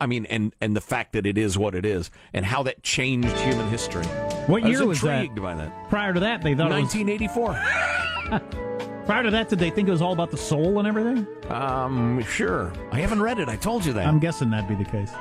I 0.00 0.06
mean, 0.06 0.26
and 0.26 0.52
and 0.60 0.74
the 0.74 0.80
fact 0.80 1.12
that 1.12 1.26
it 1.26 1.38
is 1.38 1.56
what 1.56 1.76
it 1.76 1.86
is, 1.86 2.10
and 2.32 2.44
how 2.44 2.64
that 2.64 2.82
changed 2.82 3.38
human 3.38 3.68
history. 3.68 4.04
What 4.48 4.64
I 4.64 4.68
year 4.68 4.84
was 4.84 5.00
that? 5.02 5.32
by 5.36 5.54
that? 5.54 5.88
Prior 5.88 6.12
to 6.12 6.18
that, 6.18 6.42
they 6.42 6.56
thought 6.56 6.72
it 6.72 6.82
was 6.82 6.92
1984. 6.92 9.04
Prior 9.06 9.22
to 9.22 9.30
that, 9.30 9.48
did 9.48 9.60
they 9.60 9.70
think 9.70 9.86
it 9.86 9.92
was 9.92 10.02
all 10.02 10.12
about 10.12 10.32
the 10.32 10.36
soul 10.36 10.80
and 10.80 10.88
everything? 10.88 11.24
Um, 11.50 12.20
sure. 12.24 12.72
I 12.90 12.98
haven't 12.98 13.22
read 13.22 13.38
it. 13.38 13.48
I 13.48 13.54
told 13.54 13.84
you 13.84 13.92
that. 13.92 14.08
I'm 14.08 14.18
guessing 14.18 14.50
that'd 14.50 14.68
be 14.68 14.74
the 14.74 14.90
case. 14.90 15.12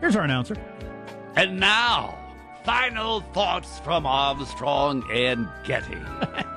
Here's 0.00 0.16
our 0.16 0.24
announcer. 0.24 0.54
And 1.36 1.58
now, 1.58 2.18
final 2.64 3.20
thoughts 3.20 3.78
from 3.80 4.06
Armstrong 4.06 5.04
and 5.12 5.48
Getty. 5.64 5.96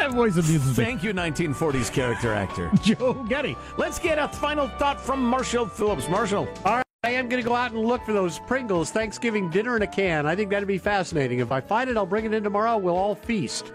That 0.00 0.12
voice 0.12 0.32
amuses 0.32 0.78
me. 0.78 0.84
Thank 0.84 1.02
you, 1.02 1.12
1940s 1.12 1.92
character 1.92 2.32
actor. 2.32 2.70
Joe 2.82 3.12
Getty. 3.28 3.54
Let's 3.76 3.98
get 3.98 4.18
a 4.18 4.28
final 4.28 4.66
thought 4.66 4.98
from 4.98 5.22
Marshall 5.22 5.66
Phillips. 5.66 6.08
Marshall. 6.08 6.48
All 6.64 6.76
right, 6.76 6.84
I 7.04 7.10
am 7.10 7.28
going 7.28 7.42
to 7.42 7.46
go 7.46 7.54
out 7.54 7.72
and 7.72 7.84
look 7.84 8.02
for 8.06 8.14
those 8.14 8.38
Pringles 8.38 8.90
Thanksgiving 8.90 9.50
dinner 9.50 9.76
in 9.76 9.82
a 9.82 9.86
can. 9.86 10.24
I 10.24 10.34
think 10.34 10.48
that'd 10.48 10.66
be 10.66 10.78
fascinating. 10.78 11.40
If 11.40 11.52
I 11.52 11.60
find 11.60 11.90
it, 11.90 11.98
I'll 11.98 12.06
bring 12.06 12.24
it 12.24 12.32
in 12.32 12.42
tomorrow. 12.42 12.78
We'll 12.78 12.96
all 12.96 13.14
feast. 13.14 13.72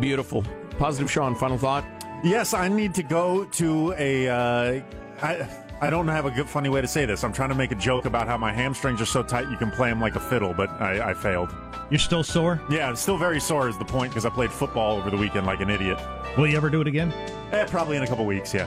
Beautiful. 0.00 0.44
Positive 0.76 1.08
Sean, 1.08 1.36
final 1.36 1.56
thought. 1.56 1.84
Yes, 2.24 2.52
I 2.52 2.66
need 2.66 2.92
to 2.96 3.04
go 3.04 3.44
to 3.44 3.94
a. 3.96 4.28
Uh, 4.28 4.80
I, 5.22 5.48
I 5.80 5.90
don't 5.90 6.08
have 6.08 6.26
a 6.26 6.30
good, 6.30 6.48
funny 6.48 6.68
way 6.68 6.80
to 6.80 6.88
say 6.88 7.04
this. 7.06 7.22
I'm 7.22 7.32
trying 7.32 7.50
to 7.50 7.54
make 7.54 7.70
a 7.70 7.76
joke 7.76 8.04
about 8.04 8.26
how 8.26 8.36
my 8.36 8.52
hamstrings 8.52 9.00
are 9.00 9.06
so 9.06 9.22
tight 9.22 9.48
you 9.48 9.56
can 9.56 9.70
play 9.70 9.88
them 9.88 10.00
like 10.00 10.16
a 10.16 10.20
fiddle, 10.20 10.52
but 10.52 10.68
I, 10.80 11.10
I 11.10 11.14
failed. 11.14 11.54
You're 11.88 12.00
still 12.00 12.24
sore? 12.24 12.60
Yeah, 12.68 12.88
I'm 12.88 12.96
still 12.96 13.16
very 13.16 13.38
sore 13.38 13.68
is 13.68 13.78
the 13.78 13.84
point 13.84 14.10
because 14.10 14.26
I 14.26 14.30
played 14.30 14.50
football 14.50 14.96
over 14.96 15.08
the 15.08 15.16
weekend 15.16 15.46
like 15.46 15.60
an 15.60 15.70
idiot. 15.70 15.98
Will 16.36 16.48
you 16.48 16.56
ever 16.56 16.68
do 16.68 16.80
it 16.80 16.88
again? 16.88 17.12
Eh, 17.52 17.64
probably 17.66 17.96
in 17.96 18.02
a 18.02 18.06
couple 18.08 18.26
weeks, 18.26 18.52
yeah. 18.52 18.66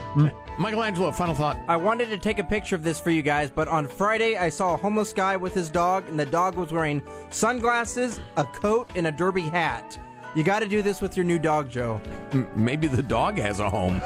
Michelangelo, 0.58 1.12
final 1.12 1.34
thought. 1.34 1.58
I 1.68 1.76
wanted 1.76 2.08
to 2.08 2.18
take 2.18 2.38
a 2.38 2.44
picture 2.44 2.76
of 2.76 2.82
this 2.82 2.98
for 2.98 3.10
you 3.10 3.20
guys, 3.22 3.50
but 3.50 3.68
on 3.68 3.86
Friday 3.86 4.38
I 4.38 4.48
saw 4.48 4.72
a 4.72 4.76
homeless 4.78 5.12
guy 5.12 5.36
with 5.36 5.52
his 5.52 5.68
dog, 5.68 6.08
and 6.08 6.18
the 6.18 6.26
dog 6.26 6.54
was 6.54 6.72
wearing 6.72 7.02
sunglasses, 7.28 8.20
a 8.38 8.44
coat, 8.44 8.88
and 8.94 9.06
a 9.06 9.12
derby 9.12 9.42
hat. 9.42 9.98
You 10.34 10.42
got 10.44 10.60
to 10.60 10.66
do 10.66 10.80
this 10.80 11.02
with 11.02 11.14
your 11.14 11.24
new 11.24 11.38
dog, 11.38 11.68
Joe. 11.68 12.00
M- 12.32 12.48
maybe 12.56 12.86
the 12.86 13.02
dog 13.02 13.36
has 13.36 13.60
a 13.60 13.68
home. 13.68 14.00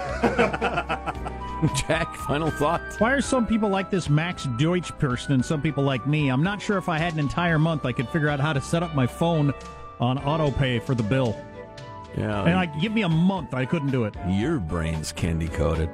Jack, 1.89 2.15
final 2.15 2.51
thought. 2.51 2.83
Why 2.99 3.13
are 3.13 3.21
some 3.21 3.47
people 3.47 3.69
like 3.69 3.91
this 3.91 4.09
Max 4.09 4.45
Deutsch 4.59 4.97
person 4.99 5.33
and 5.33 5.45
some 5.45 5.63
people 5.63 5.85
like 5.85 6.07
me? 6.07 6.29
I'm 6.29 6.43
not 6.43 6.61
sure 6.61 6.77
if 6.77 6.89
I 6.89 6.99
had 6.99 7.15
an 7.15 7.19
entire 7.19 7.59
month 7.59 7.87
I 7.87 7.93
could 7.93 8.09
figure 8.09 8.29
out 8.29 8.41
how 8.41 8.53
to 8.53 8.61
set 8.61 8.83
up 8.83 8.95
my 8.95 9.07
phone 9.07 9.53
on 10.01 10.19
auto 10.19 10.51
pay 10.51 10.79
for 10.79 10.95
the 10.95 11.03
bill. 11.03 11.41
Yeah. 12.17 12.45
And 12.45 12.55
like, 12.55 12.81
give 12.81 12.93
me 12.93 13.03
a 13.03 13.09
month, 13.09 13.55
I 13.55 13.65
couldn't 13.65 13.91
do 13.91 14.05
it. 14.05 14.15
Your 14.29 14.59
brain's 14.59 15.13
candy 15.13 15.49
coated. 15.49 15.91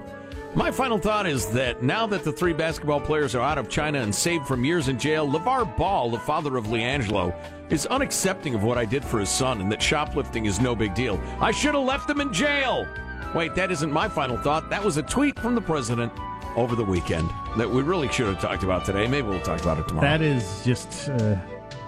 My 0.54 0.70
final 0.70 0.98
thought 0.98 1.26
is 1.26 1.46
that 1.52 1.82
now 1.82 2.06
that 2.08 2.24
the 2.24 2.32
three 2.32 2.52
basketball 2.52 3.00
players 3.00 3.34
are 3.34 3.40
out 3.40 3.56
of 3.56 3.70
China 3.70 4.00
and 4.00 4.14
saved 4.14 4.46
from 4.46 4.64
years 4.66 4.88
in 4.88 4.98
jail, 4.98 5.26
LaVar 5.26 5.76
Ball, 5.78 6.10
the 6.10 6.18
father 6.18 6.58
of 6.58 6.66
LiAngelo, 6.66 7.34
is 7.70 7.86
unaccepting 7.90 8.54
of 8.54 8.62
what 8.62 8.76
I 8.76 8.84
did 8.84 9.02
for 9.02 9.18
his 9.18 9.30
son 9.30 9.62
and 9.62 9.72
that 9.72 9.80
shoplifting 9.80 10.44
is 10.44 10.60
no 10.60 10.76
big 10.76 10.94
deal. 10.94 11.18
I 11.40 11.52
should 11.52 11.74
have 11.74 11.84
left 11.84 12.10
him 12.10 12.20
in 12.20 12.32
jail. 12.34 12.86
Wait, 13.34 13.54
that 13.54 13.70
isn't 13.70 13.90
my 13.90 14.08
final 14.08 14.36
thought. 14.36 14.68
That 14.68 14.84
was 14.84 14.98
a 14.98 15.02
tweet 15.02 15.38
from 15.38 15.54
the 15.54 15.60
president 15.60 16.12
over 16.54 16.76
the 16.76 16.84
weekend 16.84 17.30
that 17.56 17.68
we 17.68 17.82
really 17.82 18.08
should 18.08 18.26
have 18.26 18.40
talked 18.40 18.62
about 18.62 18.84
today. 18.84 19.06
Maybe 19.06 19.26
we'll 19.26 19.40
talk 19.40 19.60
about 19.62 19.78
it 19.78 19.88
tomorrow. 19.88 20.06
That 20.06 20.20
is 20.20 20.62
just, 20.64 21.08
uh, 21.08 21.36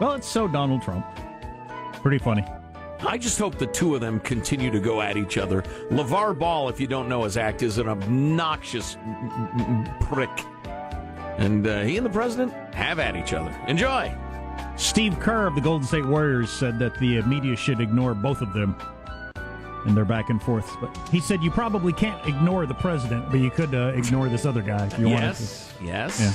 well, 0.01 0.13
it's 0.13 0.27
so 0.27 0.49
Donald 0.49 0.83
Trump. 0.83 1.05
Pretty 1.95 2.19
funny. 2.19 2.45
I 3.01 3.19
just 3.19 3.39
hope 3.39 3.59
the 3.59 3.67
two 3.67 3.95
of 3.95 4.01
them 4.01 4.21
continue 4.21 4.71
to 4.71 4.81
go 4.81 5.03
at 5.03 5.19
each 5.19 5.37
other. 5.37 5.63
LaVar 5.91 6.39
Ball, 6.39 6.71
if 6.71 6.81
you 6.81 6.87
don't 6.87 7.09
know 7.09 7.25
his 7.25 7.37
act, 7.37 7.63
is 7.63 7.77
an 7.77 7.89
obnoxious 7.89 8.97
prick. 10.01 10.31
And 11.37 11.67
uh, 11.67 11.83
he 11.83 11.99
and 11.99 12.07
the 12.07 12.11
president 12.11 12.53
have 12.75 12.99
at 12.99 13.17
each 13.17 13.35
other. 13.35 13.55
Enjoy. 13.69 14.15
Steve 14.77 15.19
Kerr 15.21 15.47
of 15.47 15.55
the 15.55 15.61
Golden 15.61 15.87
State 15.87 16.07
Warriors 16.07 16.51
said 16.51 16.79
that 16.79 16.99
the 16.99 17.21
media 17.23 17.57
should 17.57 17.81
ignore 17.81 18.15
both 18.15 18.41
of 18.41 18.53
them 18.55 18.77
and 19.85 19.97
they're 19.97 20.05
back 20.05 20.31
and 20.31 20.43
forth. 20.43 20.77
But 20.81 20.97
he 21.09 21.21
said 21.21 21.43
you 21.43 21.51
probably 21.51 21.93
can't 21.93 22.25
ignore 22.27 22.67
the 22.67 22.75
president, 22.75 23.31
but 23.31 23.41
you 23.41 23.51
could 23.51 23.75
uh, 23.75 23.93
ignore 23.95 24.29
this 24.29 24.47
other 24.47 24.63
guy 24.63 24.87
if 24.87 24.99
you 24.99 25.09
yes, 25.09 25.75
wanted 25.79 25.87
to. 25.87 25.93
yes. 25.93 26.21
Yeah. 26.21 26.33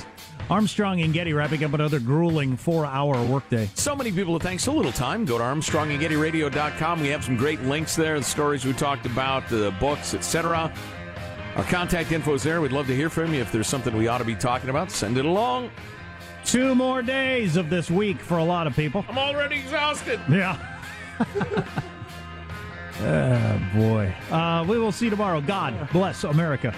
Armstrong 0.50 1.02
and 1.02 1.14
Getty 1.14 1.34
wrapping 1.34 1.64
up 1.64 1.74
another 1.74 2.00
grueling 2.00 2.58
four-hour 2.58 3.24
workday. 3.26 3.70
So 3.76 3.96
many 3.96 4.12
people 4.12 4.38
to 4.40 4.44
thank. 4.44 4.60
So 4.60 4.74
little 4.74 4.92
time. 4.92 5.26
Go 5.26 5.38
to 5.38 5.44
ArmstrongandGettyRadio.com. 5.44 7.02
We 7.02 7.10
have 7.10 7.24
some 7.24 7.38
great 7.38 7.62
links 7.62 7.96
there, 7.96 8.18
the 8.18 8.26
stories 8.26 8.66
we 8.66 8.74
talked 8.74 9.06
about, 9.06 9.48
the 9.50 9.74
books, 9.80 10.14
etc. 10.14 10.74
Our 11.56 11.64
contact 11.66 12.12
info 12.12 12.34
is 12.34 12.44
there. 12.44 12.62
We'd 12.62 12.72
love 12.72 12.88
to 12.88 12.96
hear 12.96 13.10
from 13.10 13.34
you. 13.34 13.42
If 13.42 13.52
there's 13.52 13.68
something 13.68 13.96
we 13.96 14.08
ought 14.08 14.20
to 14.20 14.24
be 14.24 14.36
talking 14.36 14.70
about, 14.70 14.92
send 14.92 15.18
it 15.18 15.26
along. 15.26 15.70
Two 16.46 16.74
more 16.74 17.02
days 17.02 17.58
of 17.58 17.70
this 17.70 17.92
week 17.92 18.20
for 18.20 18.38
a 18.38 18.44
lot 18.44 18.66
of 18.66 18.76
people. 18.76 19.06
I'm 19.08 19.18
already 19.18 19.60
exhausted. 19.60 20.20
Yeah. 20.30 20.58
oh, 23.02 23.62
boy. 23.74 24.14
Uh, 24.32 24.66
we 24.68 24.78
will 24.78 24.92
see 24.92 25.06
you 25.06 25.12
tomorrow. 25.12 25.42
God 25.42 25.90
bless 25.92 26.24
America. 26.24 26.74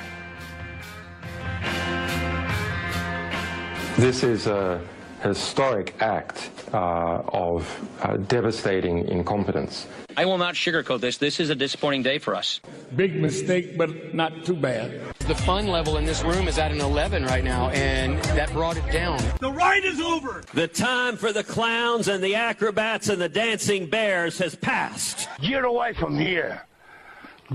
This 3.97 4.23
is 4.23 4.47
a 4.47 4.81
historic 5.21 5.93
act 6.01 6.49
uh, 6.73 7.21
of 7.27 7.67
uh, 8.01 8.17
devastating 8.17 9.07
incompetence. 9.07 9.87
I 10.17 10.25
will 10.25 10.37
not 10.37 10.55
sugarcoat 10.55 11.01
this. 11.01 11.17
This 11.17 11.39
is 11.39 11.49
a 11.49 11.55
disappointing 11.55 12.03
day 12.03 12.17
for 12.17 12.35
us. 12.35 12.59
Big 12.95 13.15
mistake, 13.15 13.77
but 13.77 14.13
not 14.13 14.45
too 14.45 14.55
bad. 14.55 15.01
The 15.31 15.43
fun 15.43 15.67
level 15.67 15.95
in 15.95 16.03
this 16.03 16.25
room 16.25 16.49
is 16.49 16.57
at 16.57 16.73
an 16.73 16.81
11 16.81 17.23
right 17.23 17.41
now, 17.41 17.69
and 17.69 18.21
that 18.35 18.51
brought 18.51 18.75
it 18.75 18.85
down. 18.91 19.17
The 19.39 19.49
ride 19.49 19.85
is 19.85 20.01
over. 20.01 20.43
The 20.53 20.67
time 20.67 21.15
for 21.15 21.31
the 21.31 21.41
clowns 21.41 22.09
and 22.09 22.21
the 22.21 22.35
acrobats 22.35 23.07
and 23.07 23.21
the 23.21 23.29
dancing 23.29 23.89
bears 23.89 24.37
has 24.39 24.55
passed. 24.55 25.29
Get 25.39 25.63
away 25.63 25.93
from 25.93 26.19
here. 26.19 26.65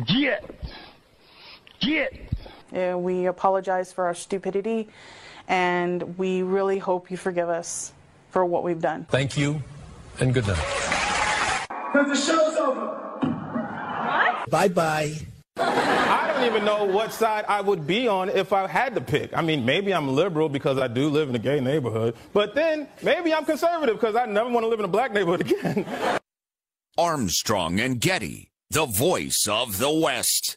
Get. 0.06 0.58
Get. 1.80 2.14
And 2.72 3.04
we 3.04 3.26
apologize 3.26 3.92
for 3.92 4.06
our 4.06 4.14
stupidity, 4.14 4.88
and 5.46 6.16
we 6.16 6.40
really 6.40 6.78
hope 6.78 7.10
you 7.10 7.18
forgive 7.18 7.50
us 7.50 7.92
for 8.30 8.46
what 8.46 8.64
we've 8.64 8.80
done. 8.80 9.04
Thank 9.10 9.36
you, 9.36 9.62
and 10.18 10.32
good 10.32 10.46
night. 10.46 11.66
Because 11.92 12.08
the 12.08 12.32
show's 12.32 12.56
over. 12.56 12.86
What? 13.20 14.48
Bye 14.48 14.68
bye. 14.68 15.16
Even 16.46 16.64
know 16.64 16.84
what 16.84 17.12
side 17.12 17.44
I 17.48 17.60
would 17.60 17.88
be 17.88 18.06
on 18.06 18.28
if 18.28 18.52
I 18.52 18.68
had 18.68 18.94
to 18.94 19.00
pick. 19.00 19.36
I 19.36 19.42
mean, 19.42 19.64
maybe 19.64 19.92
I'm 19.92 20.14
liberal 20.14 20.48
because 20.48 20.78
I 20.78 20.86
do 20.86 21.08
live 21.08 21.28
in 21.28 21.34
a 21.34 21.40
gay 21.40 21.58
neighborhood, 21.58 22.14
but 22.32 22.54
then 22.54 22.86
maybe 23.02 23.34
I'm 23.34 23.44
conservative 23.44 23.96
because 23.96 24.14
I 24.14 24.26
never 24.26 24.48
want 24.48 24.62
to 24.62 24.68
live 24.68 24.78
in 24.78 24.84
a 24.84 24.88
black 24.88 25.12
neighborhood 25.12 25.40
again. 25.40 25.84
Armstrong 26.96 27.80
and 27.80 28.00
Getty, 28.00 28.52
the 28.70 28.86
voice 28.86 29.48
of 29.50 29.78
the 29.78 29.90
West. 29.90 30.56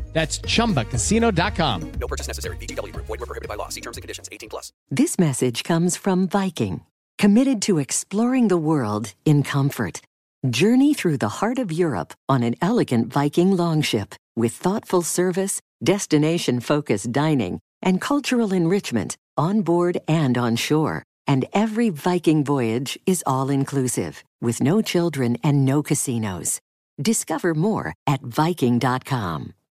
That's 0.13 0.39
chumbacasino.com. 0.39 1.91
No 1.99 2.07
purchase 2.07 2.27
necessary. 2.27 2.57
VGW 2.57 2.93
Group. 2.93 3.07
Void 3.07 3.21
were 3.21 3.25
prohibited 3.25 3.49
by 3.49 3.55
law. 3.55 3.69
See 3.69 3.81
terms 3.81 3.97
and 3.97 4.03
conditions. 4.03 4.29
18 4.31 4.49
plus. 4.49 4.71
This 4.89 5.17
message 5.17 5.63
comes 5.63 5.97
from 5.97 6.27
Viking, 6.27 6.81
committed 7.17 7.61
to 7.63 7.79
exploring 7.79 8.49
the 8.49 8.57
world 8.57 9.13
in 9.25 9.43
comfort. 9.43 10.01
Journey 10.49 10.93
through 10.93 11.17
the 11.17 11.37
heart 11.39 11.59
of 11.59 11.71
Europe 11.71 12.13
on 12.27 12.43
an 12.43 12.55
elegant 12.61 13.13
Viking 13.13 13.55
longship 13.55 14.15
with 14.35 14.53
thoughtful 14.53 15.03
service, 15.03 15.61
destination 15.83 16.59
focused 16.59 17.11
dining, 17.11 17.59
and 17.81 18.01
cultural 18.01 18.51
enrichment 18.51 19.15
on 19.37 19.61
board 19.61 19.99
and 20.07 20.37
on 20.37 20.55
shore. 20.55 21.03
And 21.27 21.45
every 21.53 21.89
Viking 21.89 22.43
voyage 22.43 22.99
is 23.05 23.23
all 23.25 23.49
inclusive, 23.49 24.23
with 24.41 24.61
no 24.61 24.81
children 24.81 25.37
and 25.43 25.63
no 25.63 25.83
casinos. 25.83 26.59
Discover 26.99 27.53
more 27.55 27.93
at 28.07 28.21
Viking.com. 28.21 29.53